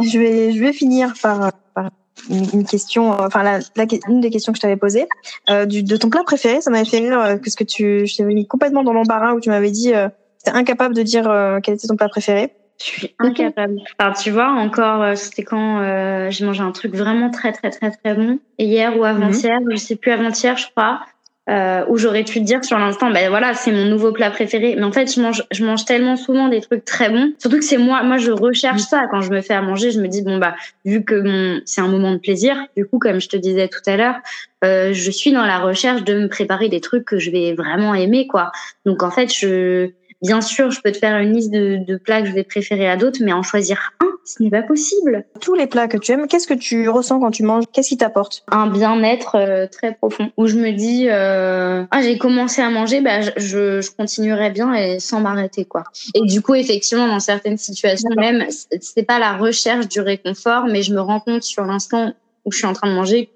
[0.01, 1.89] Je vais, je vais finir par, par
[2.29, 3.59] une question, enfin la,
[4.07, 5.07] une des questions que je t'avais posées,
[5.49, 8.15] euh, du, de ton plat préféré, ça m'avait fait rire euh, parce que tu, je
[8.15, 10.07] t'avais mis complètement dans l'embarras où tu m'avais dit, euh,
[10.43, 12.53] t'es incapable de dire euh, quel était ton plat préféré.
[12.79, 13.81] Je suis incapable.
[13.97, 17.69] Alors tu vois, encore, euh, c'était quand euh, j'ai mangé un truc vraiment très très
[17.69, 19.71] très très bon hier ou avant-hier, mhm.
[19.71, 21.01] je sais plus avant-hier, je crois
[21.49, 24.75] euh, où j'aurais pu te dire sur l'instant, ben voilà, c'est mon nouveau plat préféré.
[24.75, 27.33] Mais en fait, je mange, je mange tellement souvent des trucs très bons.
[27.39, 29.89] Surtout que c'est moi, moi je recherche ça quand je me fais à manger.
[29.89, 32.55] Je me dis bon bah vu que mon, c'est un moment de plaisir.
[32.77, 34.15] Du coup, comme je te disais tout à l'heure,
[34.63, 37.95] euh, je suis dans la recherche de me préparer des trucs que je vais vraiment
[37.95, 38.51] aimer quoi.
[38.85, 39.89] Donc en fait, je
[40.21, 42.89] Bien sûr, je peux te faire une liste de, de plats que je vais préférer
[42.89, 45.25] à d'autres, mais en choisir un, ce n'est pas possible.
[45.39, 47.63] Tous les plats que tu aimes, qu'est-ce que tu ressens quand tu manges?
[47.71, 48.43] Qu'est-ce qui t'apporte?
[48.51, 52.99] Un bien-être euh, très profond, où je me dis, euh, ah j'ai commencé à manger,
[53.01, 55.85] bah je, je continuerai bien et sans m'arrêter quoi.
[56.13, 58.45] Et du coup, effectivement, dans certaines situations même,
[58.81, 62.13] c'est pas la recherche du réconfort, mais je me rends compte sur l'instant
[62.45, 63.31] où je suis en train de manger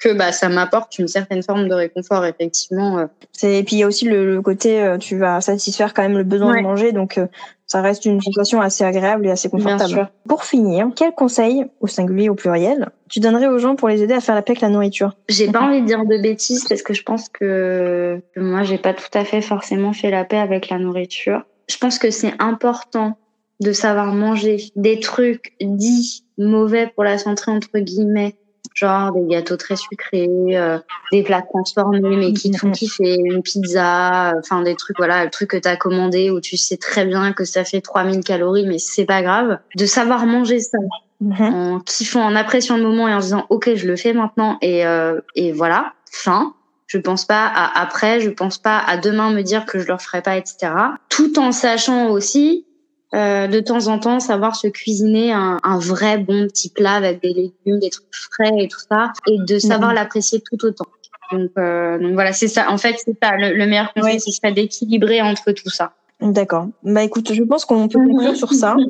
[0.00, 2.98] que bah ça m'apporte une certaine forme de réconfort effectivement.
[2.98, 3.06] Euh.
[3.32, 6.16] C'est et puis il y a aussi le, côté euh, tu vas satisfaire quand même
[6.16, 7.26] le besoin de manger donc euh,
[7.66, 10.10] ça reste une sensation assez agréable et assez confortable.
[10.26, 14.14] Pour finir, quel conseil au singulier au pluriel tu donnerais aux gens pour les aider
[14.14, 15.16] à faire la paix avec la nourriture?
[15.28, 18.78] J'ai pas envie de dire de bêtises parce que je pense que, que moi j'ai
[18.78, 21.42] pas tout à fait forcément fait la paix avec la nourriture.
[21.68, 23.16] Je pense que c'est important
[23.60, 28.34] de savoir manger des trucs dits mauvais pour la santé entre guillemets
[28.74, 30.78] genre des gâteaux très sucrés, euh,
[31.12, 35.30] des plats transformés mais qui te font kiffer, une pizza, enfin des trucs voilà, le
[35.30, 38.66] truc que tu as commandé où tu sais très bien que ça fait 3000 calories
[38.66, 40.78] mais c'est pas grave, de savoir manger ça
[41.20, 41.42] mhm.
[41.42, 44.86] en kiffant, en appréciant le moment et en disant OK, je le fais maintenant et
[44.86, 46.54] euh, et voilà, fin.
[46.86, 49.96] Je pense pas à après, je pense pas à demain me dire que je le
[49.96, 50.72] ferai pas, etc.
[51.08, 52.66] Tout en sachant aussi
[53.14, 57.20] euh, de temps en temps savoir se cuisiner un, un, vrai bon petit plat avec
[57.20, 60.86] des légumes, des trucs frais et tout ça, et de savoir l'apprécier tout autant.
[61.32, 62.70] Donc, euh, donc voilà, c'est ça.
[62.70, 65.92] En fait, c'est ça le, meilleur conseil, ce serait d'équilibrer entre tout ça.
[66.20, 66.68] D'accord.
[66.82, 68.76] Bah écoute, je pense qu'on peut conclure sur ça.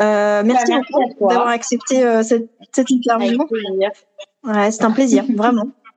[0.00, 3.38] Euh, merci, bah, beaucoup d'avoir accepté euh, cette, cette interview.
[4.42, 5.68] Ouais, c'est un plaisir, vraiment.